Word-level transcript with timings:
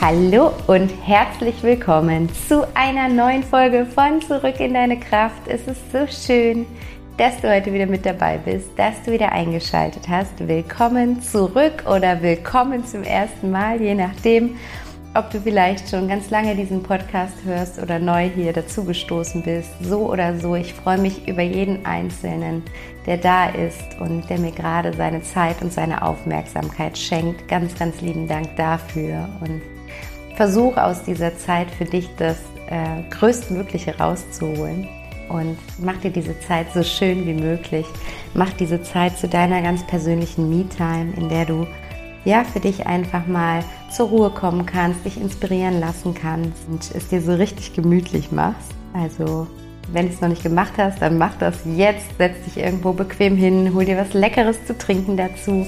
Hallo 0.00 0.52
und 0.68 0.92
herzlich 1.04 1.60
willkommen 1.64 2.28
zu 2.46 2.64
einer 2.76 3.08
neuen 3.08 3.42
Folge 3.42 3.84
von 3.84 4.22
Zurück 4.22 4.60
in 4.60 4.74
deine 4.74 5.00
Kraft. 5.00 5.48
Es 5.48 5.66
ist 5.66 5.90
so 5.90 6.06
schön, 6.06 6.66
dass 7.16 7.40
du 7.40 7.52
heute 7.52 7.72
wieder 7.72 7.86
mit 7.86 8.06
dabei 8.06 8.38
bist, 8.38 8.70
dass 8.76 9.02
du 9.02 9.10
wieder 9.10 9.32
eingeschaltet 9.32 10.08
hast. 10.08 10.46
Willkommen 10.46 11.20
zurück 11.20 11.82
oder 11.84 12.22
willkommen 12.22 12.86
zum 12.86 13.02
ersten 13.02 13.50
Mal, 13.50 13.82
je 13.82 13.96
nachdem, 13.96 14.54
ob 15.14 15.30
du 15.30 15.40
vielleicht 15.40 15.88
schon 15.90 16.06
ganz 16.06 16.30
lange 16.30 16.54
diesen 16.54 16.80
Podcast 16.84 17.34
hörst 17.44 17.82
oder 17.82 17.98
neu 17.98 18.30
hier 18.32 18.52
dazugestoßen 18.52 19.42
bist. 19.42 19.70
So 19.82 20.12
oder 20.12 20.38
so, 20.38 20.54
ich 20.54 20.74
freue 20.74 20.98
mich 20.98 21.26
über 21.26 21.42
jeden 21.42 21.84
Einzelnen, 21.84 22.62
der 23.04 23.16
da 23.16 23.48
ist 23.48 23.98
und 23.98 24.30
der 24.30 24.38
mir 24.38 24.52
gerade 24.52 24.92
seine 24.92 25.22
Zeit 25.24 25.60
und 25.60 25.72
seine 25.72 26.02
Aufmerksamkeit 26.02 26.96
schenkt. 26.96 27.48
Ganz, 27.48 27.76
ganz 27.76 28.00
lieben 28.00 28.28
Dank 28.28 28.54
dafür 28.54 29.28
und 29.40 29.60
versuche 30.38 30.84
aus 30.84 31.02
dieser 31.02 31.36
Zeit 31.36 31.68
für 31.68 31.84
dich 31.84 32.08
das 32.16 32.36
äh, 32.68 33.02
Größtmögliche 33.10 33.98
rauszuholen 33.98 34.86
und 35.28 35.58
mach 35.80 35.96
dir 35.96 36.12
diese 36.12 36.38
Zeit 36.38 36.68
so 36.72 36.84
schön 36.84 37.26
wie 37.26 37.34
möglich. 37.34 37.84
Mach 38.34 38.52
diese 38.52 38.80
Zeit 38.84 39.18
zu 39.18 39.26
deiner 39.26 39.60
ganz 39.62 39.84
persönlichen 39.88 40.48
Me-Time, 40.48 41.12
in 41.16 41.28
der 41.28 41.44
du 41.44 41.66
ja 42.24 42.44
für 42.44 42.60
dich 42.60 42.86
einfach 42.86 43.26
mal 43.26 43.64
zur 43.90 44.10
Ruhe 44.10 44.30
kommen 44.30 44.64
kannst, 44.64 45.04
dich 45.04 45.20
inspirieren 45.20 45.80
lassen 45.80 46.14
kannst 46.14 46.68
und 46.68 46.88
es 46.94 47.08
dir 47.08 47.20
so 47.20 47.34
richtig 47.34 47.72
gemütlich 47.72 48.30
machst. 48.30 48.70
Also 48.92 49.48
wenn 49.92 50.06
du 50.06 50.12
es 50.12 50.20
noch 50.20 50.28
nicht 50.28 50.44
gemacht 50.44 50.74
hast, 50.78 51.02
dann 51.02 51.18
mach 51.18 51.34
das 51.38 51.56
jetzt. 51.64 52.16
Setz 52.16 52.44
dich 52.44 52.62
irgendwo 52.62 52.92
bequem 52.92 53.34
hin, 53.36 53.72
hol 53.74 53.84
dir 53.84 53.96
was 53.96 54.14
Leckeres 54.14 54.64
zu 54.66 54.78
trinken 54.78 55.16
dazu 55.16 55.66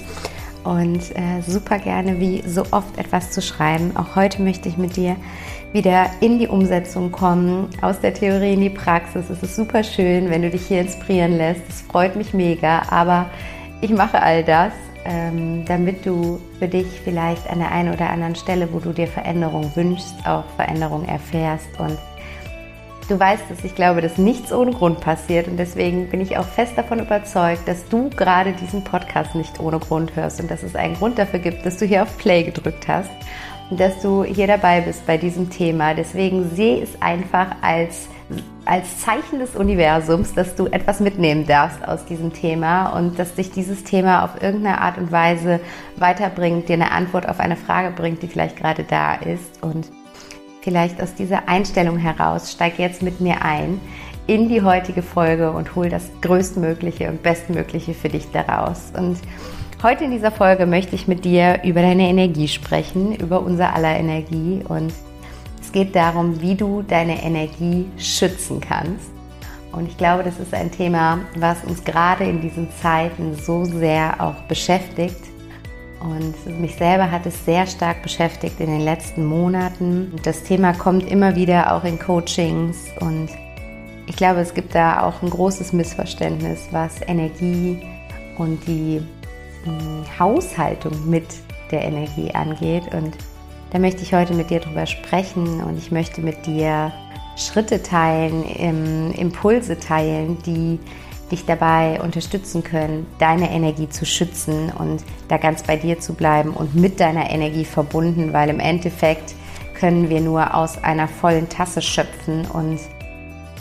und 0.64 1.16
äh, 1.16 1.40
super 1.46 1.78
gerne 1.78 2.20
wie 2.20 2.42
so 2.46 2.62
oft 2.70 2.98
etwas 2.98 3.30
zu 3.30 3.42
schreiben. 3.42 3.96
Auch 3.96 4.16
heute 4.16 4.42
möchte 4.42 4.68
ich 4.68 4.76
mit 4.76 4.96
dir 4.96 5.16
wieder 5.72 6.10
in 6.20 6.38
die 6.38 6.48
Umsetzung 6.48 7.12
kommen, 7.12 7.68
aus 7.80 8.00
der 8.00 8.14
Theorie 8.14 8.54
in 8.54 8.60
die 8.60 8.70
Praxis. 8.70 9.30
Es 9.30 9.42
ist 9.42 9.56
super 9.56 9.84
schön, 9.84 10.30
wenn 10.30 10.42
du 10.42 10.50
dich 10.50 10.66
hier 10.66 10.80
inspirieren 10.80 11.36
lässt. 11.36 11.62
Es 11.68 11.80
freut 11.82 12.16
mich 12.16 12.34
mega, 12.34 12.82
aber 12.90 13.30
ich 13.80 13.90
mache 13.90 14.20
all 14.20 14.44
das, 14.44 14.72
ähm, 15.04 15.64
damit 15.66 16.04
du 16.04 16.40
für 16.58 16.68
dich 16.68 16.86
vielleicht 17.04 17.48
an 17.48 17.60
der 17.60 17.70
einen 17.70 17.94
oder 17.94 18.10
anderen 18.10 18.34
Stelle, 18.34 18.68
wo 18.72 18.80
du 18.80 18.92
dir 18.92 19.06
Veränderung 19.06 19.70
wünschst, 19.74 20.14
auch 20.26 20.44
Veränderung 20.56 21.06
erfährst 21.06 21.68
und 21.78 21.96
Du 23.10 23.18
weißt 23.18 23.42
es, 23.50 23.64
ich 23.64 23.74
glaube, 23.74 24.02
dass 24.02 24.18
nichts 24.18 24.52
ohne 24.52 24.70
Grund 24.70 25.00
passiert 25.00 25.48
und 25.48 25.56
deswegen 25.56 26.08
bin 26.10 26.20
ich 26.20 26.38
auch 26.38 26.46
fest 26.46 26.74
davon 26.76 27.00
überzeugt, 27.00 27.66
dass 27.66 27.88
du 27.88 28.08
gerade 28.08 28.52
diesen 28.52 28.84
Podcast 28.84 29.34
nicht 29.34 29.58
ohne 29.58 29.80
Grund 29.80 30.14
hörst 30.14 30.40
und 30.40 30.48
dass 30.48 30.62
es 30.62 30.76
einen 30.76 30.94
Grund 30.94 31.18
dafür 31.18 31.40
gibt, 31.40 31.66
dass 31.66 31.76
du 31.76 31.86
hier 31.86 32.04
auf 32.04 32.18
Play 32.18 32.44
gedrückt 32.44 32.86
hast 32.86 33.10
und 33.68 33.80
dass 33.80 34.00
du 34.00 34.22
hier 34.22 34.46
dabei 34.46 34.82
bist 34.82 35.08
bei 35.08 35.16
diesem 35.16 35.50
Thema. 35.50 35.92
Deswegen 35.92 36.54
sehe 36.54 36.84
es 36.84 37.02
einfach 37.02 37.48
als, 37.62 38.06
als 38.64 39.00
Zeichen 39.00 39.40
des 39.40 39.56
Universums, 39.56 40.32
dass 40.34 40.54
du 40.54 40.66
etwas 40.66 41.00
mitnehmen 41.00 41.48
darfst 41.48 41.84
aus 41.88 42.04
diesem 42.04 42.32
Thema 42.32 42.90
und 42.90 43.18
dass 43.18 43.34
dich 43.34 43.50
dieses 43.50 43.82
Thema 43.82 44.24
auf 44.24 44.40
irgendeine 44.40 44.80
Art 44.80 44.98
und 44.98 45.10
Weise 45.10 45.58
weiterbringt, 45.96 46.68
dir 46.68 46.74
eine 46.74 46.92
Antwort 46.92 47.28
auf 47.28 47.40
eine 47.40 47.56
Frage 47.56 47.90
bringt, 47.90 48.22
die 48.22 48.28
vielleicht 48.28 48.56
gerade 48.56 48.84
da 48.84 49.16
ist 49.16 49.64
und 49.64 49.90
vielleicht 50.60 51.02
aus 51.02 51.14
dieser 51.14 51.48
Einstellung 51.48 51.96
heraus, 51.96 52.52
steig 52.52 52.78
jetzt 52.78 53.02
mit 53.02 53.20
mir 53.20 53.42
ein 53.42 53.80
in 54.26 54.48
die 54.48 54.62
heutige 54.62 55.02
Folge 55.02 55.50
und 55.50 55.74
hol 55.74 55.88
das 55.88 56.08
Größtmögliche 56.20 57.08
und 57.08 57.22
Bestmögliche 57.22 57.94
für 57.94 58.08
dich 58.08 58.30
daraus. 58.30 58.92
Und 58.96 59.18
heute 59.82 60.04
in 60.04 60.12
dieser 60.12 60.30
Folge 60.30 60.66
möchte 60.66 60.94
ich 60.94 61.08
mit 61.08 61.24
dir 61.24 61.60
über 61.64 61.82
deine 61.82 62.08
Energie 62.08 62.46
sprechen, 62.46 63.16
über 63.16 63.40
unser 63.40 63.74
aller 63.74 63.96
Energie. 63.96 64.62
Und 64.68 64.92
es 65.60 65.72
geht 65.72 65.96
darum, 65.96 66.40
wie 66.40 66.54
du 66.54 66.82
deine 66.82 67.22
Energie 67.24 67.86
schützen 67.96 68.60
kannst. 68.60 69.10
Und 69.72 69.88
ich 69.88 69.96
glaube, 69.96 70.22
das 70.22 70.38
ist 70.38 70.52
ein 70.52 70.70
Thema, 70.70 71.20
was 71.36 71.64
uns 71.64 71.82
gerade 71.84 72.24
in 72.24 72.40
diesen 72.40 72.68
Zeiten 72.82 73.34
so 73.34 73.64
sehr 73.64 74.20
auch 74.20 74.42
beschäftigt 74.42 75.29
und 76.00 76.60
mich 76.60 76.76
selber 76.76 77.10
hat 77.10 77.26
es 77.26 77.44
sehr 77.44 77.66
stark 77.66 78.02
beschäftigt 78.02 78.58
in 78.58 78.66
den 78.66 78.80
letzten 78.80 79.24
Monaten. 79.26 80.12
Das 80.22 80.42
Thema 80.42 80.72
kommt 80.72 81.10
immer 81.10 81.36
wieder 81.36 81.74
auch 81.74 81.84
in 81.84 81.98
Coachings 81.98 82.88
und 83.00 83.28
ich 84.06 84.16
glaube, 84.16 84.40
es 84.40 84.54
gibt 84.54 84.74
da 84.74 85.02
auch 85.02 85.22
ein 85.22 85.30
großes 85.30 85.72
Missverständnis, 85.72 86.68
was 86.70 87.00
Energie 87.06 87.78
und 88.38 88.66
die 88.66 89.02
Haushaltung 90.18 91.08
mit 91.08 91.26
der 91.70 91.82
Energie 91.82 92.32
angeht. 92.32 92.92
Und 92.94 93.16
da 93.70 93.78
möchte 93.78 94.02
ich 94.02 94.12
heute 94.12 94.34
mit 94.34 94.50
dir 94.50 94.60
drüber 94.60 94.86
sprechen 94.86 95.62
und 95.62 95.78
ich 95.78 95.92
möchte 95.92 96.22
mit 96.22 96.46
dir 96.46 96.90
Schritte 97.36 97.82
teilen, 97.82 99.12
Impulse 99.12 99.78
teilen, 99.78 100.38
die 100.44 100.80
dich 101.30 101.46
dabei 101.46 102.00
unterstützen 102.00 102.64
können, 102.64 103.06
deine 103.18 103.50
Energie 103.50 103.88
zu 103.88 104.04
schützen 104.04 104.72
und 104.76 105.02
da 105.28 105.36
ganz 105.36 105.62
bei 105.62 105.76
dir 105.76 106.00
zu 106.00 106.14
bleiben 106.14 106.50
und 106.50 106.74
mit 106.74 107.00
deiner 107.00 107.30
Energie 107.30 107.64
verbunden, 107.64 108.32
weil 108.32 108.48
im 108.48 108.60
Endeffekt 108.60 109.34
können 109.74 110.10
wir 110.10 110.20
nur 110.20 110.54
aus 110.54 110.82
einer 110.82 111.08
vollen 111.08 111.48
Tasse 111.48 111.80
schöpfen 111.80 112.46
und 112.52 112.78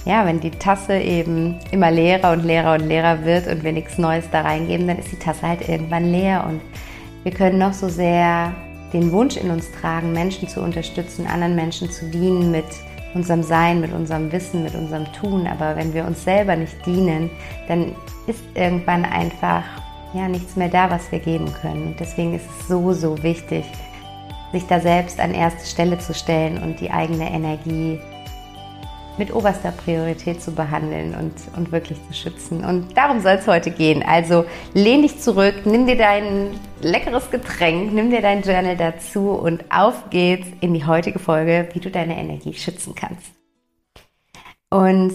ja, 0.06 0.26
wenn 0.26 0.40
die 0.40 0.52
Tasse 0.52 0.98
eben 0.98 1.60
immer 1.72 1.92
leerer 1.92 2.32
und 2.32 2.44
leerer 2.44 2.74
und 2.74 2.88
leerer 2.88 3.26
wird 3.26 3.48
und 3.48 3.64
wir 3.64 3.74
nichts 3.74 3.98
Neues 3.98 4.26
da 4.32 4.42
reingeben, 4.42 4.88
dann 4.88 4.98
ist 4.98 5.12
die 5.12 5.20
Tasse 5.20 5.48
halt 5.48 5.68
irgendwann 5.68 6.12
leer 6.12 6.46
und 6.48 6.62
wir 7.24 7.32
können 7.32 7.60
noch 7.60 7.74
so 7.74 7.90
sehr 7.90 8.54
den 8.94 9.12
Wunsch 9.12 9.38
in 9.38 9.52
uns 9.52 9.72
tragen, 9.72 10.14
Menschen 10.14 10.48
zu 10.48 10.62
unterstützen, 10.62 11.28
anderen 11.28 11.56
Menschen 11.56 11.92
zu 11.92 12.06
dienen 12.06 12.52
mit 12.52 12.66
unserem 13.14 13.44
Sein, 13.44 13.82
mit 13.82 13.94
unserem 13.94 14.32
Wissen, 14.32 14.64
mit 14.64 14.76
unserem 14.76 15.12
Tun. 15.14 15.48
Aber 15.48 15.76
wenn 15.76 15.94
wir 15.94 16.06
uns 16.06 16.24
selber 16.24 16.56
nicht 16.56 16.86
dienen, 16.86 17.30
dann 17.68 17.96
ist 18.28 18.44
irgendwann 18.56 19.06
einfach 19.06 19.64
ja 20.14 20.28
nichts 20.28 20.56
mehr 20.56 20.70
da, 20.70 20.90
was 20.90 21.12
wir 21.12 21.20
geben 21.20 21.52
können. 21.62 21.88
Und 21.88 22.00
deswegen 22.00 22.36
ist 22.36 22.46
es 22.60 22.68
so, 22.68 22.94
so 22.94 23.22
wichtig, 23.24 23.66
sich 24.52 24.66
da 24.68 24.80
selbst 24.80 25.20
an 25.20 25.34
erste 25.34 25.66
Stelle 25.66 26.00
zu 26.00 26.14
stellen 26.14 26.62
und 26.62 26.80
die 26.80 26.92
eigene 26.92 27.32
Energie 27.32 28.00
mit 29.20 29.32
oberster 29.34 29.72
Priorität 29.72 30.42
zu 30.42 30.52
behandeln 30.52 31.14
und, 31.14 31.34
und 31.56 31.72
wirklich 31.72 32.00
zu 32.08 32.14
schützen. 32.14 32.66
Und 32.66 32.98
darum 32.98 33.20
soll 33.20 33.34
es 33.34 33.48
heute 33.48 33.70
gehen. 33.70 34.02
Also 34.02 34.46
lehn 34.74 35.04
dich 35.04 35.20
zurück, 35.20 35.66
nimm 35.66 35.86
dir 35.86 35.98
dein 35.98 36.60
leckeres 36.82 37.30
Getränk, 37.30 37.94
nimm 37.94 38.10
dir 38.10 38.22
dein 38.22 38.42
Journal 38.42 38.78
dazu 38.78 39.32
und 39.32 39.66
auf 39.70 40.10
geht's 40.10 40.48
in 40.62 40.74
die 40.74 40.86
heutige 40.86 41.20
Folge, 41.20 41.70
wie 41.74 41.80
du 41.80 41.92
deine 41.92 42.18
Energie 42.18 42.54
schützen 42.54 42.96
kannst. 42.96 43.34
Und 44.72 45.14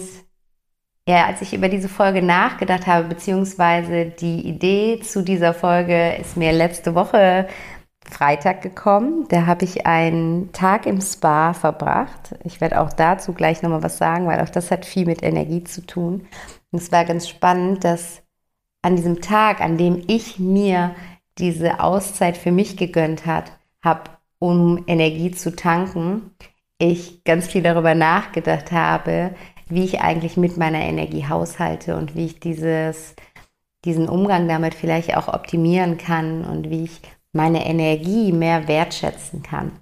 ja, 1.07 1.25
als 1.25 1.41
ich 1.41 1.53
über 1.53 1.69
diese 1.69 1.89
Folge 1.89 2.21
nachgedacht 2.21 2.87
habe, 2.87 3.07
beziehungsweise 3.07 4.05
die 4.05 4.47
Idee 4.47 4.99
zu 5.01 5.23
dieser 5.23 5.53
Folge 5.53 6.15
ist 6.15 6.37
mir 6.37 6.51
letzte 6.51 6.95
Woche 6.95 7.47
Freitag 8.09 8.61
gekommen. 8.61 9.25
Da 9.29 9.45
habe 9.45 9.65
ich 9.65 9.85
einen 9.85 10.51
Tag 10.51 10.85
im 10.85 11.01
Spa 11.01 11.53
verbracht. 11.53 12.35
Ich 12.43 12.61
werde 12.61 12.79
auch 12.81 12.93
dazu 12.93 13.33
gleich 13.33 13.61
nochmal 13.61 13.83
was 13.83 13.97
sagen, 13.97 14.27
weil 14.27 14.41
auch 14.41 14.49
das 14.49 14.71
hat 14.71 14.85
viel 14.85 15.05
mit 15.05 15.23
Energie 15.23 15.63
zu 15.63 15.85
tun. 15.85 16.27
Und 16.71 16.81
es 16.81 16.91
war 16.91 17.05
ganz 17.05 17.27
spannend, 17.27 17.83
dass 17.83 18.21
an 18.81 18.95
diesem 18.95 19.21
Tag, 19.21 19.61
an 19.61 19.77
dem 19.77 20.03
ich 20.07 20.39
mir 20.39 20.95
diese 21.37 21.79
Auszeit 21.79 22.37
für 22.37 22.51
mich 22.51 22.77
gegönnt 22.77 23.25
hat, 23.25 23.51
habe, 23.83 24.11
um 24.39 24.83
Energie 24.87 25.31
zu 25.31 25.55
tanken, 25.55 26.31
ich 26.77 27.23
ganz 27.23 27.47
viel 27.47 27.63
darüber 27.63 27.95
nachgedacht 27.95 28.71
habe, 28.71 29.33
wie 29.67 29.83
ich 29.83 30.01
eigentlich 30.01 30.37
mit 30.37 30.57
meiner 30.57 30.81
Energie 30.81 31.27
haushalte 31.27 31.95
und 31.95 32.15
wie 32.15 32.25
ich 32.25 32.39
dieses, 32.39 33.15
diesen 33.85 34.07
Umgang 34.07 34.47
damit 34.47 34.75
vielleicht 34.75 35.17
auch 35.17 35.27
optimieren 35.27 35.97
kann 35.97 36.45
und 36.45 36.69
wie 36.69 36.83
ich 36.83 37.01
meine 37.35 37.65
Energie 37.65 38.31
mehr 38.31 38.67
wertschätzen 38.67 39.43
kann. 39.43 39.73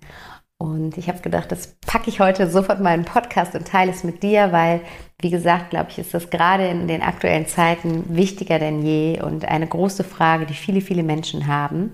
Und 0.58 0.98
ich 0.98 1.10
habe 1.10 1.20
gedacht, 1.20 1.52
das 1.52 1.76
packe 1.86 2.10
ich 2.10 2.20
heute 2.20 2.50
sofort 2.50 2.80
mal 2.80 2.98
in 2.98 3.06
Podcast 3.06 3.54
und 3.54 3.68
teile 3.68 3.92
es 3.92 4.04
mit 4.04 4.24
dir, 4.24 4.52
weil, 4.52 4.82
wie 5.20 5.30
gesagt, 5.30 5.72
glaube 5.72 5.90
ich, 5.90 6.00
ist 6.00 6.14
das 6.14 6.30
gerade 6.30 6.68
in 6.68 6.88
den 6.88 7.02
aktuellen 7.02 7.48
Zeiten 7.48 8.16
wichtiger 8.16 8.60
denn 8.60 8.82
je 8.82 9.22
und 9.22 9.46
eine 9.46 9.68
große 9.68 10.04
Frage, 10.04 10.46
die 10.46 10.54
viele, 10.54 10.82
viele 10.82 11.04
Menschen 11.04 11.48
haben, 11.48 11.92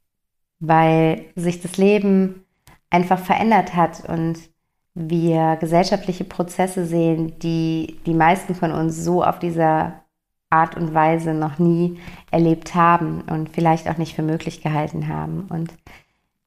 weil 0.60 1.26
sich 1.36 1.62
das 1.62 1.78
Leben 1.78 2.46
einfach 2.92 3.20
verändert 3.20 3.76
hat 3.76 4.08
und 4.08 4.38
wir 4.94 5.58
gesellschaftliche 5.60 6.26
Prozesse 6.26 6.86
sehen, 6.86 7.40
die 7.40 8.00
die 8.06 8.14
meisten 8.14 8.54
von 8.56 8.72
uns 8.72 9.04
so 9.04 9.24
auf 9.24 9.40
dieser 9.40 10.04
Art 10.50 10.75
und 10.75 10.94
Weise 10.94 11.34
noch 11.34 11.60
nie 11.60 12.00
erlebt 12.31 12.75
haben 12.75 13.22
und 13.22 13.50
vielleicht 13.50 13.88
auch 13.88 13.98
nicht 13.98 14.16
für 14.16 14.24
möglich 14.24 14.62
gehalten 14.62 15.07
haben. 15.07 15.48
Und 15.50 15.74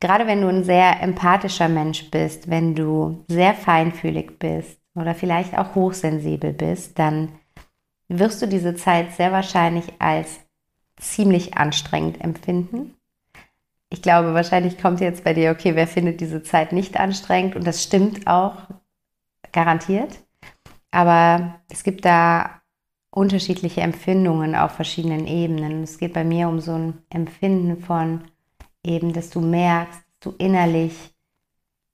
gerade 0.00 0.26
wenn 0.26 0.40
du 0.40 0.48
ein 0.48 0.64
sehr 0.64 1.00
empathischer 1.00 1.68
Mensch 1.68 2.10
bist, 2.10 2.50
wenn 2.50 2.74
du 2.74 3.24
sehr 3.28 3.54
feinfühlig 3.54 4.38
bist 4.38 4.78
oder 4.94 5.14
vielleicht 5.14 5.56
auch 5.56 5.74
hochsensibel 5.74 6.52
bist, 6.52 6.98
dann 6.98 7.28
wirst 8.08 8.42
du 8.42 8.46
diese 8.46 8.74
Zeit 8.74 9.12
sehr 9.12 9.32
wahrscheinlich 9.32 9.92
als 9.98 10.40
ziemlich 10.98 11.56
anstrengend 11.56 12.20
empfinden. 12.20 12.94
ich 13.90 14.00
glaube, 14.00 14.32
wahrscheinlich 14.32 14.80
kommt 14.80 15.00
jetzt 15.00 15.22
bei 15.22 15.34
dir, 15.34 15.50
okay, 15.50 15.74
wer 15.74 15.86
findet 15.86 16.20
diese 16.20 16.42
Zeit 16.42 16.72
nicht 16.72 16.98
anstrengend? 16.98 17.56
Und 17.56 17.66
das 17.66 17.82
stimmt 17.82 18.26
auch, 18.26 18.54
garantiert. 19.52 20.18
Aber 20.90 21.60
es 21.70 21.84
gibt 21.84 22.04
da 22.06 22.61
unterschiedliche 23.12 23.82
Empfindungen 23.82 24.56
auf 24.56 24.72
verschiedenen 24.72 25.26
Ebenen. 25.26 25.82
Es 25.82 25.98
geht 25.98 26.14
bei 26.14 26.24
mir 26.24 26.48
um 26.48 26.60
so 26.60 26.72
ein 26.72 26.98
Empfinden 27.10 27.80
von 27.80 28.22
eben, 28.82 29.12
dass 29.12 29.30
du 29.30 29.40
merkst, 29.40 30.00
dass 30.00 30.20
du 30.20 30.34
innerlich 30.38 30.94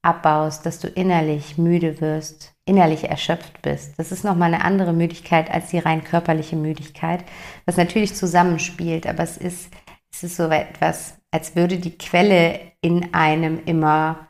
abbaust, 0.00 0.64
dass 0.64 0.78
du 0.78 0.86
innerlich 0.86 1.58
müde 1.58 2.00
wirst, 2.00 2.54
innerlich 2.64 3.04
erschöpft 3.04 3.62
bist. 3.62 3.98
Das 3.98 4.12
ist 4.12 4.24
nochmal 4.24 4.54
eine 4.54 4.64
andere 4.64 4.92
Müdigkeit 4.92 5.50
als 5.50 5.70
die 5.70 5.78
rein 5.78 6.04
körperliche 6.04 6.56
Müdigkeit, 6.56 7.24
was 7.66 7.76
natürlich 7.76 8.14
zusammenspielt, 8.14 9.06
aber 9.06 9.24
es 9.24 9.36
ist, 9.36 9.72
es 10.12 10.22
ist 10.22 10.36
so 10.36 10.44
etwas, 10.44 11.18
als 11.32 11.56
würde 11.56 11.78
die 11.78 11.98
Quelle 11.98 12.60
in 12.80 13.12
einem 13.12 13.60
immer 13.66 14.28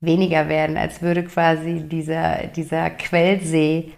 weniger 0.00 0.48
werden, 0.48 0.78
als 0.78 1.02
würde 1.02 1.24
quasi 1.24 1.86
dieser, 1.86 2.46
dieser 2.46 2.90
Quellsee 2.90 3.92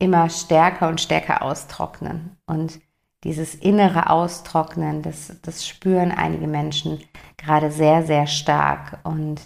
immer 0.00 0.28
stärker 0.28 0.88
und 0.88 1.00
stärker 1.00 1.42
austrocknen. 1.42 2.36
Und 2.46 2.80
dieses 3.22 3.54
innere 3.54 4.10
Austrocknen, 4.10 5.02
das, 5.02 5.36
das 5.42 5.68
spüren 5.68 6.10
einige 6.10 6.48
Menschen 6.48 7.00
gerade 7.36 7.70
sehr, 7.70 8.02
sehr 8.02 8.26
stark. 8.26 8.98
Und 9.04 9.40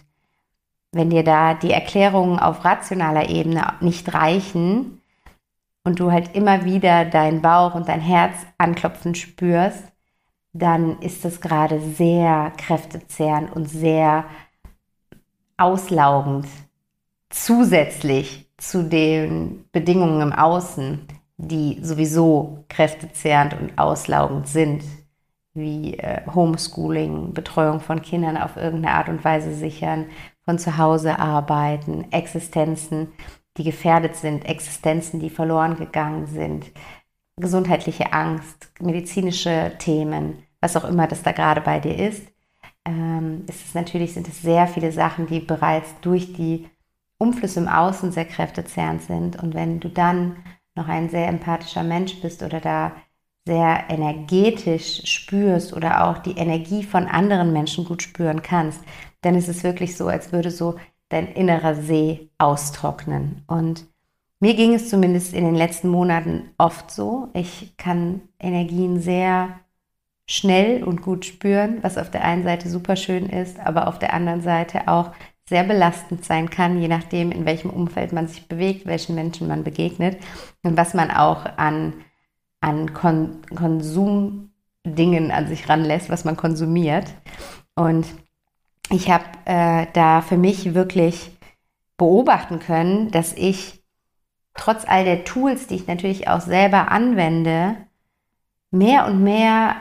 wenn 0.93 1.11
dir 1.11 1.25
da 1.25 1.55
die 1.55 1.73
Erklärungen 1.73 2.39
auf 2.39 2.65
rationaler 2.65 3.29
Ebene 3.29 3.75
nicht 3.81 4.15
reichen 4.15 5.03
und 5.83 5.99
du 5.99 6.13
halt 6.13 6.35
immer 6.37 6.65
wieder 6.65 7.05
deinen 7.05 7.43
Bauch 7.43 7.75
und 7.75 7.89
dein 7.89 8.01
Herz 8.01 8.35
anklopfen 8.57 9.17
spürst, 9.17 9.85
dann 10.53 11.01
ist 11.01 11.25
das 11.25 11.41
gerade 11.41 11.81
sehr 11.81 12.53
kräftezehrend 12.57 13.55
und 13.55 13.67
sehr 13.67 14.25
auslaugend 15.57 16.47
zusätzlich 17.29 18.44
zu 18.69 18.83
den 18.83 19.65
Bedingungen 19.73 20.21
im 20.21 20.33
Außen, 20.33 21.07
die 21.37 21.79
sowieso 21.83 22.65
kräftezehrend 22.69 23.55
und 23.61 23.79
auslaugend 23.79 24.49
sind, 24.49 24.83
wie 25.53 25.99
äh, 25.99 26.23
Homeschooling, 26.35 27.33
Betreuung 27.33 27.81
von 27.81 28.03
Kindern 28.03 28.37
auf 28.37 28.57
irgendeine 28.57 28.95
Art 28.95 29.09
und 29.09 29.25
Weise 29.25 29.55
sichern, 29.55 30.07
von 30.45 30.59
zu 30.59 30.77
Hause 30.79 31.19
arbeiten, 31.19 32.11
Existenzen, 32.13 33.09
die 33.57 33.65
gefährdet 33.65 34.17
sind, 34.17 34.45
Existenzen, 34.47 35.21
die 35.21 35.31
verloren 35.31 35.77
gegangen 35.77 36.27
sind, 36.27 36.67
gesundheitliche 37.37 38.13
Angst, 38.13 38.71
medizinische 38.81 39.73
Themen, 39.79 40.43
was 40.61 40.77
auch 40.77 40.85
immer 40.85 41.07
das 41.07 41.23
da 41.23 41.33
gerade 41.33 41.61
bei 41.61 41.81
dir 41.81 41.97
ist. 41.97 42.27
Ähm, 42.85 43.45
ist 43.49 43.65
es 43.65 43.75
natürlich 43.75 44.13
sind 44.15 44.29
es 44.29 44.43
sehr 44.43 44.67
viele 44.67 44.93
Sachen, 44.93 45.27
die 45.27 45.41
bereits 45.41 45.89
durch 46.01 46.33
die 46.33 46.69
Umflüsse 47.19 47.61
im 47.61 47.69
Außen 47.69 48.13
sehr 48.13 48.25
kräftezehrend 48.25 49.03
sind. 49.03 49.43
Und 49.43 49.55
wenn 49.55 49.81
du 49.81 49.89
dann 49.89 50.37
noch 50.75 50.89
ein 50.89 51.09
sehr 51.09 51.29
empathischer 51.29 51.83
Mensch 51.83 52.21
bist 52.21 52.43
oder 52.43 52.61
da 52.61 52.93
sehr 53.47 53.85
energetisch 53.89 55.03
spürst 55.05 55.75
oder 55.75 56.09
auch 56.09 56.19
die 56.19 56.37
Energie 56.37 56.83
von 56.83 57.07
anderen 57.07 57.53
Menschen 57.53 57.85
gut 57.85 58.03
spüren 58.03 58.43
kannst, 58.43 58.81
dann 59.21 59.35
ist 59.35 59.49
es 59.49 59.65
wirklich 59.65 59.97
so, 59.97 60.09
als 60.09 60.33
würde 60.33 60.51
so 60.51 60.77
dein 61.11 61.29
innerer 61.29 61.75
See 61.75 62.31
austrocknen. 62.39 63.43
Und 63.47 63.87
mir 64.41 64.55
ging 64.55 64.75
es 64.75 64.89
zumindest 64.89 65.35
in 65.35 65.45
den 65.45 65.55
letzten 65.55 65.89
Monaten 65.89 66.51
oft 66.59 66.91
so. 66.91 67.29
Ich 67.35 67.77
kann 67.77 68.23
Energien 68.39 69.01
sehr 69.01 69.61
schnell 70.27 70.83
und 70.83 71.03
gut 71.03 71.27
spüren, 71.27 71.79
was 71.83 71.99
auf 71.99 72.11
der 72.11 72.25
einen 72.25 72.45
Seite 72.45 72.69
super 72.69 72.97
schön 72.97 73.27
ist, 73.27 73.61
aber 73.61 73.89
auf 73.89 73.99
der 73.99 74.15
anderen 74.15 74.41
Seite 74.41 74.89
auch 74.89 75.13
sehr 75.49 75.65
belastend 75.65 76.25
sein 76.25 76.49
kann, 76.49 76.81
je 76.81 76.89
nachdem, 76.89 77.31
in 77.31 77.45
welchem 77.45 77.71
Umfeld 77.71 78.13
man 78.13 78.29
sich 78.29 78.49
bewegt, 78.49 78.87
welchen 78.87 79.15
Menschen 79.15 79.47
man 79.47 79.63
begegnet 79.63 80.19
und 80.63 80.77
was 80.77 80.95
man 80.95 81.11
auch 81.11 81.45
an, 81.57 81.95
an 82.61 82.95
Kon 82.95 83.43
Konsumdingen 83.55 85.31
an 85.31 85.47
sich 85.47 85.69
ranlässt, 85.69 86.09
was 86.09 86.25
man 86.25 86.37
konsumiert. 86.37 87.13
Und 87.75 88.07
ich 88.91 89.11
habe 89.11 89.25
äh, 89.45 89.87
da 89.93 90.23
für 90.23 90.39
mich 90.39 90.75
wirklich 90.75 91.37
beobachten 91.99 92.59
können, 92.59 93.11
dass 93.11 93.35
ich 93.35 93.83
trotz 94.55 94.85
all 94.87 95.05
der 95.05 95.25
Tools, 95.25 95.67
die 95.67 95.77
ich 95.77 95.87
natürlich 95.87 96.29
auch 96.29 96.41
selber 96.41 96.91
anwende, 96.91 97.77
mehr 98.71 99.07
und 99.07 99.23
mehr 99.23 99.77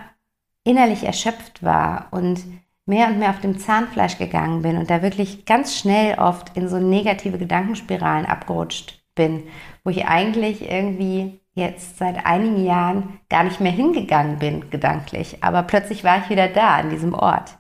innerlich 0.63 1.03
erschöpft 1.03 1.63
war 1.63 2.07
und 2.11 2.43
mehr 2.85 3.07
und 3.07 3.19
mehr 3.19 3.29
auf 3.29 3.39
dem 3.39 3.59
Zahnfleisch 3.59 4.17
gegangen 4.17 4.61
bin 4.61 4.77
und 4.77 4.89
da 4.89 5.01
wirklich 5.01 5.45
ganz 5.45 5.77
schnell 5.77 6.19
oft 6.19 6.55
in 6.57 6.67
so 6.67 6.79
negative 6.79 7.37
Gedankenspiralen 7.37 8.25
abgerutscht 8.25 9.01
bin, 9.15 9.43
wo 9.83 9.89
ich 9.89 10.05
eigentlich 10.05 10.69
irgendwie 10.69 11.39
jetzt 11.53 11.97
seit 11.97 12.25
einigen 12.25 12.65
Jahren 12.65 13.19
gar 13.29 13.43
nicht 13.43 13.59
mehr 13.59 13.71
hingegangen 13.71 14.39
bin, 14.39 14.69
gedanklich. 14.69 15.43
Aber 15.43 15.63
plötzlich 15.63 16.03
war 16.03 16.17
ich 16.19 16.29
wieder 16.29 16.47
da, 16.47 16.75
an 16.75 16.89
diesem 16.89 17.13
Ort. 17.13 17.57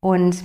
Und 0.00 0.42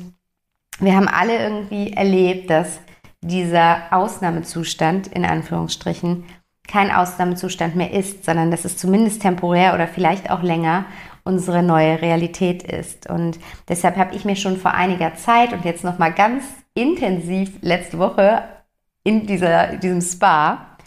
wir 0.80 0.96
haben 0.96 1.08
alle 1.08 1.38
irgendwie 1.38 1.94
erlebt, 1.94 2.50
dass 2.50 2.80
dieser 3.22 3.92
Ausnahmezustand, 3.92 5.08
in 5.08 5.26
Anführungsstrichen, 5.26 6.26
kein 6.68 6.92
Ausnahmezustand 6.92 7.76
mehr 7.76 7.92
ist, 7.92 8.26
sondern 8.26 8.52
dass 8.52 8.64
es 8.64 8.78
zumindest 8.78 9.22
temporär 9.22 9.74
oder 9.74 9.88
vielleicht 9.88 10.30
auch 10.30 10.44
länger 10.44 10.86
unsere 11.30 11.62
neue 11.62 12.02
Realität 12.02 12.64
ist. 12.64 13.08
Und 13.08 13.38
deshalb 13.68 13.98
habe 13.98 14.16
ich 14.16 14.26
mir 14.26 14.36
schon 14.36 14.58
vor 14.58 14.74
einiger 14.74 15.14
Zeit 15.16 15.54
und 15.54 15.64
jetzt 15.64 15.84
noch 15.84 16.00
mal 16.00 16.12
ganz 16.12 16.44
intensiv 16.74 17.52
letzte 17.62 18.00
Woche 18.00 18.44
in 19.04 19.28
dieser, 19.28 19.78
diesem 19.78 20.02
Spa 20.02 20.78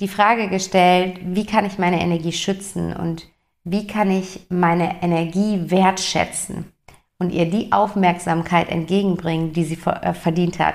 die 0.00 0.08
Frage 0.08 0.48
gestellt, 0.48 1.20
wie 1.22 1.46
kann 1.46 1.64
ich 1.64 1.78
meine 1.78 2.02
Energie 2.02 2.32
schützen 2.32 2.94
und 2.94 3.28
wie 3.64 3.86
kann 3.86 4.10
ich 4.10 4.46
meine 4.50 5.02
Energie 5.02 5.70
wertschätzen 5.70 6.70
und 7.18 7.30
ihr 7.32 7.50
die 7.50 7.72
Aufmerksamkeit 7.72 8.68
entgegenbringen, 8.68 9.54
die 9.54 9.64
sie 9.64 9.78
äh, 9.86 10.12
verdient 10.12 10.58
hat. 10.58 10.74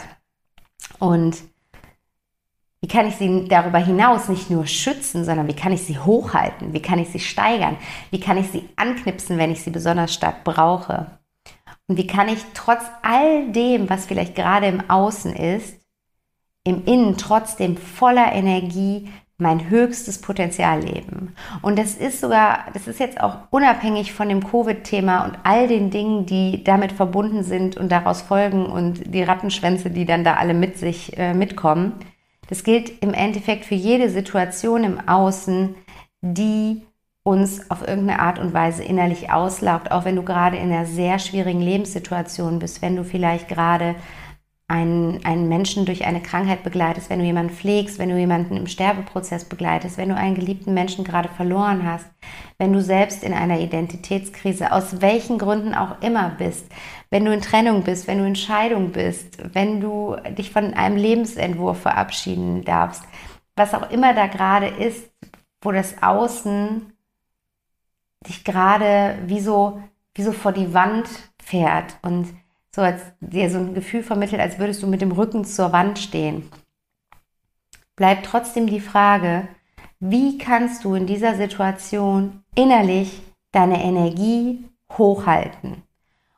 Und 0.98 1.38
wie 2.82 2.88
kann 2.88 3.08
ich 3.08 3.16
sie 3.16 3.48
darüber 3.48 3.78
hinaus 3.78 4.28
nicht 4.28 4.50
nur 4.50 4.66
schützen, 4.66 5.24
sondern 5.24 5.48
wie 5.48 5.56
kann 5.56 5.72
ich 5.72 5.84
sie 5.84 6.00
hochhalten? 6.00 6.74
Wie 6.74 6.82
kann 6.82 6.98
ich 6.98 7.10
sie 7.10 7.20
steigern? 7.20 7.78
Wie 8.10 8.20
kann 8.20 8.38
ich 8.38 8.48
sie 8.50 8.68
anknipsen, 8.76 9.38
wenn 9.38 9.52
ich 9.52 9.62
sie 9.62 9.70
besonders 9.70 10.14
stark 10.14 10.44
brauche? 10.44 11.20
Und 11.88 11.98
wie 11.98 12.08
kann 12.08 12.28
ich 12.28 12.40
trotz 12.56 12.82
all 13.04 13.52
dem, 13.52 13.90
was 13.90 14.08
vielleicht 14.08 14.36
gerade 14.36 14.66
im 14.66 14.90
Außen 14.90 15.36
ist, 15.36 15.80
im 16.64 16.86
Innen 16.86 17.18
trotzdem 17.18 17.78
voller 17.78 18.34
Energie 18.34 19.10
mein 19.42 19.72
höchstes 19.72 20.22
Potenzial 20.22 20.82
leben. 20.82 21.36
Und 21.64 21.80
das 21.80 21.96
ist 21.96 22.22
sogar, 22.22 22.66
das 22.74 22.88
ist 22.88 23.00
jetzt 23.00 23.20
auch 23.20 23.38
unabhängig 23.50 24.14
von 24.14 24.30
dem 24.30 24.46
Covid-Thema 24.46 25.26
und 25.26 25.40
all 25.44 25.68
den 25.68 25.90
Dingen, 25.90 26.28
die 26.28 26.64
damit 26.64 26.92
verbunden 26.92 27.44
sind 27.44 27.76
und 27.76 27.92
daraus 27.92 28.22
folgen 28.22 28.68
und 28.68 29.14
die 29.14 29.24
Rattenschwänze, 29.24 29.90
die 29.90 30.06
dann 30.06 30.24
da 30.24 30.36
alle 30.36 30.54
mit 30.54 30.78
sich 30.78 31.18
äh, 31.18 31.34
mitkommen. 31.34 31.94
Das 32.52 32.66
gilt 32.66 33.02
im 33.02 33.14
Endeffekt 33.14 33.64
für 33.64 33.76
jede 33.76 34.10
Situation 34.10 34.84
im 34.84 35.08
Außen, 35.08 35.74
die 36.20 36.82
uns 37.24 37.72
auf 37.72 37.88
irgendeine 37.88 38.20
Art 38.20 38.40
und 38.40 38.54
Weise 38.54 38.84
innerlich 38.84 39.32
auslaugt, 39.32 39.90
auch 39.90 40.04
wenn 40.04 40.18
du 40.18 40.24
gerade 40.24 40.58
in 40.58 40.70
einer 40.70 40.86
sehr 40.86 41.18
schwierigen 41.18 41.62
Lebenssituation 41.62 42.60
bist, 42.60 42.82
wenn 42.82 42.98
du 42.98 43.06
vielleicht 43.06 43.48
gerade 43.48 43.96
einen, 44.68 45.24
einen 45.24 45.48
Menschen 45.48 45.86
durch 45.86 46.06
eine 46.06 46.22
Krankheit 46.22 46.62
begleitest, 46.64 47.10
wenn 47.10 47.20
du 47.20 47.26
jemanden 47.26 47.54
pflegst, 47.54 48.00
wenn 48.00 48.10
du 48.10 48.18
jemanden 48.18 48.58
im 48.58 48.68
Sterbeprozess 48.68 49.46
begleitest, 49.46 49.98
wenn 49.98 50.10
du 50.10 50.16
einen 50.16 50.36
geliebten 50.36 50.74
Menschen 50.74 51.06
gerade 51.06 51.30
verloren 51.30 51.86
hast, 51.86 52.06
wenn 52.58 52.74
du 52.74 52.82
selbst 52.82 53.24
in 53.24 53.34
einer 53.34 53.62
Identitätskrise, 53.62 54.74
aus 54.74 55.00
welchen 55.00 55.38
Gründen 55.38 55.74
auch 55.74 56.02
immer 56.02 56.36
bist, 56.38 56.66
wenn 57.12 57.26
du 57.26 57.34
in 57.34 57.42
Trennung 57.42 57.84
bist, 57.84 58.08
wenn 58.08 58.18
du 58.18 58.26
in 58.26 58.36
Scheidung 58.36 58.92
bist, 58.92 59.38
wenn 59.54 59.82
du 59.82 60.16
dich 60.38 60.52
von 60.52 60.74
einem 60.74 60.96
Lebensentwurf 60.96 61.82
verabschieden 61.82 62.64
darfst, 62.64 63.04
was 63.56 63.74
auch 63.74 63.92
immer 63.92 64.14
da 64.14 64.28
gerade 64.28 64.68
ist, 64.68 65.12
wo 65.62 65.72
das 65.72 66.02
Außen 66.02 66.94
dich 68.28 68.44
gerade 68.44 69.20
wie 69.26 69.42
so, 69.42 69.84
wie 70.16 70.24
so 70.24 70.32
vor 70.32 70.54
die 70.54 70.74
Wand 70.74 71.08
fährt 71.44 71.98
und 72.02 72.28
so 72.74 72.82
als 72.82 73.02
dir 73.20 73.50
so 73.50 73.60
ein 73.60 73.74
Gefühl 73.74 74.04
vermittelt, 74.04 74.42
als 74.42 74.58
würdest 74.58 74.82
du 74.82 74.88
mit 74.88 75.02
dem 75.02 75.12
Rücken 75.12 75.44
zur 75.44 75.74
Wand 75.74 76.00
stehen. 76.00 76.50
Bleibt 77.98 78.26
trotzdem 78.26 78.68
die 78.68 78.80
Frage, 78.80 79.50
wie 80.00 80.38
kannst 80.38 80.86
du 80.86 80.96
in 80.96 81.06
dieser 81.06 81.36
Situation 81.36 82.44
innerlich 82.56 83.22
deine 83.52 83.84
Energie 83.84 84.64
hochhalten? 84.98 85.84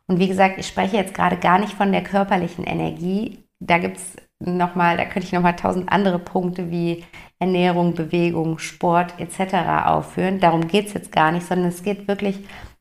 Und 0.08 0.20
wie 0.20 0.28
gesagt, 0.28 0.58
ich 0.58 0.68
spreche 0.68 0.98
jetzt 0.98 1.14
gerade 1.14 1.38
gar 1.38 1.60
nicht 1.60 1.74
von 1.74 1.92
der 1.92 2.04
körperlichen 2.04 2.66
Energie. 2.66 3.44
Da 3.60 3.78
gibt 3.78 3.98
es 3.98 4.16
nochmal, 4.40 4.98
da 4.98 5.06
könnte 5.06 5.28
ich 5.28 5.32
nochmal 5.32 5.56
tausend 5.56 5.92
andere 5.92 6.20
Punkte 6.20 6.70
wie 6.70 7.04
Ernährung, 7.40 7.94
Bewegung, 7.94 8.60
Sport 8.60 9.20
etc. 9.20 9.86
aufführen. 9.86 10.40
Darum 10.40 10.68
geht 10.68 10.88
es 10.88 10.94
jetzt 10.94 11.12
gar 11.12 11.32
nicht, 11.32 11.46
sondern 11.46 11.70
es 11.70 11.84
geht 11.84 12.08
wirklich 12.08 12.40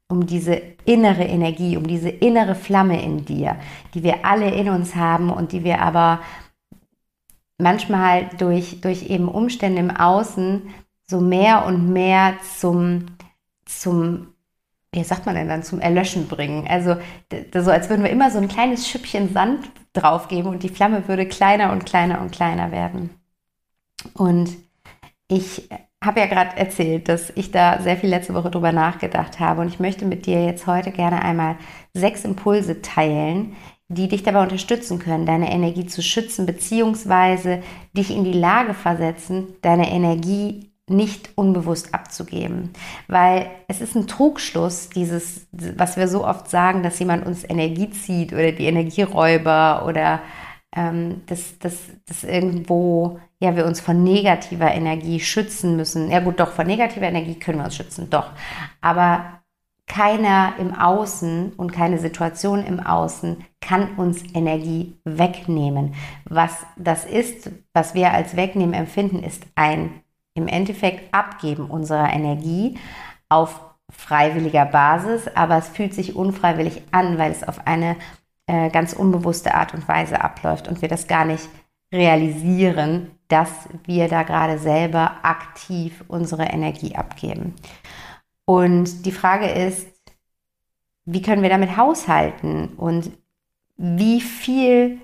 um 0.08 0.26
diese 0.26 0.60
innere 0.84 1.24
Energie, 1.24 1.76
um 1.76 1.86
diese 1.86 2.10
innere 2.10 2.54
Flamme 2.54 3.02
in 3.02 3.24
dir, 3.24 3.56
die 3.94 4.02
wir 4.02 4.24
alle 4.26 4.50
in 4.50 4.68
uns 4.68 4.94
haben 4.94 5.30
und 5.30 5.52
die 5.52 5.64
wir 5.64 5.80
aber 5.80 6.20
manchmal 7.58 8.28
durch, 8.38 8.80
durch 8.80 9.08
eben 9.08 9.28
Umstände 9.28 9.80
im 9.80 9.90
Außen 9.90 10.62
so 11.06 11.20
mehr 11.20 11.64
und 11.64 11.92
mehr 11.92 12.34
zum, 12.58 13.06
zum, 13.64 14.31
wie 14.94 15.04
sagt 15.04 15.24
man 15.26 15.34
denn 15.34 15.48
dann, 15.48 15.62
zum 15.62 15.80
Erlöschen 15.80 16.28
bringen. 16.28 16.66
Also 16.68 16.96
so, 17.54 17.70
als 17.70 17.88
würden 17.88 18.04
wir 18.04 18.10
immer 18.10 18.30
so 18.30 18.38
ein 18.38 18.48
kleines 18.48 18.88
Schüppchen 18.88 19.32
Sand 19.32 19.70
draufgeben 19.94 20.50
und 20.50 20.62
die 20.62 20.68
Flamme 20.68 21.08
würde 21.08 21.26
kleiner 21.26 21.72
und 21.72 21.86
kleiner 21.86 22.20
und 22.20 22.30
kleiner 22.30 22.70
werden. 22.70 23.10
Und 24.14 24.50
ich 25.28 25.68
habe 26.04 26.20
ja 26.20 26.26
gerade 26.26 26.56
erzählt, 26.56 27.08
dass 27.08 27.30
ich 27.30 27.50
da 27.50 27.80
sehr 27.80 27.96
viel 27.96 28.10
letzte 28.10 28.34
Woche 28.34 28.50
drüber 28.50 28.72
nachgedacht 28.72 29.40
habe 29.40 29.62
und 29.62 29.68
ich 29.68 29.80
möchte 29.80 30.04
mit 30.04 30.26
dir 30.26 30.44
jetzt 30.44 30.66
heute 30.66 30.90
gerne 30.90 31.22
einmal 31.22 31.56
sechs 31.94 32.24
Impulse 32.24 32.82
teilen, 32.82 33.56
die 33.88 34.08
dich 34.08 34.22
dabei 34.22 34.42
unterstützen 34.42 34.98
können, 34.98 35.26
deine 35.26 35.52
Energie 35.52 35.86
zu 35.86 36.02
schützen, 36.02 36.44
beziehungsweise 36.44 37.62
dich 37.96 38.10
in 38.10 38.24
die 38.24 38.32
Lage 38.32 38.74
versetzen, 38.74 39.54
deine 39.62 39.90
Energie 39.90 40.71
nicht 40.92 41.30
unbewusst 41.36 41.94
abzugeben. 41.94 42.70
Weil 43.08 43.50
es 43.68 43.80
ist 43.80 43.96
ein 43.96 44.06
Trugschluss, 44.06 44.90
dieses, 44.90 45.46
was 45.52 45.96
wir 45.96 46.08
so 46.08 46.26
oft 46.26 46.48
sagen, 46.48 46.82
dass 46.82 46.98
jemand 46.98 47.26
uns 47.26 47.44
Energie 47.48 47.90
zieht 47.90 48.32
oder 48.32 48.52
die 48.52 48.66
Energieräuber 48.66 49.84
oder 49.86 50.20
ähm, 50.74 51.22
dass, 51.26 51.58
dass, 51.58 51.78
dass 52.06 52.24
irgendwo 52.24 53.20
ja, 53.38 53.56
wir 53.56 53.66
uns 53.66 53.80
von 53.80 54.02
negativer 54.02 54.72
Energie 54.72 55.20
schützen 55.20 55.76
müssen. 55.76 56.10
Ja 56.10 56.20
gut, 56.20 56.40
doch, 56.40 56.52
von 56.52 56.66
negativer 56.66 57.06
Energie 57.06 57.34
können 57.34 57.58
wir 57.58 57.64
uns 57.64 57.76
schützen, 57.76 58.08
doch. 58.08 58.30
Aber 58.80 59.42
keiner 59.86 60.54
im 60.58 60.74
Außen 60.74 61.52
und 61.54 61.72
keine 61.72 61.98
Situation 61.98 62.64
im 62.64 62.80
Außen 62.80 63.44
kann 63.60 63.96
uns 63.96 64.22
Energie 64.32 64.96
wegnehmen. 65.04 65.94
Was 66.24 66.64
das 66.76 67.04
ist, 67.04 67.50
was 67.74 67.94
wir 67.94 68.12
als 68.12 68.36
wegnehmen 68.36 68.74
empfinden, 68.74 69.22
ist 69.22 69.44
ein 69.54 70.01
im 70.34 70.48
Endeffekt 70.48 71.14
Abgeben 71.14 71.70
unserer 71.70 72.12
Energie 72.12 72.78
auf 73.28 73.60
freiwilliger 73.90 74.64
Basis, 74.64 75.28
aber 75.34 75.58
es 75.58 75.68
fühlt 75.68 75.94
sich 75.94 76.16
unfreiwillig 76.16 76.82
an, 76.92 77.18
weil 77.18 77.30
es 77.30 77.46
auf 77.46 77.66
eine 77.66 77.96
äh, 78.46 78.70
ganz 78.70 78.92
unbewusste 78.92 79.54
Art 79.54 79.74
und 79.74 79.86
Weise 79.86 80.22
abläuft 80.22 80.68
und 80.68 80.82
wir 80.82 80.88
das 80.88 81.06
gar 81.06 81.24
nicht 81.24 81.48
realisieren, 81.92 83.10
dass 83.28 83.50
wir 83.84 84.08
da 84.08 84.22
gerade 84.22 84.58
selber 84.58 85.16
aktiv 85.22 86.04
unsere 86.08 86.44
Energie 86.44 86.96
abgeben. 86.96 87.54
Und 88.44 89.04
die 89.04 89.12
Frage 89.12 89.46
ist, 89.46 89.88
wie 91.04 91.22
können 91.22 91.42
wir 91.42 91.50
damit 91.50 91.76
haushalten 91.76 92.68
und 92.76 93.10
wie 93.76 94.20
viel 94.20 95.00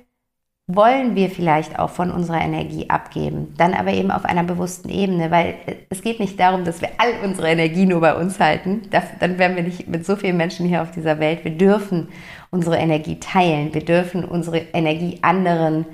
wollen 0.71 1.17
wir 1.17 1.31
vielleicht 1.31 1.79
auch 1.79 1.89
von 1.89 2.11
unserer 2.11 2.43
Energie 2.43 2.91
abgeben, 2.91 3.55
dann 3.57 3.73
aber 3.73 3.91
eben 3.91 4.11
auf 4.11 4.27
einer 4.27 4.45
bewussten 4.45 4.91
Ebene, 4.91 5.31
weil 5.31 5.55
es 5.89 6.03
geht 6.03 6.21
nicht 6.21 6.39
darum, 6.39 6.65
dass 6.65 6.83
wir 6.83 6.91
all 6.99 7.27
unsere 7.27 7.49
Energie 7.49 7.87
nur 7.87 8.03
bei 8.03 8.15
uns 8.15 8.39
halten, 8.39 8.83
dann 8.91 9.39
wären 9.39 9.57
wir 9.57 9.63
nicht 9.63 9.89
mit 9.89 10.05
so 10.05 10.15
vielen 10.15 10.37
Menschen 10.37 10.67
hier 10.67 10.83
auf 10.83 10.91
dieser 10.91 11.19
Welt. 11.21 11.43
Wir 11.43 11.57
dürfen 11.57 12.09
unsere 12.51 12.77
Energie 12.77 13.19
teilen, 13.19 13.73
wir 13.73 13.83
dürfen 13.83 14.27
unsere 14.27 14.59
Energie 14.59 15.19
anderen 15.23 15.87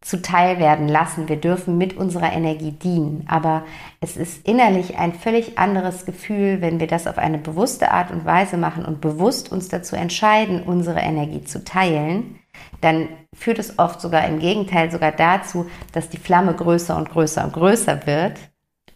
zuteil 0.00 0.58
werden 0.58 0.88
lassen. 0.88 1.28
Wir 1.28 1.36
dürfen 1.36 1.78
mit 1.78 1.96
unserer 1.96 2.32
Energie 2.32 2.72
dienen. 2.72 3.24
Aber 3.28 3.62
es 4.00 4.16
ist 4.16 4.46
innerlich 4.48 4.98
ein 4.98 5.12
völlig 5.12 5.58
anderes 5.58 6.04
Gefühl, 6.04 6.60
wenn 6.60 6.80
wir 6.80 6.88
das 6.88 7.06
auf 7.06 7.18
eine 7.18 7.38
bewusste 7.38 7.92
Art 7.92 8.10
und 8.10 8.24
Weise 8.24 8.56
machen 8.56 8.84
und 8.84 9.00
bewusst 9.00 9.52
uns 9.52 9.68
dazu 9.68 9.94
entscheiden, 9.94 10.64
unsere 10.64 10.98
Energie 10.98 11.44
zu 11.44 11.62
teilen. 11.62 12.36
Dann 12.80 13.08
führt 13.34 13.58
es 13.58 13.78
oft 13.78 14.00
sogar 14.00 14.26
im 14.26 14.38
Gegenteil 14.38 14.90
sogar 14.90 15.12
dazu, 15.12 15.70
dass 15.92 16.08
die 16.08 16.18
Flamme 16.18 16.54
größer 16.54 16.96
und 16.96 17.10
größer 17.10 17.44
und 17.44 17.52
größer 17.52 18.06
wird 18.06 18.38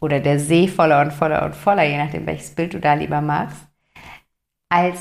oder 0.00 0.20
der 0.20 0.38
See 0.38 0.68
voller 0.68 1.00
und 1.00 1.12
voller 1.12 1.44
und 1.44 1.54
voller, 1.54 1.84
je 1.84 1.98
nachdem 1.98 2.26
welches 2.26 2.50
Bild 2.50 2.74
du 2.74 2.80
da 2.80 2.94
lieber 2.94 3.20
magst, 3.20 3.66
als 4.68 4.98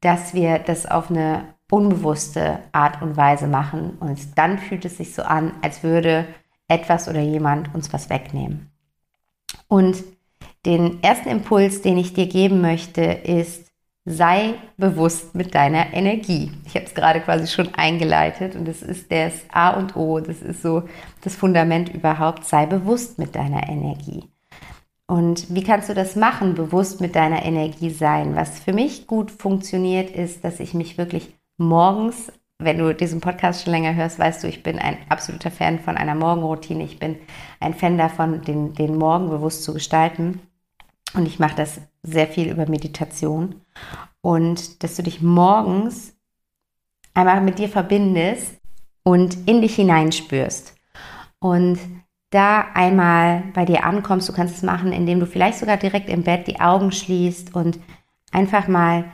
dass 0.00 0.34
wir 0.34 0.58
das 0.58 0.86
auf 0.86 1.10
eine 1.10 1.54
unbewusste 1.70 2.60
Art 2.72 3.02
und 3.02 3.16
Weise 3.16 3.46
machen. 3.46 3.96
Und 3.98 4.38
dann 4.38 4.58
fühlt 4.58 4.84
es 4.84 4.98
sich 4.98 5.14
so 5.14 5.22
an, 5.22 5.52
als 5.62 5.82
würde 5.82 6.26
etwas 6.68 7.08
oder 7.08 7.20
jemand 7.20 7.74
uns 7.74 7.92
was 7.92 8.10
wegnehmen. 8.10 8.70
Und 9.68 10.04
den 10.64 11.02
ersten 11.02 11.28
Impuls, 11.28 11.82
den 11.82 11.98
ich 11.98 12.12
dir 12.12 12.26
geben 12.26 12.60
möchte, 12.60 13.02
ist, 13.02 13.65
sei 14.06 14.54
bewusst 14.76 15.34
mit 15.34 15.54
deiner 15.56 15.92
Energie. 15.92 16.52
Ich 16.64 16.76
habe 16.76 16.86
es 16.86 16.94
gerade 16.94 17.20
quasi 17.20 17.48
schon 17.48 17.74
eingeleitet 17.74 18.54
und 18.54 18.66
das 18.66 18.80
ist 18.80 19.10
das 19.10 19.32
A 19.52 19.70
und 19.70 19.96
O, 19.96 20.20
das 20.20 20.42
ist 20.42 20.62
so 20.62 20.84
das 21.22 21.34
Fundament 21.34 21.92
überhaupt, 21.92 22.44
sei 22.44 22.66
bewusst 22.66 23.18
mit 23.18 23.34
deiner 23.34 23.68
Energie. 23.68 24.24
Und 25.08 25.52
wie 25.54 25.62
kannst 25.62 25.88
du 25.88 25.94
das 25.94 26.14
machen, 26.14 26.54
bewusst 26.54 27.00
mit 27.00 27.16
deiner 27.16 27.44
Energie 27.44 27.90
sein? 27.90 28.36
Was 28.36 28.60
für 28.60 28.72
mich 28.72 29.08
gut 29.08 29.30
funktioniert, 29.30 30.10
ist, 30.10 30.44
dass 30.44 30.60
ich 30.60 30.72
mich 30.72 30.98
wirklich 30.98 31.34
morgens, 31.58 32.32
wenn 32.58 32.78
du 32.78 32.94
diesen 32.94 33.20
Podcast 33.20 33.64
schon 33.64 33.72
länger 33.72 33.94
hörst, 33.94 34.18
weißt 34.18 34.42
du, 34.42 34.48
ich 34.48 34.62
bin 34.62 34.78
ein 34.78 34.98
absoluter 35.08 35.50
Fan 35.50 35.78
von 35.78 35.96
einer 35.96 36.14
Morgenroutine. 36.14 36.84
Ich 36.84 36.98
bin 36.98 37.16
ein 37.60 37.74
Fan 37.74 37.98
davon, 37.98 38.42
den, 38.42 38.74
den 38.74 38.96
Morgen 38.96 39.30
bewusst 39.30 39.62
zu 39.62 39.74
gestalten. 39.74 40.40
Und 41.14 41.26
ich 41.26 41.38
mache 41.38 41.56
das 41.56 41.80
sehr 42.02 42.26
viel 42.26 42.48
über 42.48 42.68
Meditation. 42.68 43.60
Und 44.20 44.82
dass 44.82 44.96
du 44.96 45.02
dich 45.02 45.22
morgens 45.22 46.14
einmal 47.14 47.40
mit 47.40 47.58
dir 47.58 47.68
verbindest 47.68 48.60
und 49.02 49.48
in 49.48 49.62
dich 49.62 49.76
hineinspürst. 49.76 50.74
Und 51.38 51.78
da 52.30 52.66
einmal 52.74 53.44
bei 53.54 53.64
dir 53.64 53.84
ankommst, 53.84 54.28
du 54.28 54.32
kannst 54.32 54.56
es 54.56 54.62
machen, 54.62 54.92
indem 54.92 55.20
du 55.20 55.26
vielleicht 55.26 55.58
sogar 55.58 55.76
direkt 55.76 56.08
im 56.08 56.22
Bett 56.22 56.46
die 56.46 56.60
Augen 56.60 56.92
schließt 56.92 57.54
und 57.54 57.78
einfach 58.32 58.68
mal 58.68 59.04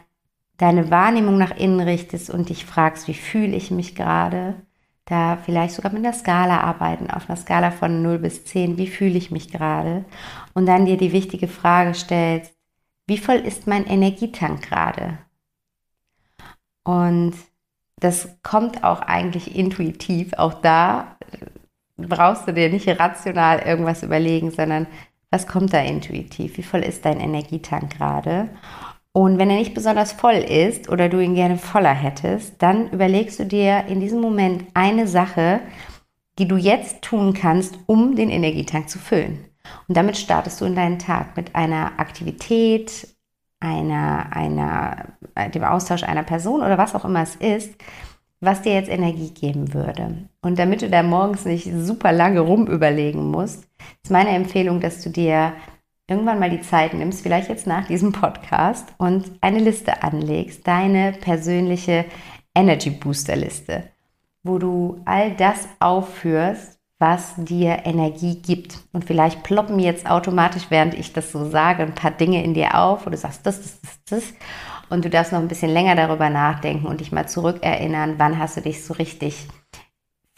deine 0.56 0.90
Wahrnehmung 0.90 1.38
nach 1.38 1.56
innen 1.56 1.80
richtest 1.80 2.30
und 2.30 2.48
dich 2.48 2.64
fragst, 2.64 3.08
wie 3.08 3.14
fühle 3.14 3.56
ich 3.56 3.70
mich 3.70 3.94
gerade, 3.94 4.54
da 5.04 5.36
vielleicht 5.36 5.74
sogar 5.74 5.92
mit 5.92 6.04
der 6.04 6.12
Skala 6.12 6.60
arbeiten, 6.60 7.10
auf 7.10 7.28
einer 7.28 7.36
Skala 7.36 7.70
von 7.70 8.02
0 8.02 8.18
bis 8.18 8.44
10, 8.44 8.78
wie 8.78 8.86
fühle 8.86 9.18
ich 9.18 9.30
mich 9.30 9.50
gerade 9.50 10.04
und 10.54 10.66
dann 10.66 10.86
dir 10.86 10.96
die 10.96 11.12
wichtige 11.12 11.48
Frage 11.48 11.94
stellst, 11.94 12.54
wie 13.06 13.18
voll 13.18 13.36
ist 13.36 13.66
mein 13.66 13.86
Energietank 13.86 14.62
gerade? 14.62 15.18
Und 16.84 17.34
das 17.96 18.28
kommt 18.42 18.82
auch 18.84 19.00
eigentlich 19.00 19.54
intuitiv, 19.54 20.32
auch 20.34 20.54
da 20.54 21.16
brauchst 21.96 22.48
du 22.48 22.52
dir 22.52 22.68
nicht 22.68 22.88
rational 22.88 23.60
irgendwas 23.60 24.02
überlegen, 24.02 24.50
sondern 24.50 24.86
was 25.30 25.46
kommt 25.46 25.72
da 25.72 25.80
intuitiv? 25.80 26.56
Wie 26.58 26.62
voll 26.62 26.80
ist 26.80 27.04
dein 27.04 27.20
Energietank 27.20 27.96
gerade? 27.96 28.50
Und 29.12 29.38
wenn 29.38 29.50
er 29.50 29.56
nicht 29.56 29.74
besonders 29.74 30.12
voll 30.12 30.34
ist 30.34 30.88
oder 30.88 31.08
du 31.08 31.20
ihn 31.20 31.34
gerne 31.34 31.58
voller 31.58 31.92
hättest, 31.94 32.62
dann 32.62 32.90
überlegst 32.90 33.38
du 33.38 33.46
dir 33.46 33.84
in 33.86 34.00
diesem 34.00 34.20
Moment 34.20 34.64
eine 34.74 35.06
Sache, 35.06 35.60
die 36.38 36.48
du 36.48 36.56
jetzt 36.56 37.02
tun 37.02 37.34
kannst, 37.34 37.78
um 37.86 38.16
den 38.16 38.30
Energietank 38.30 38.88
zu 38.88 38.98
füllen. 38.98 39.51
Und 39.88 39.96
damit 39.96 40.16
startest 40.16 40.60
du 40.60 40.64
in 40.64 40.74
deinen 40.74 40.98
Tag 40.98 41.36
mit 41.36 41.54
einer 41.54 41.98
Aktivität, 41.98 43.08
einer, 43.60 44.26
einer, 44.34 45.06
dem 45.54 45.64
Austausch 45.64 46.02
einer 46.02 46.24
Person 46.24 46.60
oder 46.62 46.78
was 46.78 46.94
auch 46.94 47.04
immer 47.04 47.22
es 47.22 47.36
ist, 47.36 47.74
was 48.40 48.62
dir 48.62 48.74
jetzt 48.74 48.90
Energie 48.90 49.30
geben 49.30 49.72
würde. 49.72 50.28
Und 50.42 50.58
damit 50.58 50.82
du 50.82 50.90
da 50.90 51.02
morgens 51.02 51.44
nicht 51.44 51.70
super 51.72 52.10
lange 52.12 52.40
rumüberlegen 52.40 53.30
musst, 53.30 53.68
ist 54.02 54.10
meine 54.10 54.30
Empfehlung, 54.30 54.80
dass 54.80 55.00
du 55.02 55.10
dir 55.10 55.52
irgendwann 56.08 56.40
mal 56.40 56.50
die 56.50 56.60
Zeit 56.60 56.92
nimmst, 56.92 57.22
vielleicht 57.22 57.48
jetzt 57.48 57.68
nach 57.68 57.86
diesem 57.86 58.10
Podcast 58.12 58.92
und 58.98 59.30
eine 59.40 59.60
Liste 59.60 60.02
anlegst, 60.02 60.66
deine 60.66 61.12
persönliche 61.12 62.04
Energy 62.54 62.90
Booster 62.90 63.36
Liste, 63.36 63.84
wo 64.42 64.58
du 64.58 65.00
all 65.04 65.34
das 65.36 65.68
aufführst, 65.78 66.80
was 67.02 67.34
dir 67.36 67.80
Energie 67.84 68.40
gibt. 68.40 68.78
Und 68.92 69.04
vielleicht 69.04 69.42
ploppen 69.42 69.80
jetzt 69.80 70.08
automatisch, 70.08 70.66
während 70.68 70.94
ich 70.94 71.12
das 71.12 71.32
so 71.32 71.50
sage, 71.50 71.82
ein 71.82 71.96
paar 71.96 72.12
Dinge 72.12 72.44
in 72.44 72.54
dir 72.54 72.78
auf, 72.78 73.04
wo 73.04 73.10
du 73.10 73.16
sagst, 73.16 73.44
das, 73.44 73.60
das, 73.60 73.80
das, 73.80 73.98
das. 74.08 74.24
Und 74.88 75.04
du 75.04 75.10
darfst 75.10 75.32
noch 75.32 75.40
ein 75.40 75.48
bisschen 75.48 75.70
länger 75.70 75.96
darüber 75.96 76.30
nachdenken 76.30 76.86
und 76.86 77.00
dich 77.00 77.10
mal 77.10 77.26
zurückerinnern, 77.26 78.14
wann 78.18 78.38
hast 78.38 78.56
du 78.56 78.60
dich 78.60 78.84
so 78.84 78.94
richtig 78.94 79.48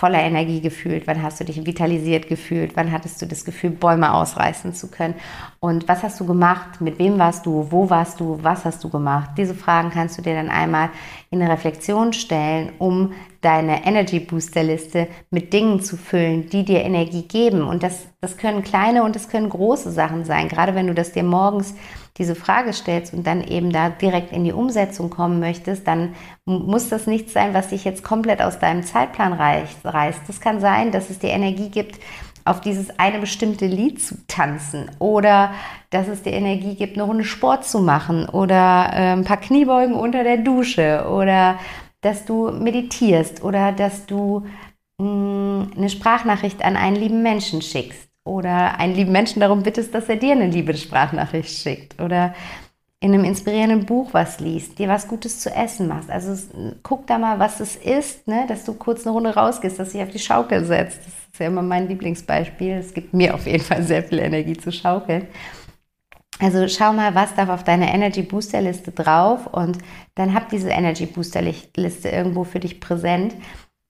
voller 0.01 0.21
Energie 0.21 0.61
gefühlt? 0.61 1.07
Wann 1.07 1.23
hast 1.23 1.39
du 1.39 1.45
dich 1.45 1.65
vitalisiert 1.65 2.27
gefühlt? 2.27 2.77
Wann 2.77 2.91
hattest 2.91 3.23
du 3.23 3.27
das 3.27 3.45
Gefühl, 3.45 3.71
Bäume 3.71 4.13
ausreißen 4.13 4.75
zu 4.75 4.91
können? 4.91 5.15
Und 5.61 5.87
was 5.87 6.03
hast 6.03 6.19
du 6.19 6.27
gemacht? 6.27 6.81
Mit 6.81 6.99
wem 6.99 7.19
warst 7.19 7.47
du? 7.47 7.69
Wo 7.71 7.89
warst 7.91 8.19
du? 8.19 8.39
Was 8.43 8.65
hast 8.65 8.83
du 8.83 8.89
gemacht? 8.89 9.31
Diese 9.39 9.55
Fragen 9.55 9.91
kannst 9.91 10.19
du 10.19 10.23
dir 10.23 10.35
dann 10.35 10.51
einmal 10.51 10.91
in 11.31 11.41
eine 11.41 11.53
Reflexion 11.53 12.13
stellen, 12.13 12.73
um 12.79 13.13
deine 13.41 13.87
Energy 13.87 14.19
Booster 14.19 14.65
Liste 14.65 15.07
mit 15.31 15.53
Dingen 15.53 15.81
zu 15.81 15.97
füllen, 15.97 16.49
die 16.49 16.65
dir 16.65 16.83
Energie 16.83 17.23
geben. 17.23 17.63
Und 17.63 17.85
das, 17.85 18.09
das 18.21 18.37
können 18.37 18.65
kleine 18.65 19.05
und 19.05 19.15
das 19.15 19.29
können 19.29 19.49
große 19.49 19.93
Sachen 19.93 20.25
sein. 20.25 20.49
Gerade 20.49 20.75
wenn 20.75 20.89
du 20.89 20.95
das 20.95 21.13
dir 21.13 21.23
morgens 21.23 21.75
diese 22.17 22.37
Frage 22.37 22.73
stellst 22.73 23.13
und 23.13 23.27
dann 23.27 23.43
eben 23.43 23.73
da 23.73 23.89
direkt 23.89 24.33
in 24.33 24.45
die 24.45 24.53
Umsetzung 24.53 25.11
kommen 25.11 25.41
möchtest, 25.41 25.87
dann 25.87 26.15
muss 26.45 26.89
das 26.89 27.07
nichts 27.09 27.33
sein, 27.33 27.55
was 27.55 27.69
dich 27.69 27.85
jetzt 27.85 28.05
komplett 28.05 28.41
aus 28.41 28.61
deinem 28.61 28.85
Zeitplan 28.85 29.33
reißt. 29.33 30.21
Das 30.29 30.41
kann 30.41 30.61
sein, 30.61 30.93
dass 30.93 31.11
es 31.11 31.19
dir 31.19 31.31
Energie 31.31 31.71
gibt, 31.71 31.99
auf 32.45 32.61
dieses 32.61 32.99
eine 32.99 33.19
bestimmte 33.19 33.67
Lied 33.67 34.03
zu 34.03 34.17
tanzen 34.29 34.91
oder 34.99 35.55
dass 35.91 36.09
es 36.09 36.23
dir 36.23 36.33
Energie 36.33 36.75
gibt, 36.75 36.95
eine 36.95 37.05
Runde 37.05 37.25
Sport 37.25 37.65
zu 37.65 37.81
machen 37.81 38.29
oder 38.29 38.91
ein 38.91 39.25
paar 39.25 39.39
Kniebeugen 39.39 39.95
unter 39.95 40.25
der 40.25 40.37
Dusche 40.39 41.07
oder 41.11 41.59
dass 42.03 42.27
du 42.27 42.51
meditierst 42.51 43.43
oder 43.43 43.73
dass 43.73 44.05
du 44.05 44.47
mh, 44.99 45.07
mm, 45.07 45.73
eine 45.77 45.89
Sprachnachricht 45.89 46.63
an 46.63 46.77
einen 46.77 46.97
lieben 46.97 47.23
Menschen 47.23 47.63
schickst 47.63 48.14
oder 48.25 48.79
einen 48.79 48.95
lieben 48.95 49.13
Menschen 49.13 49.41
darum 49.41 49.63
bittest, 49.63 49.95
dass 49.95 50.09
er 50.09 50.17
dir 50.17 50.33
eine 50.33 50.47
liebe 50.47 50.75
Sprachnachricht 50.75 51.51
schickt 51.51 52.01
oder 52.01 52.35
in 53.01 53.13
einem 53.13 53.25
inspirierenden 53.25 53.85
Buch 53.85 54.15
was 54.15 54.41
liest, 54.41 54.79
dir 54.79 54.89
was 54.89 55.07
Gutes 55.07 55.41
zu 55.41 55.55
essen 55.55 55.89
machst. 55.89 56.11
Also 56.11 56.35
guck 56.83 57.07
da 57.07 57.19
mal, 57.19 57.39
was 57.39 57.61
es 57.61 57.77
ist, 57.77 58.27
ne? 58.27 58.47
dass 58.49 58.65
du 58.65 58.73
kurz 58.73 59.05
eine 59.07 59.13
Runde 59.13 59.35
rausgehst, 59.35 59.79
dass 59.79 59.91
du 59.91 59.99
dich 59.99 60.07
auf 60.07 60.13
die 60.13 60.19
Schaukel 60.19 60.65
setzt. 60.65 61.01
Das 61.01 61.09
ist 61.09 61.39
ja 61.39 61.49
immer 61.49 61.61
mein 61.61 61.87
Lieblingsbeispiel. 61.87 62.73
Es 62.73 62.95
gibt 62.95 63.13
mir 63.13 63.35
auf 63.35 63.47
jeden 63.47 63.63
Fall 63.63 63.83
sehr 63.83 64.03
viel 64.03 64.21
Energie 64.21 64.57
zu 64.57 64.73
schaukeln. 64.73 65.27
Also 66.41 66.67
schau 66.67 66.95
mal, 66.95 67.15
was 67.15 67.35
darf 67.35 67.51
auf 67.51 67.63
deiner 67.63 67.93
Energy 67.93 68.23
Booster 68.23 68.63
Liste 68.63 68.91
drauf 68.91 69.47
und 69.49 69.79
dann 70.15 70.33
hab 70.33 70.49
diese 70.49 70.71
Energy 70.71 71.05
Booster 71.07 71.43
Liste 71.43 72.09
irgendwo 72.09 72.45
für 72.45 72.59
dich 72.59 72.81
präsent 72.81 73.35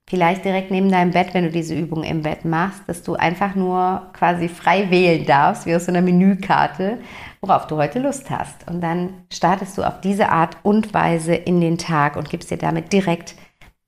vielleicht 0.08 0.44
direkt 0.44 0.70
neben 0.70 0.90
deinem 0.90 1.12
Bett, 1.12 1.32
wenn 1.32 1.44
du 1.44 1.50
diese 1.50 1.75
Übung 1.75 2.04
im 2.04 2.23
Bett 2.23 2.44
machst, 2.44 2.82
dass 2.87 3.02
du 3.02 3.14
einfach 3.14 3.54
nur 3.54 4.11
quasi 4.12 4.49
frei 4.49 4.90
wählen 4.90 5.25
darfst, 5.25 5.66
wie 5.66 5.75
aus 5.75 5.87
so 5.87 5.92
einer 5.92 6.02
Menükarte, 6.02 6.99
worauf 7.40 7.66
du 7.66 7.76
heute 7.76 7.99
Lust 7.99 8.30
hast. 8.30 8.68
Und 8.68 8.80
dann 8.80 9.25
startest 9.32 9.78
du 9.78 9.82
auf 9.82 10.00
diese 10.00 10.28
Art 10.28 10.58
und 10.62 10.92
Weise 10.92 11.34
in 11.34 11.61
den 11.61 11.78
Tag 11.78 12.16
und 12.16 12.30
gibst 12.30 12.50
dir 12.50 12.58
damit 12.58 12.92
direkt 12.92 13.34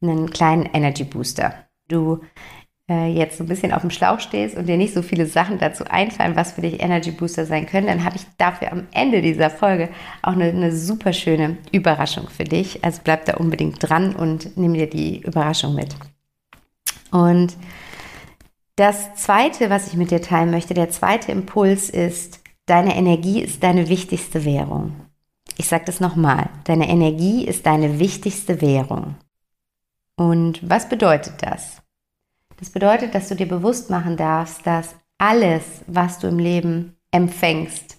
einen 0.02 0.30
kleinen 0.30 0.66
Energy 0.72 1.04
Booster. 1.04 1.54
Du 1.88 2.20
jetzt 2.88 3.38
so 3.38 3.44
ein 3.44 3.48
bisschen 3.48 3.72
auf 3.72 3.80
dem 3.80 3.90
Schlauch 3.90 4.20
stehst 4.20 4.56
und 4.56 4.68
dir 4.68 4.76
nicht 4.76 4.94
so 4.94 5.02
viele 5.02 5.26
Sachen 5.26 5.58
dazu 5.58 5.84
einfallen, 5.84 6.36
was 6.36 6.52
für 6.52 6.60
dich 6.60 6.80
Energy 6.80 7.10
Booster 7.10 7.44
sein 7.44 7.66
können, 7.66 7.88
dann 7.88 8.04
habe 8.04 8.16
ich 8.16 8.22
dafür 8.38 8.70
am 8.70 8.86
Ende 8.92 9.22
dieser 9.22 9.50
Folge 9.50 9.88
auch 10.22 10.32
eine, 10.32 10.44
eine 10.44 10.70
super 10.70 11.12
schöne 11.12 11.56
Überraschung 11.72 12.28
für 12.28 12.44
dich. 12.44 12.84
Also 12.84 13.00
bleib 13.02 13.24
da 13.24 13.38
unbedingt 13.38 13.78
dran 13.80 14.14
und 14.14 14.56
nimm 14.56 14.74
dir 14.74 14.88
die 14.88 15.20
Überraschung 15.20 15.74
mit. 15.74 15.96
Und 17.10 17.56
das 18.76 19.14
zweite, 19.16 19.68
was 19.68 19.88
ich 19.88 19.94
mit 19.94 20.10
dir 20.10 20.22
teilen 20.22 20.50
möchte, 20.50 20.74
der 20.74 20.90
zweite 20.90 21.32
Impuls 21.32 21.90
ist, 21.90 22.40
deine 22.66 22.94
Energie 22.94 23.40
ist 23.40 23.64
deine 23.64 23.88
wichtigste 23.88 24.44
Währung. 24.44 24.94
Ich 25.56 25.66
sage 25.66 25.84
das 25.86 25.98
nochmal, 25.98 26.50
deine 26.64 26.88
Energie 26.88 27.46
ist 27.46 27.66
deine 27.66 27.98
wichtigste 27.98 28.60
Währung. 28.60 29.16
Und 30.16 30.60
was 30.62 30.88
bedeutet 30.88 31.34
das? 31.40 31.82
Das 32.56 32.70
bedeutet, 32.70 33.14
dass 33.14 33.28
du 33.28 33.34
dir 33.34 33.48
bewusst 33.48 33.90
machen 33.90 34.16
darfst, 34.16 34.66
dass 34.66 34.94
alles, 35.18 35.64
was 35.86 36.18
du 36.18 36.28
im 36.28 36.38
Leben 36.38 36.96
empfängst, 37.10 37.98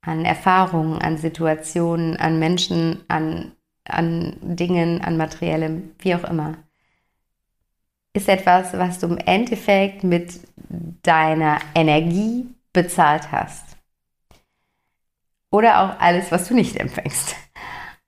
an 0.00 0.24
Erfahrungen, 0.24 1.00
an 1.00 1.16
Situationen, 1.16 2.16
an 2.16 2.38
Menschen, 2.38 3.04
an, 3.08 3.52
an 3.84 4.36
Dingen, 4.42 5.00
an 5.00 5.16
Materiellem, 5.16 5.92
wie 5.98 6.14
auch 6.14 6.24
immer, 6.24 6.56
ist 8.12 8.28
etwas, 8.28 8.72
was 8.74 9.00
du 9.00 9.06
im 9.08 9.18
Endeffekt 9.18 10.04
mit 10.04 10.40
deiner 11.02 11.58
Energie 11.74 12.46
bezahlt 12.72 13.32
hast. 13.32 13.64
Oder 15.50 15.82
auch 15.82 16.00
alles, 16.00 16.30
was 16.30 16.48
du 16.48 16.54
nicht 16.54 16.76
empfängst. 16.76 17.34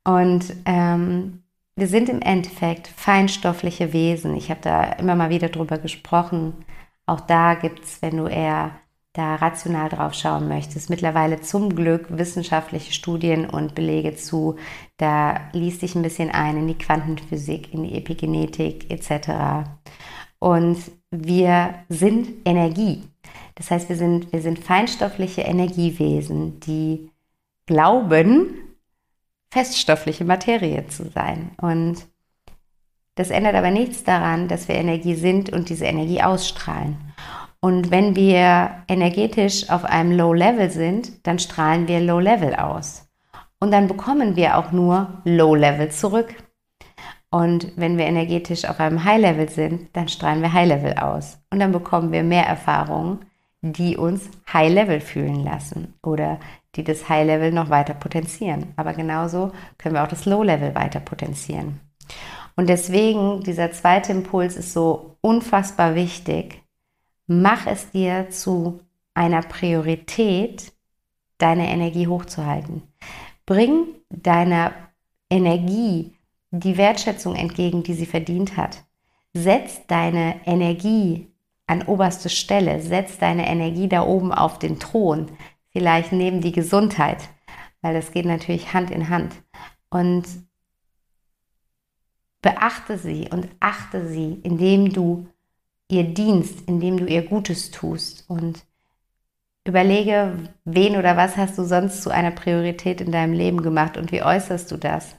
Und 0.05 0.55
ähm, 0.65 1.43
wir 1.77 1.89
sind 1.89 2.09
im 2.09 2.23
Endeffekt 2.23 2.89
feinstoffliche 2.89 3.93
Wesen. 3.93 4.35
Ich 4.35 4.51
habe 4.51 4.61
da 4.63 4.85
immer 4.95 5.15
mal 5.15 5.31
wieder 5.31 5.51
drüber 5.51 5.79
gesprochen. 5.79 6.55
Auch 7.05 7.21
da 7.21 7.55
gibt 7.55 7.85
es, 7.85 8.01
wenn 8.01 8.17
du 8.17 8.27
eher 8.27 8.73
da 9.13 9.37
rational 9.37 9.89
drauf 9.89 10.15
schauen 10.15 10.49
möchtest, 10.49 10.91
mittlerweile 10.91 11.41
zum 11.41 11.75
Glück 11.75 12.07
wissenschaftliche 12.11 12.93
Studien 12.93 13.49
und 13.49 13.75
Belege 13.75 14.15
zu. 14.15 14.57
Da 14.97 15.49
liest 15.53 15.83
dich 15.83 15.95
ein 15.95 16.03
bisschen 16.03 16.31
ein 16.31 16.57
in 16.57 16.67
die 16.67 16.79
Quantenphysik, 16.79 17.73
in 17.73 17.85
die 17.85 17.97
Epigenetik 17.97 18.91
etc. 18.91 19.69
Und 20.39 20.79
wir 21.11 21.75
sind 21.89 22.29
Energie. 22.45 23.05
Das 23.55 23.71
heißt, 23.71 23.89
wir 23.89 23.97
sind, 23.97 24.33
wir 24.33 24.43
sind 24.43 24.59
feinstoffliche 24.59 25.43
Energiewesen, 25.43 26.61
die 26.61 27.11
glauben, 27.67 28.66
feststoffliche 29.51 30.25
Materie 30.25 30.87
zu 30.89 31.09
sein. 31.11 31.53
Und 31.61 32.07
das 33.15 33.31
ändert 33.31 33.55
aber 33.55 33.71
nichts 33.71 34.05
daran, 34.05 34.49
dass 34.49 34.69
wir 34.69 34.75
Energie 34.75 35.15
sind 35.15 35.51
und 35.53 35.69
diese 35.69 35.87
Energie 35.87 36.23
ausstrahlen. 36.23 36.97
Und 37.61 37.91
wenn 37.91 38.15
wir 38.15 38.85
energetisch 38.89 39.71
auf 39.71 39.85
einem 39.85 40.13
Low-Level 40.13 40.71
sind, 40.71 41.27
dann 41.27 41.39
strahlen 41.39 41.89
wir 41.89 42.01
Low-Level 42.01 42.55
aus. 42.55 43.09
Und 43.59 43.73
dann 43.73 43.89
bekommen 43.89 44.37
wir 44.37 44.59
auch 44.59 44.71
nur 44.71 45.23
Low-Level 45.25 45.91
zurück. 45.91 46.35
Und 47.31 47.73
wenn 47.77 47.99
wir 47.99 48.05
energetisch 48.05 48.67
auf 48.67 48.79
einem 48.79 49.03
High-Level 49.03 49.49
sind, 49.49 49.97
dann 49.97 50.09
strahlen 50.09 50.43
wir 50.43 50.53
High-Level 50.53 50.95
aus. 50.99 51.39
Und 51.51 51.61
dann 51.61 51.73
bekommen 51.73 52.13
wir 52.13 52.23
mehr 52.23 52.47
Erfahrungen, 52.47 53.25
die 53.63 53.97
uns 53.97 54.31
High-Level 54.53 55.01
fühlen 55.01 55.45
lassen 55.45 55.95
oder 56.03 56.39
die 56.75 56.85
das 56.85 57.09
High-Level 57.09 57.53
noch 57.53 57.71
weiter 57.71 57.95
potenzieren. 57.95 58.73
Aber 58.77 58.93
genauso 58.93 59.53
können 59.79 59.95
wir 59.95 60.03
auch 60.03 60.09
das 60.09 60.27
Low-Level 60.27 60.75
weiter 60.75 61.01
potenzieren. 61.01 61.81
Und 62.55 62.69
deswegen, 62.69 63.43
dieser 63.43 63.73
zweite 63.73 64.13
Impuls 64.13 64.57
ist 64.57 64.73
so 64.73 65.17
unfassbar 65.21 65.95
wichtig. 65.95 66.63
Mach 67.27 67.67
es 67.67 67.91
dir 67.91 68.31
zu 68.31 68.81
einer 69.15 69.43
Priorität, 69.43 70.73
deine 71.39 71.69
Energie 71.69 72.07
hochzuhalten. 72.07 72.83
Bring 73.45 73.87
deiner 74.09 74.73
Energie 75.29 76.15
die 76.51 76.77
Wertschätzung 76.77 77.35
entgegen, 77.35 77.83
die 77.83 77.95
sie 77.95 78.07
verdient 78.07 78.57
hat. 78.57 78.85
Setz 79.35 79.87
deine 79.87 80.37
Energie 80.47 81.29
an 81.67 81.83
oberste 81.83 82.29
Stelle, 82.29 82.81
setz 82.81 83.19
deine 83.19 83.49
Energie 83.49 83.89
da 83.89 84.03
oben 84.03 84.33
auf 84.33 84.59
den 84.59 84.79
Thron 84.79 85.31
vielleicht 85.77 86.11
neben 86.13 86.41
die 86.41 86.53
Gesundheit, 86.53 87.29
weil 87.83 87.93
das 87.93 88.11
geht 88.11 88.25
natürlich 88.25 88.73
Hand 88.73 88.91
in 88.91 89.11
Hand. 89.11 89.35
Und 89.91 90.25
beachte 92.41 92.97
sie 92.97 93.29
und 93.31 93.49
achte 93.61 94.09
sie, 94.09 94.41
indem 94.43 94.93
du 94.93 95.27
ihr 95.89 96.05
dienst, 96.05 96.67
indem 96.67 96.97
du 96.97 97.05
ihr 97.05 97.23
Gutes 97.23 97.73
tust 97.73 98.25
und 98.29 98.65
überlege, 99.67 100.49
wen 100.65 100.97
oder 100.97 101.17
was 101.19 101.37
hast 101.37 101.59
du 101.59 101.65
sonst 101.65 102.03
zu 102.03 102.11
einer 102.11 102.31
Priorität 102.31 103.03
in 103.03 103.13
deinem 103.13 103.35
Leben 103.35 103.63
gemacht 103.63 103.99
und 103.99 104.13
wie 104.13 104.23
äußerst 104.23 104.71
du 104.71 104.79
das? 104.79 105.17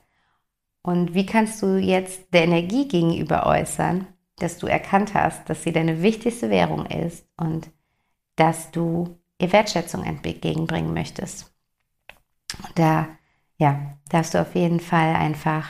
Und 0.82 1.14
wie 1.14 1.26
kannst 1.26 1.62
du 1.62 1.78
jetzt 1.78 2.34
der 2.34 2.46
Energie 2.46 2.88
gegenüber 2.88 3.46
äußern, 3.46 4.08
dass 4.40 4.58
du 4.58 4.68
erkannt 4.68 5.14
hast, 5.14 5.50
dass 5.50 5.64
sie 5.64 5.72
deine 5.72 6.02
wichtigste 6.02 6.50
Währung 6.50 6.86
ist 6.86 7.26
und 7.38 7.70
dass 8.36 8.72
du 8.72 9.18
ihr 9.40 9.52
Wertschätzung 9.52 10.04
entgegenbringen 10.04 10.94
möchtest. 10.94 11.52
Und 12.64 12.78
da, 12.80 13.08
ja, 13.58 13.80
darfst 14.10 14.34
du 14.34 14.42
auf 14.42 14.56
jeden 14.56 14.80
Fall 14.80 15.16
einfach 15.16 15.66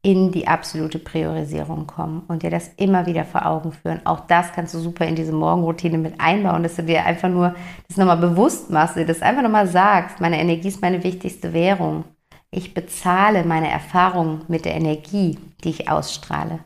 in 0.00 0.30
die 0.30 0.46
absolute 0.46 0.98
Priorisierung 1.00 1.86
kommen 1.86 2.22
und 2.28 2.42
dir 2.42 2.50
das 2.50 2.68
immer 2.76 3.06
wieder 3.06 3.24
vor 3.24 3.44
Augen 3.46 3.72
führen. 3.72 4.00
Auch 4.06 4.20
das 4.20 4.52
kannst 4.52 4.72
du 4.72 4.78
super 4.78 5.04
in 5.04 5.16
diese 5.16 5.32
Morgenroutine 5.32 5.98
mit 5.98 6.20
einbauen, 6.20 6.62
dass 6.62 6.76
du 6.76 6.84
dir 6.84 7.04
einfach 7.04 7.28
nur 7.28 7.54
das 7.88 7.96
nochmal 7.96 8.16
bewusst 8.16 8.70
machst, 8.70 8.96
dir 8.96 9.06
das 9.06 9.22
einfach 9.22 9.42
nochmal 9.42 9.66
sagst, 9.66 10.20
meine 10.20 10.40
Energie 10.40 10.68
ist 10.68 10.80
meine 10.80 11.02
wichtigste 11.02 11.52
Währung. 11.52 12.04
Ich 12.50 12.74
bezahle 12.74 13.44
meine 13.44 13.70
Erfahrung 13.70 14.42
mit 14.48 14.64
der 14.64 14.76
Energie, 14.76 15.38
die 15.64 15.70
ich 15.70 15.90
ausstrahle. 15.90 16.60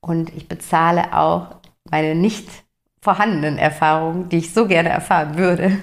Und 0.00 0.34
ich 0.34 0.48
bezahle 0.48 1.16
auch 1.16 1.56
meine 1.84 2.14
nicht 2.14 2.48
vorhandenen 3.00 3.58
Erfahrungen, 3.58 4.28
die 4.28 4.38
ich 4.38 4.52
so 4.52 4.66
gerne 4.66 4.90
erfahren 4.90 5.36
würde, 5.36 5.76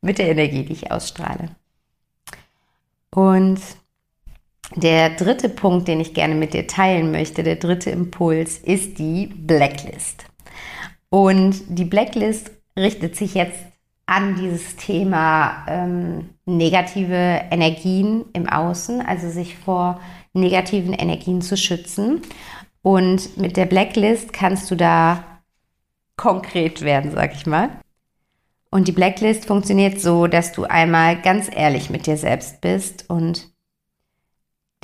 mit 0.00 0.18
der 0.18 0.28
Energie, 0.28 0.64
die 0.64 0.72
ich 0.72 0.92
ausstrahle. 0.92 1.50
Und 3.10 3.60
der 4.76 5.10
dritte 5.10 5.48
Punkt, 5.48 5.88
den 5.88 6.00
ich 6.00 6.14
gerne 6.14 6.34
mit 6.34 6.52
dir 6.52 6.66
teilen 6.66 7.10
möchte, 7.10 7.42
der 7.42 7.56
dritte 7.56 7.90
Impuls, 7.90 8.58
ist 8.58 8.98
die 8.98 9.26
Blacklist. 9.26 10.24
Und 11.08 11.62
die 11.68 11.86
Blacklist 11.86 12.50
richtet 12.76 13.16
sich 13.16 13.34
jetzt 13.34 13.58
an 14.06 14.36
dieses 14.36 14.76
Thema 14.76 15.66
ähm, 15.68 16.30
negative 16.46 17.42
Energien 17.50 18.24
im 18.32 18.48
Außen, 18.48 19.00
also 19.02 19.28
sich 19.28 19.56
vor 19.56 20.00
negativen 20.32 20.92
Energien 20.92 21.42
zu 21.42 21.56
schützen. 21.56 22.22
Und 22.82 23.36
mit 23.36 23.56
der 23.56 23.66
Blacklist 23.66 24.32
kannst 24.32 24.70
du 24.70 24.76
da 24.76 25.24
konkret 26.16 26.82
werden, 26.82 27.10
sag 27.12 27.34
ich 27.34 27.46
mal. 27.46 27.70
Und 28.70 28.88
die 28.88 28.92
Blacklist 28.92 29.46
funktioniert 29.46 30.00
so, 30.00 30.26
dass 30.26 30.52
du 30.52 30.64
einmal 30.64 31.20
ganz 31.20 31.48
ehrlich 31.50 31.90
mit 31.90 32.06
dir 32.06 32.16
selbst 32.16 32.60
bist 32.60 33.08
und 33.08 33.50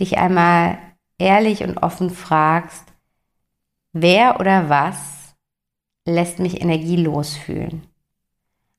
dich 0.00 0.18
einmal 0.18 0.78
ehrlich 1.18 1.62
und 1.62 1.78
offen 1.78 2.11
fragst, 2.11 2.85
wer 3.92 4.40
oder 4.40 4.68
was 4.68 5.37
lässt 6.07 6.38
mich 6.38 6.61
energielos 6.61 7.37
fühlen? 7.37 7.87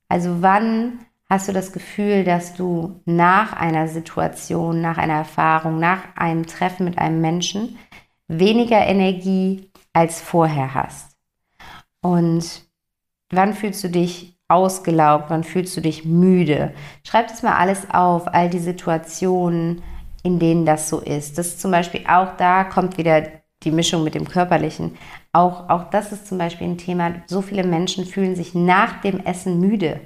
Also 0.08 0.42
wann 0.42 1.06
hast 1.30 1.48
du 1.48 1.54
das 1.54 1.72
Gefühl, 1.72 2.24
dass 2.24 2.54
du 2.54 3.02
nach 3.06 3.54
einer 3.54 3.88
Situation, 3.88 4.82
nach 4.82 4.98
einer 4.98 5.16
Erfahrung, 5.16 5.80
nach 5.80 6.16
einem 6.16 6.46
Treffen 6.46 6.86
mit 6.86 6.98
einem 6.98 7.22
Menschen 7.22 7.78
weniger 8.28 8.80
Energie 8.86 9.72
als 9.94 10.22
vorher 10.22 10.74
hast? 10.74 11.16
Und 12.02 12.66
wann 13.32 13.54
fühlst 13.54 13.84
du 13.84 13.90
dich 13.90 14.38
ausgelaugt? 14.48 15.30
Wann 15.30 15.44
fühlst 15.44 15.76
du 15.76 15.82
dich 15.82 16.06
müde? 16.06 16.74
Schreib 17.04 17.28
das 17.28 17.44
mal 17.44 17.56
alles 17.56 17.90
auf, 17.90 18.28
all 18.28 18.50
die 18.50 18.60
Situationen, 18.60 19.82
in 20.24 20.40
denen 20.40 20.66
das 20.66 20.90
so 20.90 21.00
ist. 21.00 21.38
Das 21.38 21.48
ist 21.48 21.62
zum 21.62 21.72
Beispiel 21.72 22.04
auch 22.08 22.36
da 22.38 22.64
kommt 22.64 22.98
wieder 22.98 23.24
die 23.64 23.72
Mischung 23.72 24.04
mit 24.04 24.16
dem 24.16 24.28
Körperlichen. 24.28 24.98
Auch, 25.34 25.70
auch 25.70 25.90
das 25.90 26.12
ist 26.12 26.28
zum 26.28 26.38
Beispiel 26.38 26.68
ein 26.68 26.78
Thema. 26.78 27.14
So 27.28 27.42
viele 27.42 27.64
Menschen 27.64 28.06
fühlen 28.06 28.36
sich 28.36 28.54
nach 28.54 29.02
dem 29.02 29.20
Essen 29.20 29.60
müde, 29.60 30.02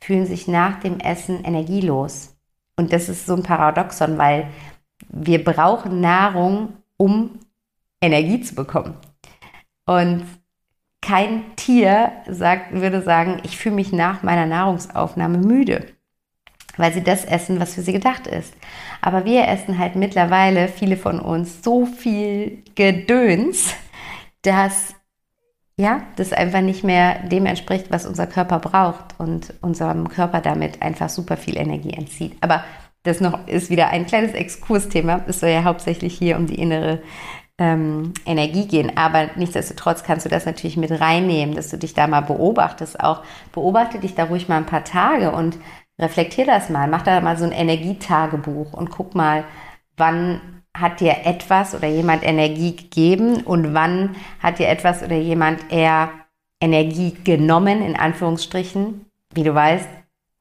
fühlen 0.00 0.26
sich 0.26 0.48
nach 0.48 0.80
dem 0.80 0.98
Essen 1.00 1.44
energielos. 1.44 2.36
Und 2.76 2.92
das 2.92 3.08
ist 3.08 3.26
so 3.26 3.34
ein 3.34 3.42
Paradoxon, 3.42 4.18
weil 4.18 4.48
wir 5.08 5.44
brauchen 5.44 6.00
Nahrung, 6.00 6.74
um 6.96 7.38
Energie 8.04 8.40
zu 8.40 8.54
bekommen. 8.54 8.94
Und 9.86 10.24
kein 11.00 11.56
Tier 11.56 12.12
sagt, 12.28 12.72
würde 12.72 13.02
sagen, 13.02 13.40
ich 13.44 13.56
fühle 13.56 13.74
mich 13.74 13.92
nach 13.92 14.22
meiner 14.22 14.46
Nahrungsaufnahme 14.46 15.38
müde 15.38 15.94
weil 16.76 16.92
sie 16.92 17.02
das 17.02 17.24
essen, 17.24 17.60
was 17.60 17.74
für 17.74 17.82
sie 17.82 17.92
gedacht 17.92 18.26
ist. 18.26 18.54
Aber 19.00 19.24
wir 19.24 19.48
essen 19.48 19.78
halt 19.78 19.96
mittlerweile, 19.96 20.68
viele 20.68 20.96
von 20.96 21.20
uns, 21.20 21.62
so 21.62 21.86
viel 21.86 22.62
Gedöns, 22.74 23.74
dass 24.42 24.94
ja, 25.76 26.02
das 26.14 26.32
einfach 26.32 26.60
nicht 26.60 26.84
mehr 26.84 27.18
dem 27.24 27.46
entspricht, 27.46 27.86
was 27.90 28.06
unser 28.06 28.28
Körper 28.28 28.60
braucht 28.60 29.18
und 29.18 29.54
unserem 29.60 30.08
Körper 30.08 30.40
damit 30.40 30.82
einfach 30.82 31.08
super 31.08 31.36
viel 31.36 31.56
Energie 31.56 31.94
entzieht. 31.94 32.36
Aber 32.40 32.64
das 33.02 33.20
noch 33.20 33.48
ist 33.48 33.70
wieder 33.70 33.88
ein 33.88 34.06
kleines 34.06 34.34
Exkursthema. 34.34 35.24
Es 35.26 35.40
soll 35.40 35.50
ja 35.50 35.64
hauptsächlich 35.64 36.16
hier 36.16 36.36
um 36.36 36.46
die 36.46 36.60
innere 36.60 37.02
ähm, 37.58 38.12
Energie 38.26 38.66
gehen. 38.66 38.96
Aber 38.96 39.30
nichtsdestotrotz 39.36 40.02
kannst 40.02 40.26
du 40.26 40.30
das 40.30 40.46
natürlich 40.46 40.76
mit 40.76 40.90
reinnehmen, 40.90 41.54
dass 41.54 41.70
du 41.70 41.78
dich 41.78 41.94
da 41.94 42.06
mal 42.06 42.22
beobachtest. 42.22 43.00
Auch 43.00 43.22
beobachte 43.52 43.98
dich 43.98 44.14
da 44.14 44.24
ruhig 44.24 44.48
mal 44.48 44.56
ein 44.56 44.66
paar 44.66 44.84
Tage 44.84 45.30
und 45.30 45.58
reflektier 45.98 46.46
das 46.46 46.70
mal, 46.70 46.88
mach 46.88 47.02
da 47.02 47.20
mal 47.20 47.36
so 47.36 47.44
ein 47.44 47.52
Energietagebuch 47.52 48.72
und 48.72 48.90
guck 48.90 49.14
mal, 49.14 49.44
wann 49.96 50.40
hat 50.76 50.98
dir 51.00 51.24
etwas 51.24 51.74
oder 51.74 51.86
jemand 51.86 52.24
Energie 52.24 52.74
gegeben 52.74 53.42
und 53.42 53.74
wann 53.74 54.16
hat 54.40 54.58
dir 54.58 54.68
etwas 54.68 55.04
oder 55.04 55.14
jemand 55.14 55.72
eher 55.72 56.10
Energie 56.60 57.14
genommen, 57.22 57.80
in 57.80 57.94
Anführungsstrichen. 57.94 59.06
Wie 59.32 59.44
du 59.44 59.54
weißt, 59.54 59.88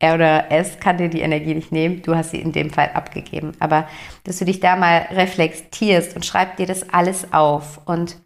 er 0.04 0.16
oder 0.16 0.52
es 0.52 0.80
kann 0.80 0.98
dir 0.98 1.10
die 1.10 1.22
Energie 1.22 1.56
nicht 1.56 1.72
nehmen, 1.72 2.02
du 2.02 2.16
hast 2.16 2.32
sie 2.32 2.42
in 2.42 2.52
dem 2.52 2.70
Fall 2.70 2.92
abgegeben. 2.94 3.54
Aber 3.60 3.88
dass 4.26 4.40
du 4.40 4.46
dich 4.46 4.60
da 4.60 4.76
mal 4.76 5.08
reflektierst 5.12 6.16
und 6.16 6.26
schreib 6.26 6.58
dir 6.58 6.68
das 6.68 6.90
alles 6.90 7.34
auf 7.34 7.80
und 7.86 8.18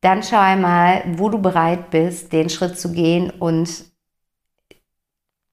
dann 0.00 0.22
schau 0.22 0.38
einmal, 0.38 1.02
wo 1.16 1.28
du 1.28 1.38
bereit 1.38 1.90
bist, 1.90 2.32
den 2.32 2.50
Schritt 2.50 2.78
zu 2.78 2.92
gehen 2.92 3.30
und 3.30 3.84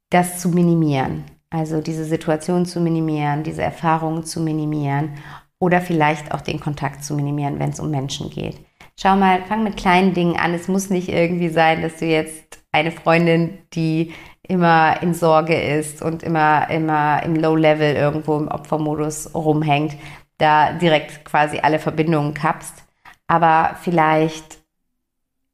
das 0.10 0.40
zu 0.40 0.50
minimieren. 0.50 1.24
Also 1.50 1.82
diese 1.82 2.06
Situation 2.06 2.66
zu 2.66 2.80
minimieren, 2.80 3.44
diese 3.44 3.62
Erfahrungen 3.62 4.24
zu 4.24 4.40
minimieren 4.40 5.18
oder 5.58 5.82
vielleicht 5.82 6.34
auch 6.34 6.42
den 6.42 6.60
Kontakt 6.60 7.04
zu 7.04 7.16
minimieren, 7.16 7.60
wenn 7.60 7.70
es 7.70 7.80
um 7.80 7.90
Menschen 7.90 8.30
geht. 8.30 8.58
Schau 9.00 9.16
mal, 9.16 9.42
fang 9.46 9.64
mit 9.64 9.78
kleinen 9.78 10.14
Dingen 10.14 10.36
an. 10.36 10.54
Es 10.54 10.68
muss 10.68 10.90
nicht 10.90 11.10
irgendwie 11.10 11.50
sein, 11.50 11.82
dass 11.82 11.98
du 11.98 12.06
jetzt 12.06 12.60
eine 12.72 12.92
Freundin, 12.92 13.58
die 13.74 14.14
immer 14.52 15.02
in 15.02 15.14
Sorge 15.14 15.56
ist 15.56 16.02
und 16.02 16.24
immer, 16.24 16.70
immer 16.70 17.24
im 17.24 17.38
Low-Level 17.38 17.96
irgendwo 17.96 18.38
im 18.38 18.50
Opfermodus 18.50 19.34
rumhängt, 19.34 19.96
da 20.38 20.74
direkt 20.74 21.24
quasi 21.24 21.60
alle 21.60 21.80
Verbindungen 21.80 22.34
kappst. 22.34 22.84
Aber 23.28 23.78
vielleicht 23.82 24.58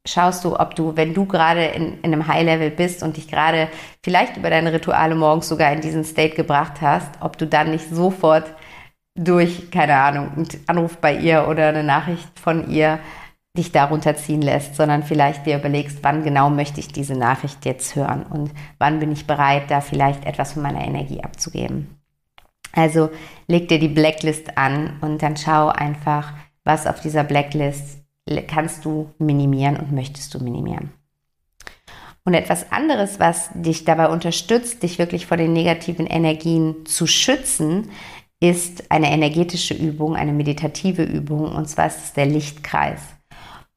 schaust 0.04 0.44
du, 0.44 0.58
ob 0.58 0.74
du, 0.74 0.96
wenn 0.96 1.14
du 1.14 1.26
gerade 1.26 1.66
in, 1.66 2.00
in 2.00 2.12
einem 2.12 2.26
High-Level 2.26 2.72
bist 2.72 3.04
und 3.04 3.16
dich 3.16 3.28
gerade 3.28 3.68
vielleicht 4.02 4.36
über 4.36 4.50
deine 4.50 4.72
Rituale 4.72 5.14
morgens 5.14 5.48
sogar 5.48 5.72
in 5.72 5.80
diesen 5.80 6.02
State 6.02 6.34
gebracht 6.34 6.80
hast, 6.80 7.08
ob 7.20 7.38
du 7.38 7.46
dann 7.46 7.70
nicht 7.70 7.88
sofort 7.90 8.52
durch, 9.14 9.70
keine 9.70 9.94
Ahnung, 9.94 10.32
einen 10.34 10.48
Anruf 10.66 10.96
bei 10.96 11.14
ihr 11.14 11.46
oder 11.46 11.68
eine 11.68 11.84
Nachricht 11.84 12.36
von 12.40 12.68
ihr 12.68 12.98
dich 13.58 13.72
darunter 13.72 14.16
ziehen 14.16 14.40
lässt, 14.40 14.74
sondern 14.76 15.02
vielleicht 15.02 15.44
dir 15.44 15.58
überlegst, 15.58 15.98
wann 16.02 16.24
genau 16.24 16.48
möchte 16.48 16.80
ich 16.80 16.88
diese 16.88 17.14
Nachricht 17.14 17.66
jetzt 17.66 17.94
hören 17.94 18.22
und 18.22 18.50
wann 18.78 19.00
bin 19.00 19.12
ich 19.12 19.26
bereit, 19.26 19.64
da 19.68 19.82
vielleicht 19.82 20.24
etwas 20.24 20.54
von 20.54 20.62
meiner 20.62 20.84
Energie 20.84 21.22
abzugeben. 21.22 21.98
Also 22.72 23.10
leg 23.46 23.68
dir 23.68 23.78
die 23.78 23.88
Blacklist 23.88 24.56
an 24.56 24.96
und 25.00 25.22
dann 25.22 25.36
schau 25.36 25.68
einfach, 25.68 26.32
was 26.64 26.86
auf 26.86 27.00
dieser 27.00 27.24
Blacklist 27.24 27.98
kannst 28.46 28.84
du 28.84 29.12
minimieren 29.18 29.76
und 29.76 29.92
möchtest 29.92 30.34
du 30.34 30.38
minimieren. 30.38 30.90
Und 32.24 32.34
etwas 32.34 32.70
anderes, 32.70 33.18
was 33.18 33.50
dich 33.54 33.84
dabei 33.84 34.08
unterstützt, 34.08 34.82
dich 34.82 34.98
wirklich 34.98 35.26
vor 35.26 35.38
den 35.38 35.54
negativen 35.54 36.06
Energien 36.06 36.84
zu 36.84 37.06
schützen, 37.06 37.90
ist 38.40 38.90
eine 38.90 39.10
energetische 39.10 39.74
Übung, 39.74 40.14
eine 40.14 40.32
meditative 40.32 41.02
Übung, 41.02 41.50
und 41.50 41.68
zwar 41.68 41.86
ist 41.86 42.04
es 42.04 42.12
der 42.12 42.26
Lichtkreis. 42.26 43.00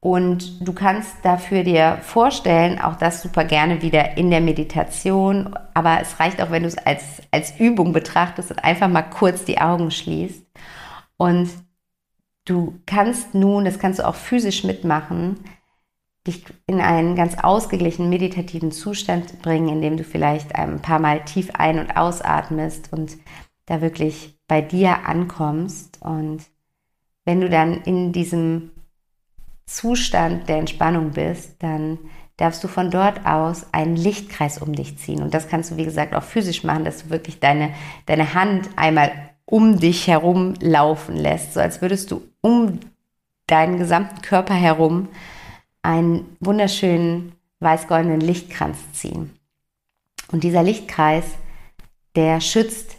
Und 0.02 0.66
du 0.66 0.72
kannst 0.72 1.14
dafür 1.22 1.62
dir 1.62 1.98
vorstellen, 2.02 2.80
auch 2.80 2.96
das 2.96 3.22
super 3.22 3.44
gerne 3.44 3.82
wieder 3.82 4.16
in 4.18 4.30
der 4.30 4.40
Meditation, 4.40 5.56
aber 5.74 6.00
es 6.02 6.18
reicht 6.18 6.42
auch, 6.42 6.50
wenn 6.50 6.64
du 6.64 6.68
es 6.68 6.76
als, 6.76 7.22
als 7.30 7.58
Übung 7.58 7.92
betrachtest 7.92 8.50
und 8.50 8.58
einfach 8.58 8.88
mal 8.88 9.02
kurz 9.02 9.44
die 9.44 9.60
Augen 9.60 9.90
schließt 9.90 10.44
und 11.16 11.50
Du 12.44 12.80
kannst 12.86 13.34
nun, 13.34 13.64
das 13.64 13.78
kannst 13.78 14.00
du 14.00 14.06
auch 14.06 14.16
physisch 14.16 14.64
mitmachen, 14.64 15.38
dich 16.26 16.44
in 16.66 16.80
einen 16.80 17.14
ganz 17.14 17.38
ausgeglichenen 17.38 18.10
meditativen 18.10 18.72
Zustand 18.72 19.42
bringen, 19.42 19.68
indem 19.68 19.96
du 19.96 20.04
vielleicht 20.04 20.54
ein 20.56 20.80
paar 20.80 20.98
Mal 20.98 21.24
tief 21.24 21.50
ein- 21.54 21.78
und 21.78 21.96
ausatmest 21.96 22.92
und 22.92 23.16
da 23.66 23.80
wirklich 23.80 24.38
bei 24.48 24.60
dir 24.60 25.06
ankommst. 25.06 26.00
Und 26.02 26.42
wenn 27.24 27.40
du 27.40 27.48
dann 27.48 27.82
in 27.82 28.12
diesem 28.12 28.71
Zustand 29.66 30.48
der 30.48 30.58
Entspannung 30.58 31.12
bist, 31.12 31.62
dann 31.62 31.98
darfst 32.36 32.64
du 32.64 32.68
von 32.68 32.90
dort 32.90 33.24
aus 33.26 33.66
einen 33.72 33.96
Lichtkreis 33.96 34.58
um 34.58 34.74
dich 34.74 34.98
ziehen. 34.98 35.22
Und 35.22 35.34
das 35.34 35.48
kannst 35.48 35.70
du, 35.70 35.76
wie 35.76 35.84
gesagt, 35.84 36.14
auch 36.14 36.22
physisch 36.22 36.64
machen, 36.64 36.84
dass 36.84 37.04
du 37.04 37.10
wirklich 37.10 37.40
deine, 37.40 37.72
deine 38.06 38.34
Hand 38.34 38.70
einmal 38.76 39.12
um 39.44 39.78
dich 39.78 40.06
herum 40.08 40.54
laufen 40.60 41.16
lässt, 41.16 41.54
so 41.54 41.60
als 41.60 41.82
würdest 41.82 42.10
du 42.10 42.22
um 42.40 42.80
deinen 43.46 43.78
gesamten 43.78 44.22
Körper 44.22 44.54
herum 44.54 45.08
einen 45.82 46.36
wunderschönen 46.40 47.32
weiß-goldenen 47.60 48.20
Lichtkranz 48.20 48.78
ziehen. 48.92 49.36
Und 50.30 50.42
dieser 50.44 50.62
Lichtkreis, 50.62 51.24
der 52.16 52.40
schützt 52.40 52.96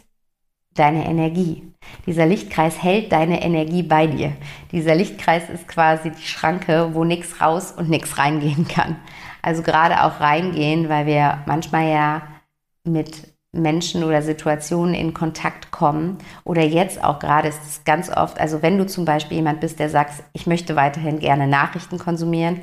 deine 0.78 1.06
Energie. 1.06 1.62
Dieser 2.06 2.26
Lichtkreis 2.26 2.82
hält 2.82 3.12
deine 3.12 3.42
Energie 3.42 3.82
bei 3.82 4.06
dir. 4.06 4.32
Dieser 4.72 4.94
Lichtkreis 4.94 5.48
ist 5.50 5.68
quasi 5.68 6.10
die 6.10 6.26
Schranke, 6.26 6.90
wo 6.92 7.04
nichts 7.04 7.40
raus 7.40 7.72
und 7.72 7.88
nichts 7.90 8.18
reingehen 8.18 8.66
kann. 8.68 8.96
Also 9.42 9.62
gerade 9.62 10.02
auch 10.04 10.20
reingehen, 10.20 10.88
weil 10.88 11.06
wir 11.06 11.42
manchmal 11.46 11.88
ja 11.90 12.22
mit 12.84 13.34
Menschen 13.52 14.02
oder 14.04 14.20
Situationen 14.20 14.94
in 14.94 15.14
Kontakt 15.14 15.70
kommen. 15.70 16.18
Oder 16.44 16.62
jetzt 16.62 17.02
auch 17.02 17.18
gerade 17.18 17.48
ist 17.48 17.62
es 17.64 17.84
ganz 17.84 18.10
oft, 18.10 18.40
also 18.40 18.62
wenn 18.62 18.78
du 18.78 18.86
zum 18.86 19.04
Beispiel 19.04 19.36
jemand 19.36 19.60
bist, 19.60 19.78
der 19.78 19.88
sagt, 19.88 20.24
ich 20.32 20.46
möchte 20.46 20.76
weiterhin 20.76 21.20
gerne 21.20 21.46
Nachrichten 21.46 21.98
konsumieren, 21.98 22.60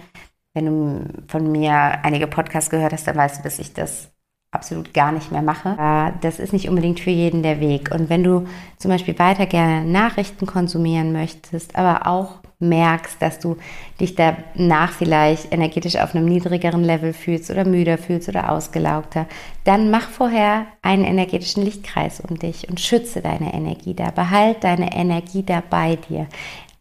wenn 0.54 0.66
du 0.66 1.06
von 1.28 1.50
mir 1.50 2.04
einige 2.04 2.28
Podcasts 2.28 2.70
gehört 2.70 2.92
hast, 2.92 3.08
dann 3.08 3.16
weißt 3.16 3.40
du, 3.40 3.44
dass 3.44 3.58
ich 3.58 3.74
das 3.74 4.11
absolut 4.52 4.94
gar 4.94 5.12
nicht 5.12 5.32
mehr 5.32 5.42
mache. 5.42 6.14
Das 6.22 6.40
ist 6.40 6.52
nicht 6.54 6.70
unbedingt 6.70 7.00
für 7.00 7.10
jeden 7.10 7.42
der 7.42 7.60
Weg. 7.60 7.92
Und 7.92 8.10
wenn 8.10 8.24
du 8.24 8.46
zum 8.78 8.92
Beispiel 8.92 9.18
weiter 9.18 9.46
gerne 9.46 9.86
Nachrichten 9.90 10.46
konsumieren 10.46 11.14
möchtest, 11.14 11.76
aber 11.76 12.06
auch 12.06 12.42
merkst, 12.60 13.22
dass 13.22 13.40
du 13.40 13.58
dich 14.00 14.16
danach 14.16 14.92
vielleicht 14.92 15.52
energetisch 15.52 15.96
auf 15.96 16.14
einem 16.14 16.26
niedrigeren 16.26 16.84
Level 16.84 17.14
fühlst 17.14 17.50
oder 17.50 17.66
müder 17.66 17.98
fühlst 17.98 18.30
oder 18.30 18.52
ausgelaugter, 18.52 19.26
dann 19.64 19.90
mach 19.90 20.10
vorher 20.10 20.68
einen 20.82 21.04
energetischen 21.04 21.64
Lichtkreis 21.64 22.22
um 22.22 22.38
dich 22.38 22.70
und 22.70 22.80
schütze 22.80 23.22
deine 23.22 23.54
Energie 23.54 23.96
da. 23.96 24.12
Behalt 24.12 24.64
deine 24.64 24.94
Energie 24.94 25.44
da 25.44 25.64
bei 25.68 25.96
dir 25.96 26.28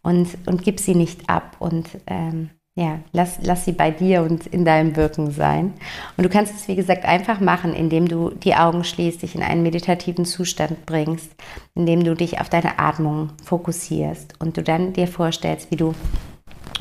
und, 0.03 0.27
und 0.45 0.63
gib 0.63 0.79
sie 0.79 0.95
nicht 0.95 1.29
ab 1.29 1.55
und 1.59 1.89
ähm, 2.07 2.51
ja, 2.81 2.99
lass, 3.11 3.37
lass 3.43 3.65
sie 3.65 3.73
bei 3.73 3.91
dir 3.91 4.23
und 4.23 4.47
in 4.47 4.65
deinem 4.65 4.95
Wirken 4.95 5.29
sein. 5.29 5.73
Und 6.17 6.23
du 6.23 6.29
kannst 6.29 6.55
es, 6.55 6.67
wie 6.67 6.75
gesagt, 6.75 7.05
einfach 7.05 7.39
machen, 7.39 7.75
indem 7.75 8.07
du 8.07 8.31
die 8.31 8.55
Augen 8.55 8.83
schließt, 8.83 9.21
dich 9.21 9.35
in 9.35 9.43
einen 9.43 9.61
meditativen 9.61 10.25
Zustand 10.25 10.87
bringst, 10.87 11.29
indem 11.75 12.03
du 12.03 12.15
dich 12.15 12.41
auf 12.41 12.49
deine 12.49 12.79
Atmung 12.79 13.33
fokussierst 13.43 14.33
und 14.39 14.57
du 14.57 14.63
dann 14.63 14.93
dir 14.93 15.07
vorstellst, 15.07 15.69
wie 15.69 15.75
du 15.75 15.93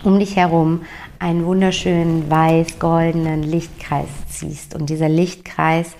um 0.03 0.19
dich 0.19 0.37
herum 0.37 0.81
einen 1.19 1.45
wunderschönen 1.45 2.31
weiß-goldenen 2.31 3.43
Lichtkreis 3.43 4.09
ziehst. 4.27 4.75
Und 4.75 4.89
dieser 4.89 5.11
Lichtkreis 5.11 5.97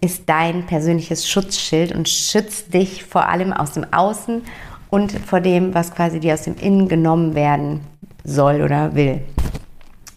ist 0.00 0.30
dein 0.30 0.64
persönliches 0.64 1.28
Schutzschild 1.28 1.94
und 1.94 2.08
schützt 2.08 2.72
dich 2.72 3.04
vor 3.04 3.28
allem 3.28 3.52
aus 3.52 3.72
dem 3.72 3.92
Außen 3.92 4.40
und 4.88 5.12
vor 5.12 5.42
dem, 5.42 5.74
was 5.74 5.94
quasi 5.94 6.20
dir 6.20 6.32
aus 6.32 6.44
dem 6.44 6.56
Innen 6.56 6.88
genommen 6.88 7.34
werden 7.34 7.91
soll 8.24 8.62
oder 8.62 8.94
will. 8.94 9.22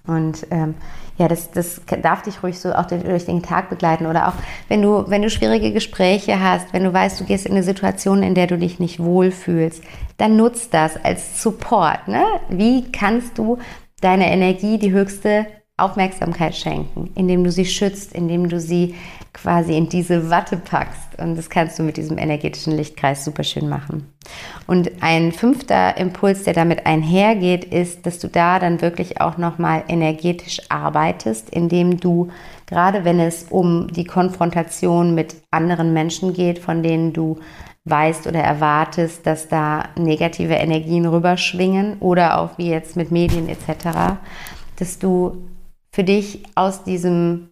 Und 0.08 0.46
ähm, 0.52 0.76
ja, 1.18 1.28
das, 1.28 1.52
das 1.52 1.82
darf 2.02 2.24
dich 2.24 2.44
ruhig 2.44 2.60
so 2.60 2.74
auch 2.74 2.86
durch 2.86 3.26
den 3.26 3.42
Tag 3.42 3.70
begleiten 3.70 4.06
oder 4.06 4.28
auch 4.28 4.34
wenn 4.68 4.82
du, 4.82 5.10
wenn 5.10 5.22
du 5.22 5.30
schwierige 5.30 5.72
Gespräche 5.72 6.42
hast, 6.42 6.74
wenn 6.74 6.84
du 6.84 6.94
weißt, 6.94 7.20
du 7.20 7.24
gehst 7.24 7.46
in 7.46 7.54
eine 7.54 7.64
Situation, 7.64 8.22
in 8.22 8.36
der 8.36 8.48
du 8.48 8.58
dich 8.58 8.80
nicht 8.80 9.00
wohlfühlst, 9.00 9.82
dann 10.18 10.36
nutzt 10.36 10.74
das 10.74 11.04
als 11.04 11.42
Support. 11.42 12.08
Ne? 12.08 12.24
Wie 12.50 12.92
kannst 12.92 13.38
du 13.38 13.58
deiner 14.02 14.28
Energie 14.28 14.78
die 14.78 14.92
höchste 14.92 15.48
Aufmerksamkeit 15.78 16.56
schenken, 16.56 17.12
indem 17.16 17.44
du 17.44 17.52
sie 17.52 17.66
schützt, 17.66 18.14
indem 18.14 18.48
du 18.48 18.62
sie 18.62 18.96
quasi 19.34 19.76
in 19.76 19.90
diese 19.90 20.30
Watte 20.30 20.56
packst. 20.56 21.20
Und 21.20 21.36
das 21.36 21.50
kannst 21.50 21.78
du 21.78 21.84
mit 21.84 21.98
diesem 21.98 22.18
energetischen 22.18 22.78
Lichtkreis 22.78 23.26
super 23.26 23.44
schön 23.44 23.68
machen. 23.68 24.10
Und 24.68 25.04
ein 25.04 25.34
fünfter 25.34 25.98
Impuls, 25.98 26.44
der 26.44 26.54
damit 26.54 26.86
einhergeht, 26.86 27.66
ist, 27.66 28.06
dass 28.06 28.20
du 28.20 28.30
da 28.30 28.60
dann 28.60 28.82
wirklich 28.82 29.20
auch 29.20 29.38
nochmal 29.38 29.84
energetisch 29.90 30.62
arbeitest, 30.70 31.50
indem 31.50 32.00
du, 32.00 32.30
gerade 32.68 33.04
wenn 33.04 33.20
es 33.20 33.48
um 33.50 33.92
die 33.92 34.06
Konfrontation 34.06 35.14
mit 35.14 35.36
anderen 35.52 35.92
Menschen 35.92 36.34
geht, 36.34 36.60
von 36.60 36.84
denen 36.84 37.12
du 37.12 37.40
weißt 37.84 38.28
oder 38.28 38.40
erwartest, 38.40 39.28
dass 39.28 39.50
da 39.50 39.90
negative 39.98 40.54
Energien 40.54 41.06
rüberschwingen 41.06 41.98
oder 42.00 42.40
auch 42.40 42.58
wie 42.58 42.70
jetzt 42.70 42.96
mit 42.96 43.12
Medien 43.12 43.50
etc., 43.50 44.18
dass 44.78 45.00
du 45.00 45.44
für 45.96 46.04
dich 46.04 46.44
aus 46.56 46.84
diesem 46.84 47.52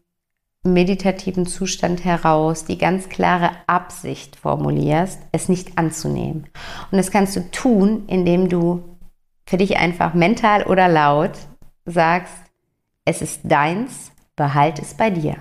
meditativen 0.63 1.45
Zustand 1.45 2.03
heraus 2.03 2.65
die 2.65 2.77
ganz 2.77 3.07
klare 3.07 3.51
Absicht 3.67 4.35
formulierst, 4.35 5.21
es 5.31 5.47
nicht 5.47 5.77
anzunehmen. 5.77 6.47
Und 6.91 6.97
das 6.97 7.09
kannst 7.09 7.37
du 7.37 7.51
tun, 7.51 8.03
indem 8.07 8.49
du 8.49 8.97
für 9.45 9.55
dich 9.55 9.77
einfach 9.77 10.13
mental 10.13 10.63
oder 10.63 10.89
laut 10.89 11.31
sagst, 11.85 12.33
es 13.05 13.21
ist 13.21 13.39
deins, 13.45 14.11
behalt 14.35 14.77
es 14.77 14.93
bei 14.93 15.09
dir. 15.09 15.37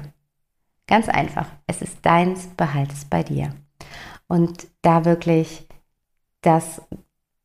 Ganz 0.87 1.09
einfach, 1.09 1.49
es 1.67 1.83
ist 1.83 2.07
deins, 2.07 2.47
behalt 2.57 2.93
es 2.93 3.05
bei 3.05 3.25
dir. 3.25 3.53
Und 4.29 4.69
da 4.83 5.05
wirklich 5.05 5.67
das 6.41 6.81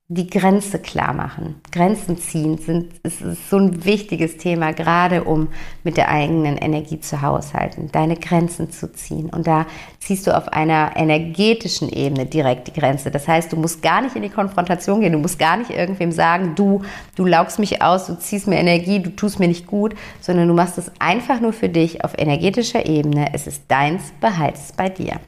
die 0.09 0.29
Grenze 0.29 0.79
klar 0.79 1.13
machen. 1.13 1.61
Grenzen 1.69 2.17
ziehen 2.17 2.57
sind, 2.57 2.93
ist, 3.03 3.19
ist 3.19 3.49
so 3.49 3.57
ein 3.57 3.83
wichtiges 3.83 4.37
Thema, 4.37 4.71
gerade 4.71 5.25
um 5.25 5.49
mit 5.83 5.97
der 5.97 6.07
eigenen 6.07 6.55
Energie 6.55 7.01
zu 7.01 7.21
haushalten, 7.21 7.89
deine 7.91 8.15
Grenzen 8.15 8.71
zu 8.71 8.93
ziehen. 8.93 9.29
Und 9.29 9.47
da 9.47 9.65
ziehst 9.99 10.25
du 10.25 10.35
auf 10.35 10.47
einer 10.47 10.93
energetischen 10.95 11.89
Ebene 11.89 12.25
direkt 12.25 12.69
die 12.69 12.79
Grenze. 12.79 13.11
Das 13.11 13.27
heißt, 13.27 13.51
du 13.51 13.57
musst 13.57 13.81
gar 13.81 14.01
nicht 14.01 14.15
in 14.15 14.21
die 14.21 14.29
Konfrontation 14.29 15.01
gehen, 15.01 15.11
du 15.11 15.19
musst 15.19 15.39
gar 15.39 15.57
nicht 15.57 15.71
irgendwem 15.71 16.13
sagen, 16.13 16.55
du, 16.55 16.83
du 17.17 17.25
laugst 17.25 17.59
mich 17.59 17.81
aus, 17.81 18.07
du 18.07 18.17
ziehst 18.17 18.47
mir 18.47 18.59
Energie, 18.59 19.01
du 19.01 19.09
tust 19.09 19.41
mir 19.41 19.49
nicht 19.49 19.67
gut, 19.67 19.93
sondern 20.21 20.47
du 20.47 20.53
machst 20.53 20.77
es 20.77 20.89
einfach 20.99 21.41
nur 21.41 21.51
für 21.51 21.67
dich 21.67 22.05
auf 22.05 22.17
energetischer 22.17 22.85
Ebene. 22.85 23.33
Es 23.33 23.45
ist 23.45 23.63
deins, 23.67 24.13
behalte 24.21 24.57
es 24.57 24.71
bei 24.71 24.87
dir. 24.87 25.19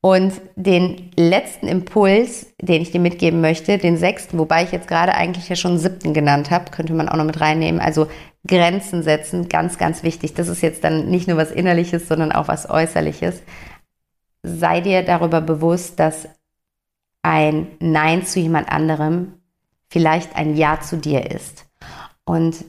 Und 0.00 0.34
den 0.54 1.10
letzten 1.16 1.66
Impuls, 1.66 2.54
den 2.60 2.82
ich 2.82 2.92
dir 2.92 3.00
mitgeben 3.00 3.40
möchte, 3.40 3.78
den 3.78 3.96
sechsten, 3.96 4.38
wobei 4.38 4.62
ich 4.62 4.70
jetzt 4.70 4.86
gerade 4.86 5.14
eigentlich 5.14 5.48
ja 5.48 5.56
schon 5.56 5.78
siebten 5.78 6.14
genannt 6.14 6.50
habe, 6.50 6.70
könnte 6.70 6.92
man 6.92 7.08
auch 7.08 7.16
noch 7.16 7.24
mit 7.24 7.40
reinnehmen. 7.40 7.80
Also 7.80 8.06
Grenzen 8.46 9.02
setzen, 9.02 9.48
ganz, 9.48 9.78
ganz 9.78 10.02
wichtig. 10.02 10.34
Das 10.34 10.48
ist 10.48 10.62
jetzt 10.62 10.84
dann 10.84 11.08
nicht 11.10 11.26
nur 11.26 11.36
was 11.36 11.50
Innerliches, 11.50 12.06
sondern 12.06 12.30
auch 12.30 12.46
was 12.46 12.70
Äußerliches. 12.70 13.42
Sei 14.42 14.80
dir 14.80 15.02
darüber 15.02 15.40
bewusst, 15.40 15.98
dass 15.98 16.28
ein 17.22 17.66
Nein 17.80 18.24
zu 18.24 18.38
jemand 18.38 18.70
anderem 18.70 19.40
vielleicht 19.88 20.36
ein 20.36 20.56
Ja 20.56 20.80
zu 20.80 20.98
dir 20.98 21.30
ist. 21.30 21.66
Und 22.24 22.64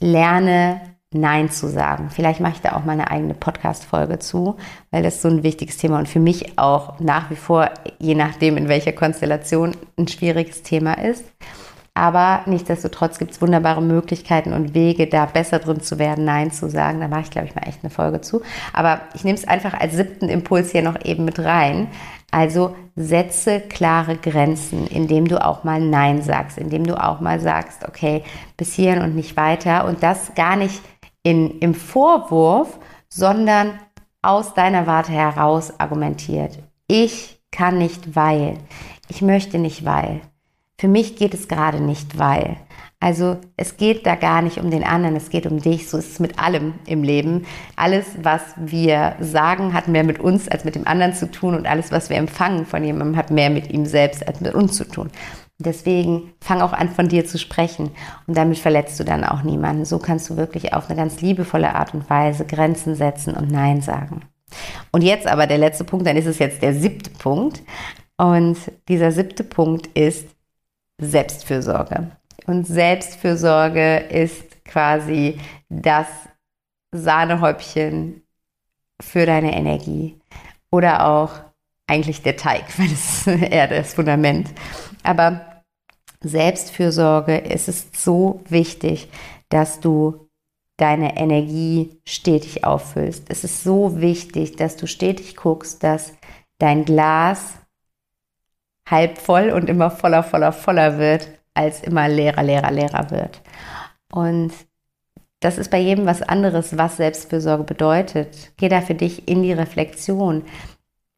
lerne 0.00 0.93
Nein 1.14 1.50
zu 1.50 1.68
sagen. 1.68 2.10
Vielleicht 2.10 2.40
mache 2.40 2.54
ich 2.54 2.60
da 2.60 2.72
auch 2.72 2.84
mal 2.84 2.92
eine 2.92 3.10
eigene 3.10 3.34
Podcast-Folge 3.34 4.18
zu, 4.18 4.56
weil 4.90 5.02
das 5.02 5.22
so 5.22 5.28
ein 5.28 5.42
wichtiges 5.42 5.76
Thema 5.76 5.98
und 5.98 6.08
für 6.08 6.20
mich 6.20 6.58
auch 6.58 7.00
nach 7.00 7.30
wie 7.30 7.36
vor, 7.36 7.70
je 7.98 8.14
nachdem 8.14 8.56
in 8.56 8.68
welcher 8.68 8.92
Konstellation, 8.92 9.76
ein 9.96 10.08
schwieriges 10.08 10.62
Thema 10.62 10.94
ist. 10.94 11.24
Aber 11.96 12.42
nichtsdestotrotz 12.46 13.20
gibt 13.20 13.30
es 13.30 13.40
wunderbare 13.40 13.80
Möglichkeiten 13.80 14.52
und 14.52 14.74
Wege, 14.74 15.06
da 15.06 15.26
besser 15.26 15.60
drin 15.60 15.80
zu 15.80 16.00
werden, 16.00 16.24
Nein 16.24 16.50
zu 16.50 16.68
sagen. 16.68 16.98
Da 16.98 17.06
mache 17.06 17.20
ich, 17.20 17.30
glaube 17.30 17.46
ich, 17.46 17.54
mal 17.54 17.68
echt 17.68 17.84
eine 17.84 17.90
Folge 17.90 18.20
zu. 18.20 18.42
Aber 18.72 19.00
ich 19.14 19.22
nehme 19.22 19.38
es 19.38 19.46
einfach 19.46 19.74
als 19.74 19.94
siebten 19.94 20.28
Impuls 20.28 20.72
hier 20.72 20.82
noch 20.82 21.04
eben 21.04 21.24
mit 21.24 21.38
rein. 21.38 21.86
Also 22.32 22.74
setze 22.96 23.60
klare 23.60 24.16
Grenzen, 24.16 24.88
indem 24.88 25.28
du 25.28 25.40
auch 25.44 25.62
mal 25.62 25.80
Nein 25.80 26.20
sagst, 26.20 26.58
indem 26.58 26.84
du 26.84 27.00
auch 27.00 27.20
mal 27.20 27.38
sagst, 27.38 27.86
okay, 27.86 28.24
bis 28.56 28.72
hierhin 28.72 29.02
und 29.02 29.14
nicht 29.14 29.36
weiter. 29.36 29.84
Und 29.84 30.02
das 30.02 30.34
gar 30.34 30.56
nicht 30.56 30.82
in, 31.24 31.58
im 31.58 31.74
Vorwurf, 31.74 32.78
sondern 33.08 33.80
aus 34.22 34.54
deiner 34.54 34.86
Warte 34.86 35.10
heraus 35.10 35.78
argumentiert. 35.80 36.58
Ich 36.86 37.40
kann 37.50 37.78
nicht, 37.78 38.14
weil. 38.14 38.58
Ich 39.08 39.22
möchte 39.22 39.58
nicht, 39.58 39.84
weil. 39.84 40.20
Für 40.78 40.88
mich 40.88 41.16
geht 41.16 41.34
es 41.34 41.48
gerade 41.48 41.80
nicht, 41.80 42.18
weil. 42.18 42.56
Also 43.00 43.36
es 43.56 43.76
geht 43.76 44.06
da 44.06 44.14
gar 44.14 44.40
nicht 44.40 44.58
um 44.58 44.70
den 44.70 44.82
anderen, 44.82 45.14
es 45.14 45.28
geht 45.28 45.46
um 45.46 45.60
dich. 45.60 45.88
So 45.88 45.98
ist 45.98 46.12
es 46.12 46.20
mit 46.20 46.38
allem 46.38 46.74
im 46.86 47.02
Leben. 47.02 47.44
Alles, 47.76 48.06
was 48.22 48.42
wir 48.56 49.14
sagen, 49.20 49.74
hat 49.74 49.88
mehr 49.88 50.04
mit 50.04 50.20
uns 50.20 50.48
als 50.48 50.64
mit 50.64 50.74
dem 50.74 50.86
anderen 50.86 51.12
zu 51.12 51.30
tun 51.30 51.54
und 51.54 51.66
alles, 51.66 51.92
was 51.92 52.08
wir 52.08 52.16
empfangen 52.16 52.64
von 52.64 52.82
jemandem, 52.82 53.16
hat 53.16 53.30
mehr 53.30 53.50
mit 53.50 53.70
ihm 53.70 53.84
selbst 53.84 54.26
als 54.26 54.40
mit 54.40 54.54
uns 54.54 54.76
zu 54.76 54.84
tun. 54.88 55.10
Deswegen 55.58 56.32
fang 56.40 56.60
auch 56.60 56.72
an, 56.72 56.88
von 56.90 57.08
dir 57.08 57.26
zu 57.26 57.38
sprechen 57.38 57.90
und 58.26 58.36
damit 58.36 58.58
verletzt 58.58 58.98
du 58.98 59.04
dann 59.04 59.24
auch 59.24 59.42
niemanden. 59.42 59.84
So 59.84 59.98
kannst 59.98 60.28
du 60.28 60.36
wirklich 60.36 60.72
auf 60.72 60.88
eine 60.88 60.98
ganz 60.98 61.20
liebevolle 61.20 61.74
Art 61.74 61.94
und 61.94 62.10
Weise 62.10 62.44
Grenzen 62.44 62.96
setzen 62.96 63.34
und 63.34 63.50
Nein 63.50 63.80
sagen. 63.80 64.22
Und 64.90 65.02
jetzt 65.02 65.26
aber 65.26 65.46
der 65.46 65.58
letzte 65.58 65.84
Punkt, 65.84 66.06
dann 66.06 66.16
ist 66.16 66.26
es 66.26 66.38
jetzt 66.38 66.62
der 66.62 66.74
siebte 66.74 67.10
Punkt. 67.10 67.62
Und 68.16 68.56
dieser 68.88 69.12
siebte 69.12 69.44
Punkt 69.44 69.86
ist 69.96 70.28
Selbstfürsorge. 70.98 72.10
Und 72.46 72.66
Selbstfürsorge 72.66 73.96
ist 73.96 74.64
quasi 74.64 75.38
das 75.68 76.06
Sahnehäubchen 76.92 78.22
für 79.00 79.26
deine 79.26 79.56
Energie. 79.56 80.20
Oder 80.70 81.06
auch 81.06 81.30
eigentlich 81.86 82.22
der 82.22 82.36
Teig, 82.36 82.64
weil 82.78 82.92
es 82.92 83.26
eher 83.26 83.68
das 83.68 83.94
Fundament. 83.94 84.48
Aber 85.04 85.62
Selbstfürsorge, 86.20 87.44
es 87.44 87.68
ist 87.68 87.96
so 87.96 88.40
wichtig, 88.48 89.08
dass 89.48 89.78
du 89.78 90.28
deine 90.76 91.16
Energie 91.16 92.00
stetig 92.04 92.64
auffüllst. 92.64 93.26
Es 93.28 93.44
ist 93.44 93.62
so 93.62 94.00
wichtig, 94.00 94.56
dass 94.56 94.76
du 94.76 94.88
stetig 94.88 95.36
guckst, 95.36 95.84
dass 95.84 96.12
dein 96.58 96.84
Glas 96.84 97.54
halb 98.88 99.18
voll 99.18 99.50
und 99.50 99.68
immer 99.68 99.90
voller, 99.90 100.24
voller, 100.24 100.52
voller 100.52 100.98
wird, 100.98 101.28
als 101.54 101.82
immer 101.82 102.08
leerer, 102.08 102.42
leerer, 102.42 102.72
leerer 102.72 103.10
wird. 103.10 103.40
Und 104.10 104.52
das 105.40 105.58
ist 105.58 105.70
bei 105.70 105.78
jedem 105.78 106.06
was 106.06 106.22
anderes, 106.22 106.76
was 106.76 106.96
Selbstfürsorge 106.96 107.64
bedeutet. 107.64 108.52
Geh 108.56 108.68
da 108.68 108.80
für 108.80 108.94
dich 108.94 109.28
in 109.28 109.42
die 109.42 109.52
Reflexion. 109.52 110.42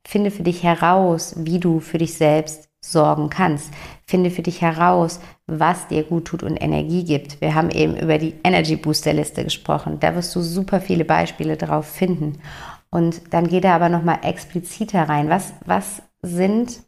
Finde 0.06 0.30
für 0.30 0.42
dich 0.42 0.62
heraus, 0.62 1.34
wie 1.38 1.58
du 1.58 1.80
für 1.80 1.98
dich 1.98 2.14
selbst 2.14 2.65
sorgen 2.90 3.30
kannst. 3.30 3.72
Finde 4.06 4.30
für 4.30 4.42
dich 4.42 4.60
heraus, 4.62 5.20
was 5.46 5.88
dir 5.88 6.04
gut 6.04 6.26
tut 6.26 6.42
und 6.42 6.56
Energie 6.56 7.04
gibt. 7.04 7.40
Wir 7.40 7.54
haben 7.54 7.70
eben 7.70 7.96
über 7.96 8.18
die 8.18 8.34
Energy 8.44 8.76
Booster 8.76 9.12
Liste 9.12 9.44
gesprochen. 9.44 9.98
Da 10.00 10.14
wirst 10.14 10.34
du 10.36 10.40
super 10.40 10.80
viele 10.80 11.04
Beispiele 11.04 11.56
drauf 11.56 11.86
finden. 11.86 12.40
Und 12.90 13.34
dann 13.34 13.48
geh 13.48 13.60
da 13.60 13.74
aber 13.74 13.88
nochmal 13.88 14.20
expliziter 14.22 15.08
rein. 15.08 15.28
Was, 15.28 15.52
was 15.64 16.02
sind, 16.22 16.80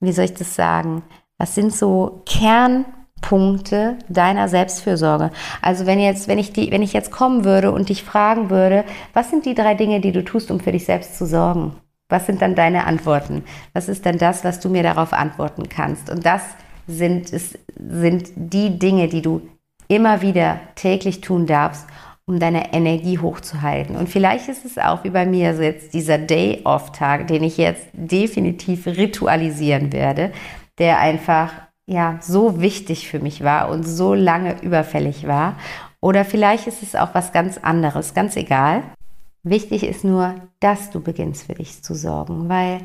wie 0.00 0.12
soll 0.12 0.26
ich 0.26 0.34
das 0.34 0.54
sagen, 0.54 1.02
was 1.38 1.54
sind 1.54 1.72
so 1.72 2.22
Kernpunkte 2.26 3.98
deiner 4.08 4.48
Selbstfürsorge? 4.48 5.30
Also 5.62 5.86
wenn 5.86 6.00
jetzt, 6.00 6.28
wenn 6.28 6.38
ich 6.38 6.52
die, 6.52 6.72
wenn 6.72 6.82
ich 6.82 6.92
jetzt 6.92 7.12
kommen 7.12 7.44
würde 7.44 7.70
und 7.70 7.88
dich 7.88 8.02
fragen 8.02 8.50
würde, 8.50 8.84
was 9.12 9.30
sind 9.30 9.46
die 9.46 9.54
drei 9.54 9.74
Dinge, 9.74 10.00
die 10.00 10.12
du 10.12 10.24
tust, 10.24 10.50
um 10.50 10.60
für 10.60 10.72
dich 10.72 10.84
selbst 10.84 11.16
zu 11.16 11.26
sorgen? 11.26 11.76
Was 12.08 12.26
sind 12.26 12.42
dann 12.42 12.54
deine 12.54 12.86
Antworten? 12.86 13.44
Was 13.72 13.88
ist 13.88 14.06
dann 14.06 14.18
das, 14.18 14.44
was 14.44 14.60
du 14.60 14.68
mir 14.68 14.82
darauf 14.82 15.12
antworten 15.12 15.68
kannst? 15.68 16.08
Und 16.10 16.24
das 16.24 16.42
sind, 16.86 17.32
es, 17.32 17.58
sind 17.76 18.30
die 18.36 18.78
Dinge, 18.78 19.08
die 19.08 19.22
du 19.22 19.48
immer 19.88 20.22
wieder 20.22 20.60
täglich 20.74 21.20
tun 21.20 21.46
darfst, 21.46 21.86
um 22.26 22.40
deine 22.40 22.72
Energie 22.72 23.18
hochzuhalten. 23.18 23.96
Und 23.96 24.08
vielleicht 24.08 24.48
ist 24.48 24.64
es 24.64 24.78
auch 24.78 25.04
wie 25.04 25.10
bei 25.10 25.26
mir 25.26 25.54
so 25.54 25.62
jetzt 25.62 25.94
dieser 25.94 26.18
Day-Off-Tag, 26.18 27.28
den 27.28 27.44
ich 27.44 27.56
jetzt 27.56 27.86
definitiv 27.92 28.86
ritualisieren 28.86 29.92
werde, 29.92 30.32
der 30.78 30.98
einfach 30.98 31.52
ja 31.86 32.18
so 32.20 32.60
wichtig 32.60 33.08
für 33.08 33.20
mich 33.20 33.44
war 33.44 33.68
und 33.68 33.84
so 33.84 34.14
lange 34.14 34.60
überfällig 34.62 35.28
war. 35.28 35.54
Oder 36.00 36.24
vielleicht 36.24 36.66
ist 36.66 36.82
es 36.82 36.96
auch 36.96 37.14
was 37.14 37.32
ganz 37.32 37.58
anderes, 37.58 38.12
ganz 38.12 38.36
egal. 38.36 38.82
Wichtig 39.48 39.84
ist 39.84 40.02
nur, 40.02 40.34
dass 40.58 40.90
du 40.90 41.00
beginnst 41.00 41.44
für 41.46 41.54
dich 41.54 41.80
zu 41.80 41.94
sorgen, 41.94 42.48
weil 42.48 42.80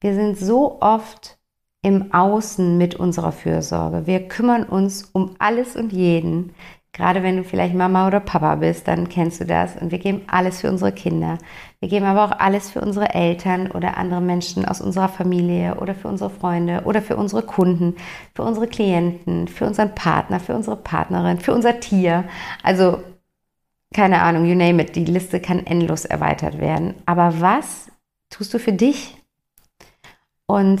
wir 0.00 0.14
sind 0.14 0.38
so 0.38 0.80
oft 0.80 1.36
im 1.82 2.14
Außen 2.14 2.78
mit 2.78 2.94
unserer 2.94 3.30
Fürsorge. 3.30 4.06
Wir 4.06 4.26
kümmern 4.26 4.64
uns 4.64 5.10
um 5.12 5.34
alles 5.38 5.76
und 5.76 5.92
jeden. 5.92 6.54
Gerade 6.94 7.22
wenn 7.22 7.36
du 7.36 7.44
vielleicht 7.44 7.74
Mama 7.74 8.06
oder 8.06 8.20
Papa 8.20 8.54
bist, 8.54 8.88
dann 8.88 9.10
kennst 9.10 9.42
du 9.42 9.44
das. 9.44 9.76
Und 9.76 9.90
wir 9.90 9.98
geben 9.98 10.22
alles 10.28 10.62
für 10.62 10.70
unsere 10.70 10.92
Kinder. 10.92 11.36
Wir 11.80 11.90
geben 11.90 12.06
aber 12.06 12.24
auch 12.24 12.40
alles 12.40 12.70
für 12.70 12.80
unsere 12.80 13.12
Eltern 13.12 13.70
oder 13.70 13.98
andere 13.98 14.22
Menschen 14.22 14.64
aus 14.64 14.80
unserer 14.80 15.10
Familie 15.10 15.74
oder 15.74 15.94
für 15.94 16.08
unsere 16.08 16.30
Freunde 16.30 16.84
oder 16.86 17.02
für 17.02 17.16
unsere 17.16 17.42
Kunden, 17.42 17.96
für 18.34 18.44
unsere 18.44 18.66
Klienten, 18.66 19.46
für 19.46 19.66
unseren 19.66 19.94
Partner, 19.94 20.40
für 20.40 20.54
unsere 20.54 20.76
Partnerin, 20.76 21.38
für 21.38 21.52
unser 21.52 21.80
Tier. 21.80 22.24
Also 22.62 23.02
keine 23.92 24.22
Ahnung, 24.22 24.46
you 24.46 24.54
name 24.54 24.82
it. 24.82 24.96
Die 24.96 25.04
Liste 25.04 25.40
kann 25.40 25.66
endlos 25.66 26.04
erweitert 26.04 26.58
werden. 26.58 26.94
Aber 27.06 27.40
was 27.40 27.90
tust 28.30 28.52
du 28.54 28.58
für 28.58 28.72
dich? 28.72 29.16
Und 30.46 30.80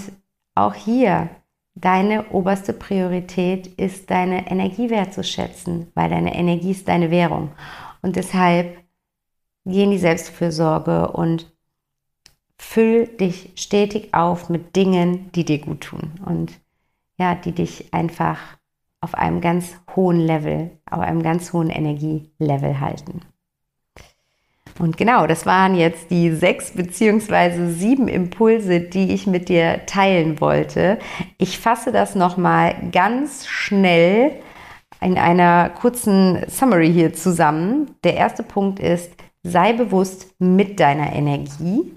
auch 0.54 0.74
hier 0.74 1.30
Deine 1.74 2.28
oberste 2.30 2.74
Priorität 2.74 3.66
ist, 3.66 4.10
deine 4.10 4.50
Energie 4.50 4.90
wertzuschätzen, 4.90 5.90
weil 5.94 6.10
deine 6.10 6.34
Energie 6.34 6.72
ist 6.72 6.86
deine 6.86 7.10
Währung. 7.10 7.52
Und 8.02 8.16
deshalb 8.16 8.78
geh 9.64 9.84
in 9.84 9.90
die 9.90 9.98
Selbstfürsorge 9.98 11.12
und 11.12 11.50
füll 12.58 13.06
dich 13.06 13.52
stetig 13.56 14.12
auf 14.12 14.50
mit 14.50 14.76
Dingen, 14.76 15.32
die 15.32 15.44
dir 15.44 15.58
gut 15.58 15.80
tun 15.80 16.12
und 16.26 16.52
ja, 17.16 17.34
die 17.34 17.52
dich 17.52 17.92
einfach 17.92 18.38
auf 19.02 19.14
einem 19.14 19.42
ganz 19.42 19.76
hohen 19.94 20.18
Level, 20.18 20.70
auf 20.90 21.00
einem 21.00 21.22
ganz 21.22 21.52
hohen 21.52 21.68
Energielevel 21.68 22.80
halten. 22.80 23.20
Und 24.78 24.96
genau, 24.96 25.26
das 25.26 25.44
waren 25.44 25.74
jetzt 25.74 26.10
die 26.10 26.30
sechs 26.30 26.70
beziehungsweise 26.70 27.70
sieben 27.70 28.08
Impulse, 28.08 28.80
die 28.80 29.12
ich 29.12 29.26
mit 29.26 29.48
dir 29.50 29.84
teilen 29.84 30.40
wollte. 30.40 30.98
Ich 31.36 31.58
fasse 31.58 31.92
das 31.92 32.14
nochmal 32.14 32.74
ganz 32.90 33.46
schnell 33.46 34.32
in 35.00 35.18
einer 35.18 35.68
kurzen 35.68 36.48
Summary 36.48 36.90
hier 36.90 37.12
zusammen. 37.12 37.96
Der 38.04 38.14
erste 38.14 38.42
Punkt 38.42 38.78
ist, 38.78 39.12
sei 39.42 39.72
bewusst 39.72 40.34
mit 40.38 40.80
deiner 40.80 41.12
Energie. 41.12 41.92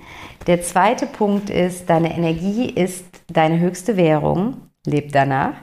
Der 0.48 0.62
zweite 0.62 1.06
Punkt 1.06 1.50
ist, 1.50 1.90
deine 1.90 2.16
Energie 2.16 2.70
ist 2.70 3.06
deine 3.32 3.60
höchste 3.60 3.96
Währung. 3.96 4.58
Leb 4.86 5.12
danach. 5.12 5.54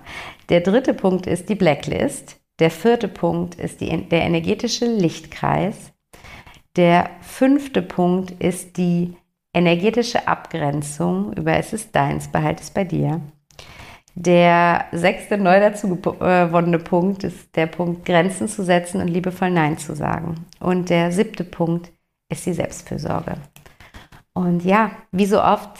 Der 0.52 0.60
dritte 0.60 0.92
Punkt 0.92 1.26
ist 1.26 1.48
die 1.48 1.54
Blacklist. 1.54 2.38
Der 2.58 2.70
vierte 2.70 3.08
Punkt 3.08 3.54
ist 3.54 3.80
die, 3.80 4.06
der 4.10 4.20
energetische 4.20 4.84
Lichtkreis. 4.84 5.94
Der 6.76 7.08
fünfte 7.22 7.80
Punkt 7.80 8.32
ist 8.32 8.76
die 8.76 9.16
energetische 9.54 10.28
Abgrenzung 10.28 11.32
über 11.32 11.56
es 11.56 11.72
ist 11.72 11.96
deins, 11.96 12.28
behalte 12.28 12.62
es 12.62 12.70
bei 12.70 12.84
dir. 12.84 13.22
Der 14.14 14.88
sechste 14.92 15.38
neu 15.38 15.58
dazu 15.58 15.96
gewonnene 15.96 16.80
Punkt 16.80 17.24
ist 17.24 17.56
der 17.56 17.66
Punkt, 17.66 18.04
Grenzen 18.04 18.46
zu 18.46 18.62
setzen 18.62 19.00
und 19.00 19.08
liebevoll 19.08 19.50
Nein 19.50 19.78
zu 19.78 19.96
sagen. 19.96 20.44
Und 20.60 20.90
der 20.90 21.12
siebte 21.12 21.44
Punkt 21.44 21.90
ist 22.28 22.44
die 22.44 22.52
Selbstfürsorge. 22.52 23.36
Und 24.34 24.66
ja, 24.66 24.90
wie 25.12 25.24
so 25.24 25.42
oft, 25.42 25.78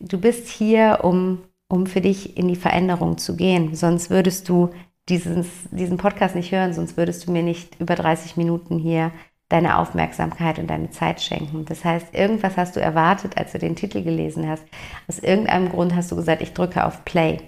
du 0.00 0.20
bist 0.20 0.48
hier, 0.48 0.98
um, 1.02 1.44
um 1.68 1.86
für 1.86 2.00
dich 2.00 2.36
in 2.36 2.48
die 2.48 2.56
Veränderung 2.56 3.18
zu 3.18 3.36
gehen. 3.36 3.74
Sonst 3.74 4.10
würdest 4.10 4.48
du 4.48 4.70
dieses, 5.08 5.46
diesen 5.70 5.96
Podcast 5.96 6.34
nicht 6.34 6.52
hören, 6.52 6.72
sonst 6.72 6.96
würdest 6.96 7.26
du 7.26 7.32
mir 7.32 7.42
nicht 7.42 7.80
über 7.80 7.94
30 7.94 8.36
Minuten 8.36 8.78
hier 8.78 9.12
deine 9.48 9.78
Aufmerksamkeit 9.78 10.58
und 10.58 10.68
deine 10.68 10.90
Zeit 10.90 11.20
schenken. 11.20 11.64
Das 11.66 11.84
heißt, 11.84 12.14
irgendwas 12.14 12.56
hast 12.56 12.76
du 12.76 12.80
erwartet, 12.80 13.36
als 13.36 13.52
du 13.52 13.58
den 13.58 13.76
Titel 13.76 14.02
gelesen 14.02 14.48
hast. 14.48 14.64
Aus 15.06 15.18
irgendeinem 15.18 15.68
Grund 15.68 15.94
hast 15.94 16.10
du 16.10 16.16
gesagt, 16.16 16.42
ich 16.42 16.54
drücke 16.54 16.84
auf 16.84 17.04
Play 17.04 17.38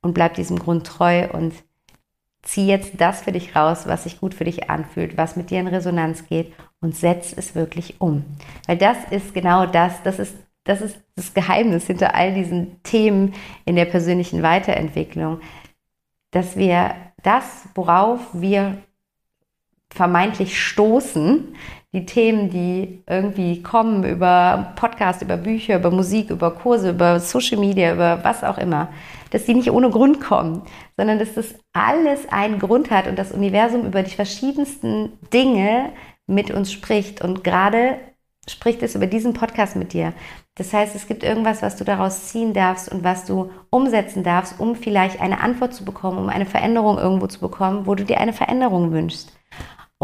und 0.00 0.14
bleib 0.14 0.34
diesem 0.34 0.58
Grund 0.58 0.86
treu 0.86 1.28
und 1.30 1.52
zieh 2.42 2.66
jetzt 2.66 2.92
das 2.98 3.22
für 3.22 3.32
dich 3.32 3.56
raus, 3.56 3.86
was 3.86 4.04
sich 4.04 4.20
gut 4.20 4.34
für 4.34 4.44
dich 4.44 4.70
anfühlt, 4.70 5.16
was 5.16 5.36
mit 5.36 5.50
dir 5.50 5.60
in 5.60 5.66
Resonanz 5.66 6.26
geht 6.26 6.52
und 6.80 6.96
setz 6.96 7.32
es 7.36 7.54
wirklich 7.54 8.00
um. 8.00 8.24
Weil 8.66 8.76
das 8.76 8.98
ist 9.10 9.34
genau 9.34 9.66
das, 9.66 10.02
das 10.02 10.18
ist 10.18 10.34
das 10.64 10.80
ist 10.80 10.98
das 11.14 11.34
Geheimnis 11.34 11.86
hinter 11.86 12.14
all 12.14 12.34
diesen 12.34 12.82
Themen 12.82 13.34
in 13.64 13.76
der 13.76 13.84
persönlichen 13.84 14.42
Weiterentwicklung, 14.42 15.40
dass 16.30 16.56
wir 16.56 16.94
das, 17.22 17.68
worauf 17.74 18.20
wir 18.32 18.78
vermeintlich 19.90 20.60
stoßen, 20.60 21.54
die 21.92 22.06
Themen, 22.06 22.50
die 22.50 23.04
irgendwie 23.08 23.62
kommen 23.62 24.02
über 24.02 24.72
Podcast, 24.74 25.22
über 25.22 25.36
Bücher, 25.36 25.76
über 25.76 25.92
Musik, 25.92 26.30
über 26.30 26.50
Kurse, 26.50 26.90
über 26.90 27.20
Social 27.20 27.58
Media, 27.58 27.94
über 27.94 28.24
was 28.24 28.42
auch 28.42 28.58
immer, 28.58 28.88
dass 29.30 29.44
die 29.44 29.54
nicht 29.54 29.70
ohne 29.70 29.90
Grund 29.90 30.20
kommen, 30.20 30.62
sondern 30.96 31.20
dass 31.20 31.34
das 31.34 31.54
alles 31.72 32.28
einen 32.30 32.58
Grund 32.58 32.90
hat 32.90 33.06
und 33.06 33.16
das 33.16 33.30
Universum 33.30 33.86
über 33.86 34.02
die 34.02 34.14
verschiedensten 34.14 35.12
Dinge 35.32 35.92
mit 36.26 36.50
uns 36.50 36.72
spricht. 36.72 37.22
Und 37.22 37.44
gerade 37.44 37.98
spricht 38.48 38.82
es 38.82 38.96
über 38.96 39.06
diesen 39.06 39.32
Podcast 39.32 39.76
mit 39.76 39.92
dir. 39.92 40.14
Das 40.56 40.72
heißt, 40.72 40.94
es 40.94 41.08
gibt 41.08 41.24
irgendwas, 41.24 41.62
was 41.62 41.76
du 41.76 41.84
daraus 41.84 42.28
ziehen 42.28 42.52
darfst 42.52 42.90
und 42.90 43.02
was 43.02 43.24
du 43.24 43.50
umsetzen 43.70 44.22
darfst, 44.22 44.60
um 44.60 44.76
vielleicht 44.76 45.20
eine 45.20 45.40
Antwort 45.40 45.74
zu 45.74 45.84
bekommen, 45.84 46.18
um 46.18 46.28
eine 46.28 46.46
Veränderung 46.46 46.98
irgendwo 46.98 47.26
zu 47.26 47.40
bekommen, 47.40 47.86
wo 47.86 47.94
du 47.94 48.04
dir 48.04 48.20
eine 48.20 48.32
Veränderung 48.32 48.92
wünschst 48.92 49.32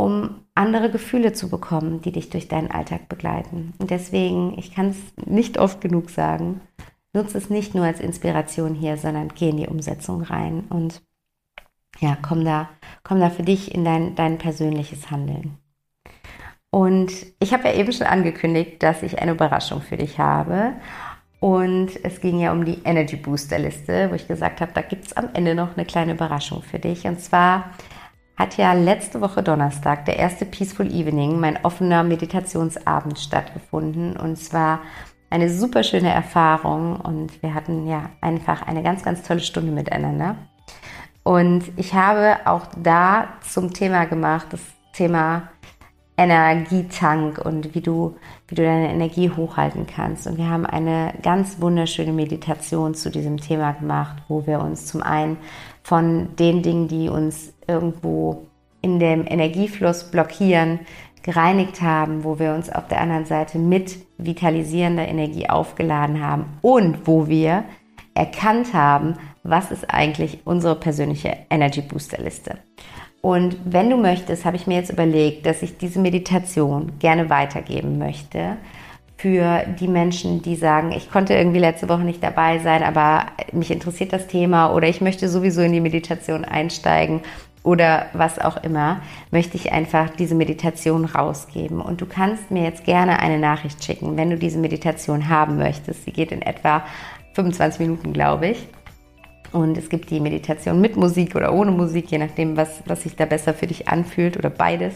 um 0.01 0.47
andere 0.55 0.91
Gefühle 0.91 1.33
zu 1.33 1.49
bekommen, 1.49 2.01
die 2.01 2.13
dich 2.13 2.31
durch 2.31 2.49
deinen 2.49 2.71
Alltag 2.71 3.09
begleiten. 3.09 3.75
Und 3.79 3.91
deswegen, 3.91 4.59
ich 4.59 4.75
kann 4.75 4.89
es 4.89 4.97
nicht 5.27 5.59
oft 5.59 5.81
genug 5.81 6.11
sagen, 6.11 6.61
nutze 7.13 7.39
es 7.39 7.51
nicht 7.51 7.75
nur 7.75 7.85
als 7.85 8.01
Inspiration 8.01 8.75
hier, 8.75 8.97
sondern 8.97 9.29
geh 9.29 9.51
in 9.51 9.57
die 9.57 9.67
Umsetzung 9.67 10.23
rein 10.23 10.65
und 10.71 11.03
ja, 11.99 12.17
komm 12.21 12.45
da, 12.45 12.71
komm 13.03 13.21
da 13.21 13.31
für 13.31 13.43
dich 13.43 13.75
in 13.75 13.85
dein, 13.85 14.15
dein 14.15 14.39
persönliches 14.39 15.11
Handeln. 15.11 15.59
Und 16.71 17.13
ich 17.41 17.53
habe 17.53 17.69
ja 17.69 17.75
eben 17.75 17.93
schon 17.93 18.07
angekündigt, 18.07 18.83
dass 18.83 19.03
ich 19.03 19.21
eine 19.21 19.33
Überraschung 19.33 19.81
für 19.81 19.97
dich 19.97 20.19
habe. 20.19 20.75
Und 21.41 21.89
es 22.05 22.21
ging 22.21 22.39
ja 22.39 22.53
um 22.53 22.65
die 22.65 22.83
Energy 22.85 23.17
Booster 23.17 23.59
Liste, 23.59 24.11
wo 24.11 24.15
ich 24.15 24.29
gesagt 24.29 24.61
habe, 24.61 24.73
da 24.75 24.83
gibt 24.83 25.07
es 25.07 25.17
am 25.17 25.31
Ende 25.33 25.55
noch 25.55 25.77
eine 25.77 25.87
kleine 25.87 26.13
Überraschung 26.13 26.63
für 26.63 26.79
dich. 26.79 27.07
Und 27.07 27.21
zwar 27.21 27.71
hat 28.37 28.57
ja 28.57 28.73
letzte 28.73 29.21
Woche 29.21 29.43
Donnerstag, 29.43 30.05
der 30.05 30.19
erste 30.19 30.45
Peaceful 30.45 30.93
Evening, 30.93 31.41
mein 31.41 31.65
offener 31.65 32.03
Meditationsabend 32.03 33.19
stattgefunden. 33.19 34.17
Und 34.17 34.37
zwar 34.37 34.81
eine 35.31 35.49
super 35.49 35.83
schöne 35.83 36.13
Erfahrung 36.13 37.01
und 37.01 37.43
wir 37.43 37.55
hatten 37.55 37.87
ja 37.87 38.11
einfach 38.21 38.67
eine 38.67 38.83
ganz, 38.83 39.03
ganz 39.03 39.23
tolle 39.23 39.41
Stunde 39.41 39.73
miteinander. 39.73 40.37
Und 41.23 41.65
ich 41.77 41.95
habe 41.95 42.39
auch 42.45 42.67
da 42.77 43.29
zum 43.41 43.73
Thema 43.73 44.07
gemacht, 44.07 44.49
das 44.51 44.61
Thema 44.93 45.49
Energietank 46.21 47.39
und 47.39 47.75
wie 47.75 47.81
du, 47.81 48.17
wie 48.47 48.55
du 48.55 48.63
deine 48.63 48.93
Energie 48.93 49.31
hochhalten 49.31 49.87
kannst. 49.87 50.27
Und 50.27 50.37
wir 50.37 50.51
haben 50.51 50.67
eine 50.67 51.15
ganz 51.23 51.63
wunderschöne 51.63 52.13
Meditation 52.13 52.95
zu 52.95 53.11
diesem 53.11 53.39
Thema 53.39 53.73
gemacht, 53.73 54.23
wo 54.29 54.47
wir 54.47 54.61
uns 54.61 54.85
zum 54.85 55.03
einen 55.03 55.39
von 55.83 56.37
den 56.37 56.63
Dingen, 56.63 56.89
die 56.89 57.09
uns 57.09 57.55
irgendwo 57.67 58.47
in 58.83 58.99
dem 58.99 59.27
Energiefluss 59.27 60.11
blockieren, 60.11 60.81
gereinigt 61.23 61.81
haben, 61.81 62.23
wo 62.23 62.39
wir 62.39 62.53
uns 62.53 62.71
auf 62.71 62.87
der 62.89 63.01
anderen 63.01 63.25
Seite 63.25 63.59
mit 63.59 63.97
vitalisierender 64.19 65.09
Energie 65.09 65.49
aufgeladen 65.49 66.23
haben 66.23 66.59
und 66.61 67.07
wo 67.07 67.29
wir 67.29 67.65
erkannt 68.13 68.75
haben, 68.75 69.15
was 69.43 69.71
ist 69.71 69.89
eigentlich 69.89 70.41
unsere 70.45 70.77
persönliche 70.77 71.35
Energy 71.49 71.81
Booster 71.81 72.23
Liste. 72.23 72.59
Und 73.23 73.57
wenn 73.65 73.91
du 73.91 73.97
möchtest, 73.97 74.45
habe 74.45 74.57
ich 74.57 74.67
mir 74.67 74.77
jetzt 74.77 74.91
überlegt, 74.91 75.45
dass 75.45 75.63
ich 75.63 75.77
diese 75.77 75.99
Meditation 75.99 76.93
gerne 76.99 77.29
weitergeben 77.29 77.99
möchte 77.99 78.57
für 79.19 79.65
die 79.79 79.89
Menschen, 79.89 80.41
die 80.41 80.57
sagen, 80.57 80.93
ich 80.93 81.11
konnte 81.11 81.35
irgendwie 81.35 81.59
letzte 81.59 81.91
Woche 81.91 82.05
nicht 82.05 82.23
dabei 82.23 82.59
sein, 82.61 82.83
aber 82.83 83.27
mich 83.53 83.71
interessiert 83.71 84.15
das 84.15 84.27
Thema 84.27 84.73
oder 84.73 84.89
ich 84.89 85.03
möchte 85.03 85.29
sowieso 85.29 85.61
in 85.61 85.73
die 85.73 85.81
Meditation 85.81 86.47
einsteigen 86.47 87.21
oder 87.63 88.07
was 88.15 88.39
auch 88.39 88.63
immer, 88.65 89.03
möchte 89.31 89.59
ich 89.59 89.73
einfach 89.73 90.09
diese 90.09 90.35
Meditation 90.35 91.05
rausgeben. 91.05 91.83
Und 91.83 92.01
du 92.01 92.07
kannst 92.07 92.51
mir 92.51 92.63
jetzt 92.63 92.85
gerne 92.85 93.21
eine 93.21 93.39
Nachricht 93.39 93.85
schicken, 93.85 94.17
wenn 94.17 94.31
du 94.31 94.39
diese 94.39 94.59
Meditation 94.59 95.29
haben 95.29 95.59
möchtest. 95.59 96.07
Sie 96.07 96.13
geht 96.13 96.33
in 96.33 96.41
etwa 96.41 96.83
25 97.35 97.81
Minuten, 97.81 98.15
glaube 98.15 98.49
ich. 98.49 98.67
Und 99.53 99.77
es 99.77 99.89
gibt 99.89 100.11
die 100.11 100.21
Meditation 100.21 100.81
mit 100.81 100.97
Musik 100.97 101.35
oder 101.35 101.53
ohne 101.53 101.73
Musik, 101.73 102.11
je 102.11 102.19
nachdem, 102.19 102.57
was, 102.57 102.83
was 102.87 103.03
sich 103.03 103.17
da 103.17 103.25
besser 103.25 103.53
für 103.53 103.67
dich 103.67 103.89
anfühlt 103.89 104.37
oder 104.37 104.51
beides. 104.51 104.95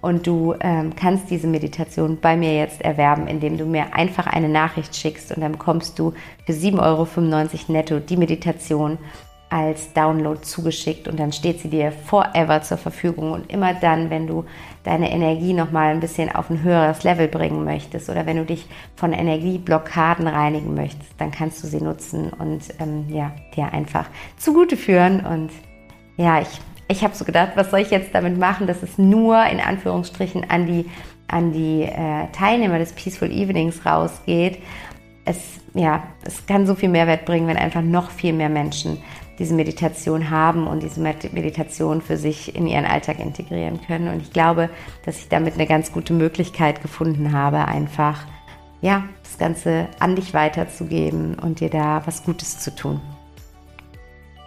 Und 0.00 0.28
du 0.28 0.54
ähm, 0.60 0.94
kannst 0.94 1.28
diese 1.28 1.48
Meditation 1.48 2.18
bei 2.20 2.36
mir 2.36 2.56
jetzt 2.56 2.80
erwerben, 2.82 3.26
indem 3.26 3.58
du 3.58 3.64
mir 3.64 3.94
einfach 3.94 4.28
eine 4.28 4.48
Nachricht 4.48 4.94
schickst 4.94 5.32
und 5.32 5.42
dann 5.42 5.52
bekommst 5.52 5.98
du 5.98 6.12
für 6.46 6.52
7,95 6.52 6.78
Euro 6.80 7.06
netto 7.68 7.98
die 7.98 8.16
Meditation 8.16 8.98
als 9.50 9.92
Download 9.94 10.40
zugeschickt 10.42 11.08
und 11.08 11.18
dann 11.18 11.32
steht 11.32 11.60
sie 11.60 11.68
dir 11.68 11.90
forever 11.90 12.60
zur 12.62 12.76
Verfügung. 12.76 13.32
Und 13.32 13.50
immer 13.50 13.74
dann, 13.74 14.10
wenn 14.10 14.26
du 14.26 14.44
deine 14.84 15.10
Energie 15.10 15.54
nochmal 15.54 15.90
ein 15.90 16.00
bisschen 16.00 16.34
auf 16.34 16.50
ein 16.50 16.62
höheres 16.62 17.02
Level 17.02 17.28
bringen 17.28 17.64
möchtest 17.64 18.10
oder 18.10 18.26
wenn 18.26 18.36
du 18.36 18.44
dich 18.44 18.66
von 18.96 19.12
Energieblockaden 19.12 20.26
reinigen 20.26 20.74
möchtest, 20.74 21.12
dann 21.18 21.30
kannst 21.30 21.62
du 21.62 21.66
sie 21.66 21.80
nutzen 21.80 22.30
und 22.30 22.62
ähm, 22.78 23.06
ja, 23.08 23.32
dir 23.56 23.72
einfach 23.72 24.06
zugute 24.36 24.76
führen. 24.76 25.24
Und 25.24 25.50
ja, 26.18 26.40
ich, 26.40 26.60
ich 26.88 27.02
habe 27.02 27.14
so 27.14 27.24
gedacht, 27.24 27.52
was 27.54 27.70
soll 27.70 27.80
ich 27.80 27.90
jetzt 27.90 28.14
damit 28.14 28.38
machen, 28.38 28.66
dass 28.66 28.82
es 28.82 28.98
nur 28.98 29.42
in 29.46 29.60
Anführungsstrichen 29.60 30.50
an 30.50 30.66
die, 30.66 30.84
an 31.26 31.52
die 31.52 31.82
äh, 31.84 32.26
Teilnehmer 32.32 32.78
des 32.78 32.92
Peaceful 32.92 33.30
Evenings 33.30 33.86
rausgeht. 33.86 34.58
Es, 35.24 35.60
ja, 35.72 36.02
es 36.24 36.46
kann 36.46 36.66
so 36.66 36.74
viel 36.74 36.88
Mehrwert 36.90 37.24
bringen, 37.24 37.46
wenn 37.46 37.58
einfach 37.58 37.82
noch 37.82 38.10
viel 38.10 38.32
mehr 38.34 38.48
Menschen 38.48 38.98
diese 39.38 39.54
Meditation 39.54 40.30
haben 40.30 40.66
und 40.66 40.82
diese 40.82 41.00
Meditation 41.00 42.02
für 42.02 42.16
sich 42.16 42.54
in 42.56 42.66
ihren 42.66 42.84
Alltag 42.84 43.20
integrieren 43.20 43.80
können. 43.86 44.08
Und 44.08 44.22
ich 44.22 44.32
glaube, 44.32 44.70
dass 45.04 45.18
ich 45.18 45.28
damit 45.28 45.54
eine 45.54 45.66
ganz 45.66 45.92
gute 45.92 46.12
Möglichkeit 46.12 46.82
gefunden 46.82 47.32
habe, 47.32 47.66
einfach 47.66 48.26
ja, 48.80 49.04
das 49.22 49.38
Ganze 49.38 49.88
an 49.98 50.16
dich 50.16 50.34
weiterzugeben 50.34 51.36
und 51.38 51.60
dir 51.60 51.70
da 51.70 52.02
was 52.04 52.24
Gutes 52.24 52.58
zu 52.60 52.74
tun. 52.74 53.00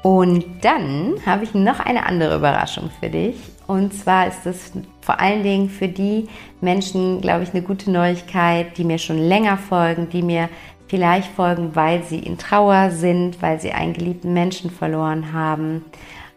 Und 0.03 0.45
dann 0.61 1.15
habe 1.25 1.43
ich 1.43 1.53
noch 1.53 1.79
eine 1.79 2.05
andere 2.05 2.35
Überraschung 2.35 2.89
für 2.99 3.09
dich. 3.09 3.35
Und 3.67 3.93
zwar 3.93 4.27
ist 4.27 4.45
es 4.45 4.71
vor 4.99 5.19
allen 5.19 5.43
Dingen 5.43 5.69
für 5.69 5.87
die 5.87 6.27
Menschen, 6.59 7.21
glaube 7.21 7.43
ich, 7.43 7.53
eine 7.53 7.61
gute 7.61 7.91
Neuigkeit, 7.91 8.77
die 8.77 8.83
mir 8.83 8.97
schon 8.97 9.19
länger 9.19 9.57
folgen, 9.57 10.09
die 10.09 10.23
mir 10.23 10.49
vielleicht 10.91 11.31
folgen, 11.31 11.73
weil 11.73 12.03
sie 12.03 12.19
in 12.19 12.37
Trauer 12.37 12.91
sind, 12.91 13.41
weil 13.41 13.61
sie 13.61 13.71
einen 13.71 13.93
geliebten 13.93 14.33
Menschen 14.33 14.69
verloren 14.69 15.31
haben 15.31 15.85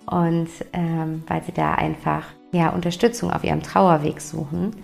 und 0.06 0.48
ähm, 0.72 1.24
weil 1.26 1.42
sie 1.42 1.50
da 1.50 1.74
einfach 1.74 2.22
ja, 2.52 2.68
Unterstützung 2.68 3.32
auf 3.32 3.42
ihrem 3.42 3.64
Trauerweg 3.64 4.20
suchen. 4.20 4.76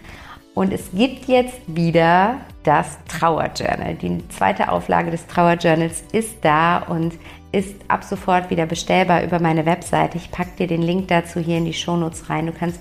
Und 0.55 0.73
es 0.73 0.91
gibt 0.93 1.27
jetzt 1.29 1.61
wieder 1.69 2.39
das 2.65 2.99
Trauerjournal. 3.07 3.95
Die 3.95 4.27
zweite 4.29 4.73
Auflage 4.73 5.13
des 5.13 5.29
Trauerjournals 5.29 6.03
ist 6.11 6.39
da 6.45 6.79
und 6.79 7.15
ist 7.53 7.77
ab 7.87 8.03
sofort 8.03 8.51
wieder 8.51 8.67
bestellbar 8.67 9.23
über 9.23 9.39
meine 9.39 9.67
Webseite. 9.67 10.19
Ich 10.19 10.33
packe 10.33 10.57
dir 10.59 10.67
den 10.67 10.83
Link 10.83 11.07
dazu 11.07 11.39
hier 11.39 11.59
in 11.59 11.65
die 11.65 11.75
Shownotes 11.75 12.29
rein. 12.29 12.47
Du 12.47 12.53
kannst 12.53 12.81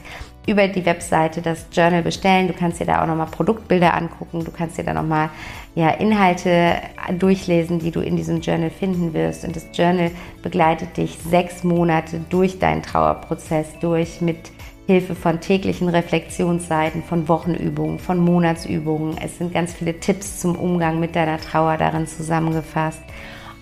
über 0.50 0.68
die 0.68 0.86
Webseite 0.86 1.41
das 1.41 1.68
Journal 1.72 2.02
bestellen. 2.02 2.47
Du 2.47 2.54
kannst 2.54 2.80
dir 2.80 2.86
da 2.86 3.02
auch 3.02 3.08
nochmal 3.08 3.28
Produktbilder 3.28 3.93
angucken. 3.93 4.43
Du 4.43 4.52
kannst 4.52 4.78
dir 4.78 4.84
da 4.84 4.93
nochmal 4.93 5.30
ja, 5.76 5.89
Inhalte 5.91 6.78
durchlesen, 7.18 7.80
die 7.80 7.91
du 7.91 8.02
in 8.02 8.16
diesem 8.16 8.41
Journal 8.41 8.72
finden 8.72 9.14
wirst. 9.14 9.45
Und 9.45 9.56
das 9.56 9.68
Journal 9.74 10.12
begleitet 10.41 10.97
dich 10.97 11.18
sechs 11.18 11.64
Monate 11.64 12.20
durch 12.30 12.58
deinen 12.58 12.82
Trauerprozess 12.82 13.68
durch 13.80 14.22
mit 14.22 14.52
Hilfe 14.88 15.14
von 15.14 15.39
täglichen 15.39 15.88
Reflexionsseiten, 15.88 17.04
von 17.04 17.28
Wochenübungen, 17.28 18.00
von 18.00 18.18
Monatsübungen. 18.18 19.18
Es 19.24 19.38
sind 19.38 19.54
ganz 19.54 19.72
viele 19.74 20.00
Tipps 20.00 20.39
zum 20.39 20.56
Umgang 20.56 21.00
mit 21.00 21.16
deiner 21.16 21.38
Trauer 21.38 21.78
darin 21.78 22.08
zusammengefasst. 22.08 23.04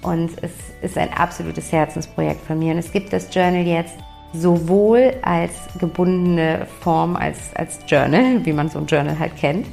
Und 0.01 0.31
es 0.41 0.51
ist 0.81 0.97
ein 0.97 1.11
absolutes 1.11 1.69
Herzensprojekt 1.73 2.45
von 2.45 2.57
mir. 2.57 2.71
Und 2.71 2.79
es 2.79 2.93
gibt 2.93 3.11
das 3.11 3.27
Journal 3.33 3.67
jetzt 3.67 3.97
sowohl 4.33 5.13
als 5.21 5.53
gebundene 5.79 6.67
Form, 6.81 7.15
als, 7.15 7.55
als 7.55 7.79
Journal, 7.87 8.45
wie 8.45 8.53
man 8.53 8.69
so 8.69 8.79
ein 8.79 8.85
Journal 8.85 9.17
halt 9.17 9.35
kennt, 9.37 9.65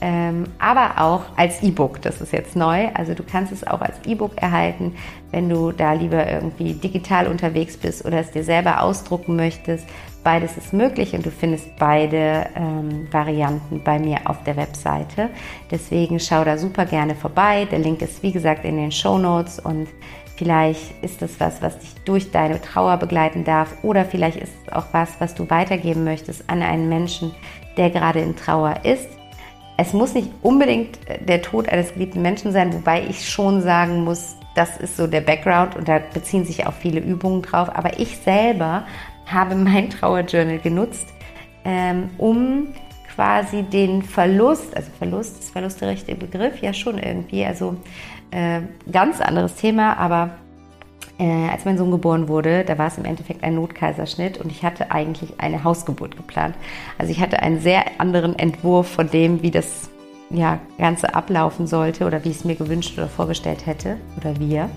ähm, 0.00 0.44
aber 0.58 1.00
auch 1.00 1.22
als 1.36 1.62
E-Book. 1.62 2.02
Das 2.02 2.20
ist 2.20 2.32
jetzt 2.32 2.56
neu. 2.56 2.88
Also 2.92 3.14
du 3.14 3.22
kannst 3.22 3.52
es 3.52 3.66
auch 3.66 3.80
als 3.80 3.96
E-Book 4.04 4.32
erhalten, 4.36 4.94
wenn 5.30 5.48
du 5.48 5.72
da 5.72 5.94
lieber 5.94 6.30
irgendwie 6.30 6.74
digital 6.74 7.26
unterwegs 7.26 7.78
bist 7.78 8.04
oder 8.04 8.18
es 8.18 8.30
dir 8.30 8.44
selber 8.44 8.82
ausdrucken 8.82 9.34
möchtest. 9.34 9.86
Beides 10.22 10.58
ist 10.58 10.74
möglich 10.74 11.14
und 11.14 11.24
du 11.24 11.30
findest 11.30 11.74
beide 11.78 12.46
ähm, 12.54 13.08
Varianten 13.10 13.82
bei 13.82 13.98
mir 13.98 14.18
auf 14.24 14.42
der 14.44 14.56
Webseite. 14.56 15.30
Deswegen 15.70 16.20
schau 16.20 16.44
da 16.44 16.58
super 16.58 16.84
gerne 16.84 17.14
vorbei. 17.14 17.66
Der 17.70 17.78
Link 17.78 18.02
ist 18.02 18.22
wie 18.22 18.32
gesagt 18.32 18.66
in 18.66 18.76
den 18.76 18.92
Show 18.92 19.16
Notes 19.16 19.58
und 19.58 19.88
Vielleicht 20.36 21.02
ist 21.02 21.22
es 21.22 21.38
was, 21.38 21.62
was 21.62 21.78
dich 21.78 21.94
durch 22.04 22.32
deine 22.32 22.60
Trauer 22.60 22.96
begleiten 22.96 23.44
darf 23.44 23.72
oder 23.82 24.04
vielleicht 24.04 24.38
ist 24.38 24.52
es 24.66 24.72
auch 24.72 24.86
was, 24.92 25.20
was 25.20 25.34
du 25.34 25.48
weitergeben 25.48 26.02
möchtest 26.02 26.50
an 26.50 26.62
einen 26.62 26.88
Menschen, 26.88 27.32
der 27.76 27.90
gerade 27.90 28.20
in 28.20 28.34
Trauer 28.34 28.84
ist. 28.84 29.08
Es 29.76 29.92
muss 29.92 30.14
nicht 30.14 30.30
unbedingt 30.42 30.98
der 31.28 31.42
Tod 31.42 31.68
eines 31.68 31.94
geliebten 31.94 32.22
Menschen 32.22 32.52
sein, 32.52 32.72
wobei 32.72 33.04
ich 33.04 33.28
schon 33.28 33.60
sagen 33.62 34.04
muss, 34.04 34.36
das 34.54 34.76
ist 34.76 34.96
so 34.96 35.06
der 35.06 35.20
Background 35.20 35.76
und 35.76 35.88
da 35.88 35.98
beziehen 35.98 36.44
sich 36.44 36.66
auch 36.66 36.72
viele 36.72 37.00
Übungen 37.00 37.42
drauf. 37.42 37.68
Aber 37.74 37.98
ich 37.98 38.16
selber 38.18 38.84
habe 39.26 39.54
mein 39.54 39.90
Trauerjournal 39.90 40.58
genutzt, 40.58 41.06
ähm, 41.64 42.10
um 42.18 42.68
quasi 43.14 43.62
den 43.62 44.02
Verlust, 44.02 44.76
also 44.76 44.90
Verlust, 44.98 45.38
ist 45.38 45.50
Verlust 45.50 45.80
der 45.80 45.90
richtige 45.90 46.18
Begriff? 46.18 46.60
Ja, 46.60 46.72
schon 46.72 46.98
irgendwie. 46.98 47.44
Also 47.44 47.76
äh, 48.34 48.62
ganz 48.90 49.20
anderes 49.20 49.54
Thema, 49.54 49.96
aber 49.96 50.30
äh, 51.18 51.48
als 51.48 51.64
mein 51.64 51.78
Sohn 51.78 51.92
geboren 51.92 52.26
wurde, 52.26 52.64
da 52.64 52.76
war 52.76 52.88
es 52.88 52.98
im 52.98 53.04
Endeffekt 53.04 53.44
ein 53.44 53.54
Notkaiserschnitt 53.54 54.38
und 54.38 54.50
ich 54.50 54.64
hatte 54.64 54.90
eigentlich 54.90 55.34
eine 55.38 55.62
Hausgeburt 55.62 56.16
geplant. 56.16 56.56
Also 56.98 57.12
ich 57.12 57.20
hatte 57.20 57.40
einen 57.40 57.60
sehr 57.60 57.84
anderen 57.98 58.36
Entwurf 58.36 58.88
von 58.88 59.08
dem, 59.08 59.42
wie 59.42 59.52
das 59.52 59.88
ja, 60.30 60.58
Ganze 60.78 61.14
ablaufen 61.14 61.68
sollte 61.68 62.06
oder 62.06 62.24
wie 62.24 62.30
ich 62.30 62.38
es 62.38 62.44
mir 62.44 62.56
gewünscht 62.56 62.98
oder 62.98 63.06
vorgestellt 63.06 63.66
hätte 63.66 63.98
oder 64.16 64.36
wir. 64.40 64.68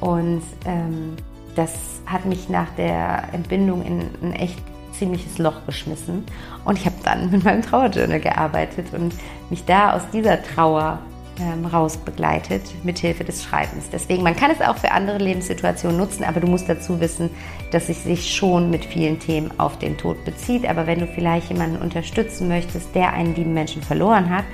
Und 0.00 0.42
ähm, 0.64 1.14
das 1.54 2.00
hat 2.06 2.24
mich 2.24 2.48
nach 2.48 2.70
der 2.76 3.28
Entbindung 3.32 3.84
in 3.84 4.10
ein 4.22 4.32
echt 4.32 4.58
ziemliches 4.92 5.38
Loch 5.38 5.64
geschmissen. 5.66 6.24
Und 6.64 6.76
ich 6.76 6.86
habe 6.86 6.96
dann 7.04 7.30
mit 7.30 7.44
meinem 7.44 7.62
Trauerjournal 7.62 8.18
gearbeitet 8.18 8.86
und 8.92 9.14
mich 9.48 9.64
da 9.64 9.92
aus 9.92 10.02
dieser 10.12 10.42
Trauer 10.42 10.98
ähm, 11.40 11.66
raus 11.66 11.96
begleitet, 11.96 12.62
mithilfe 12.84 13.24
des 13.24 13.42
Schreibens. 13.42 13.90
Deswegen, 13.90 14.22
man 14.22 14.36
kann 14.36 14.50
es 14.50 14.60
auch 14.60 14.76
für 14.76 14.92
andere 14.92 15.18
Lebenssituationen 15.18 15.96
nutzen, 15.96 16.24
aber 16.24 16.40
du 16.40 16.46
musst 16.46 16.68
dazu 16.68 17.00
wissen, 17.00 17.30
dass 17.70 17.88
es 17.88 18.04
sich 18.04 18.34
schon 18.34 18.70
mit 18.70 18.84
vielen 18.84 19.18
Themen 19.18 19.50
auf 19.58 19.78
den 19.78 19.96
Tod 19.96 20.24
bezieht. 20.24 20.68
Aber 20.68 20.86
wenn 20.86 21.00
du 21.00 21.06
vielleicht 21.06 21.50
jemanden 21.50 21.76
unterstützen 21.76 22.48
möchtest, 22.48 22.94
der 22.94 23.12
einen 23.12 23.34
lieben 23.34 23.54
Menschen 23.54 23.82
verloren 23.82 24.30
hat, 24.30 24.44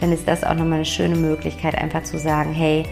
dann 0.00 0.12
ist 0.12 0.28
das 0.28 0.44
auch 0.44 0.54
nochmal 0.54 0.74
eine 0.74 0.84
schöne 0.84 1.16
Möglichkeit, 1.16 1.76
einfach 1.76 2.02
zu 2.02 2.18
sagen, 2.18 2.52
hey, 2.52 2.84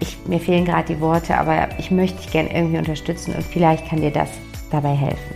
ich, 0.00 0.18
mir 0.26 0.40
fehlen 0.40 0.64
gerade 0.64 0.94
die 0.94 1.00
Worte, 1.00 1.36
aber 1.38 1.68
ich 1.78 1.90
möchte 1.90 2.18
dich 2.18 2.30
gerne 2.30 2.54
irgendwie 2.54 2.78
unterstützen 2.78 3.34
und 3.34 3.44
vielleicht 3.44 3.88
kann 3.88 4.00
dir 4.00 4.10
das 4.10 4.30
dabei 4.70 4.94
helfen. 4.94 5.34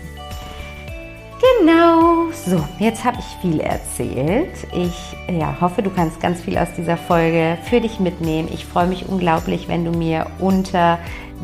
Genau, 1.60 2.09
so, 2.46 2.64
jetzt 2.78 3.04
habe 3.04 3.18
ich 3.18 3.26
viel 3.42 3.60
erzählt. 3.60 4.50
Ich 4.72 5.16
ja, 5.30 5.60
hoffe, 5.60 5.82
du 5.82 5.90
kannst 5.90 6.20
ganz 6.20 6.40
viel 6.40 6.56
aus 6.58 6.68
dieser 6.76 6.96
Folge 6.96 7.58
für 7.64 7.80
dich 7.80 8.00
mitnehmen. 8.00 8.48
Ich 8.52 8.64
freue 8.64 8.86
mich 8.86 9.08
unglaublich, 9.08 9.68
wenn 9.68 9.84
du 9.84 9.90
mir 9.90 10.26
unter 10.38 10.98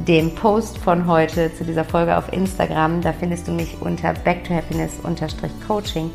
dem 0.07 0.35
Post 0.35 0.79
von 0.79 1.07
heute 1.07 1.55
zu 1.55 1.65
dieser 1.65 1.85
Folge 1.85 2.17
auf 2.17 2.33
Instagram, 2.33 3.01
da 3.01 3.13
findest 3.13 3.49
du 3.49 3.53
mich 3.53 3.77
unter 3.81 4.13
back 4.13 4.45
to 4.45 4.55
happiness-coaching, 4.55 6.11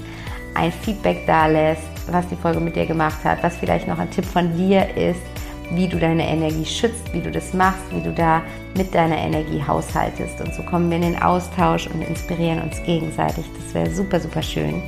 ein 0.55 0.71
Feedback 0.71 1.25
da 1.25 1.47
lässt, 1.47 1.83
was 2.11 2.27
die 2.27 2.35
Folge 2.35 2.59
mit 2.59 2.75
dir 2.75 2.85
gemacht 2.85 3.23
hat, 3.23 3.41
was 3.43 3.57
vielleicht 3.57 3.87
noch 3.87 3.97
ein 3.97 4.11
Tipp 4.11 4.25
von 4.25 4.55
dir 4.55 4.95
ist 4.95 5.40
wie 5.71 5.87
du 5.87 5.97
deine 5.97 6.27
Energie 6.27 6.65
schützt, 6.65 7.13
wie 7.13 7.21
du 7.21 7.31
das 7.31 7.53
machst, 7.53 7.83
wie 7.91 8.01
du 8.01 8.11
da 8.11 8.41
mit 8.75 8.93
deiner 8.93 9.17
Energie 9.17 9.63
haushaltest. 9.65 10.41
Und 10.41 10.53
so 10.53 10.63
kommen 10.63 10.89
wir 10.89 10.97
in 10.97 11.13
den 11.13 11.21
Austausch 11.21 11.87
und 11.87 12.01
inspirieren 12.01 12.61
uns 12.61 12.81
gegenseitig. 12.83 13.45
Das 13.57 13.73
wäre 13.73 13.89
super, 13.89 14.19
super 14.19 14.41
schön. 14.41 14.81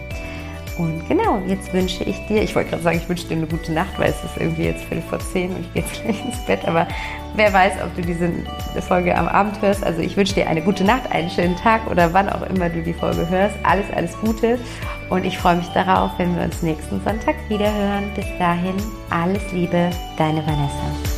Und 0.78 1.08
genau, 1.08 1.42
jetzt 1.48 1.72
wünsche 1.74 2.04
ich 2.04 2.18
dir, 2.28 2.42
ich 2.42 2.56
wollte 2.56 2.72
gerade 2.72 2.84
sagen, 2.84 2.98
ich 2.98 3.08
wünsche 3.08 3.28
dir 3.28 3.38
eine 3.38 3.48
gute 3.48 3.72
Nacht, 3.72 3.98
weil 3.98 4.10
es 4.10 4.24
ist 4.24 4.38
irgendwie 4.38 4.64
jetzt 4.64 4.84
Viertel 4.86 5.04
vor 5.08 5.20
zehn 5.20 5.52
und 5.52 5.62
ich 5.62 5.74
gehe 5.74 5.84
jetzt 5.84 5.94
gleich 6.04 6.26
ins 6.26 6.46
Bett. 6.46 6.68
Aber 6.68 6.88
wer 7.36 7.54
weiß, 7.54 7.74
ob 7.84 7.96
du 7.96 8.02
diese 8.02 8.32
Folge 8.82 9.16
am 9.16 9.28
Abend 9.28 9.62
hörst. 9.62 9.84
Also 9.84 10.02
ich 10.02 10.18
wünsche 10.18 10.34
dir 10.34 10.48
eine 10.48 10.62
gute 10.62 10.84
Nacht, 10.84 11.12
einen 11.12 11.30
schönen 11.30 11.56
Tag 11.56 11.90
oder 11.90 12.14
wann 12.14 12.30
auch 12.30 12.42
immer 12.50 12.70
du 12.70 12.82
die 12.82 12.94
Folge 12.94 13.28
hörst. 13.30 13.56
Alles, 13.64 13.86
alles 13.96 14.18
Gute. 14.20 14.58
Und 15.10 15.26
ich 15.26 15.38
freue 15.38 15.58
mich 15.58 15.68
darauf, 15.70 16.12
wenn 16.18 16.36
wir 16.36 16.44
uns 16.44 16.64
nächsten 16.64 17.02
Sonntag 17.04 17.36
wieder 17.50 17.72
hören. 17.72 18.12
Bis 18.16 18.26
dahin, 18.40 18.76
alles 19.10 19.52
Liebe, 19.52 19.92
deine 20.18 20.46
Vanessa. 20.46 21.13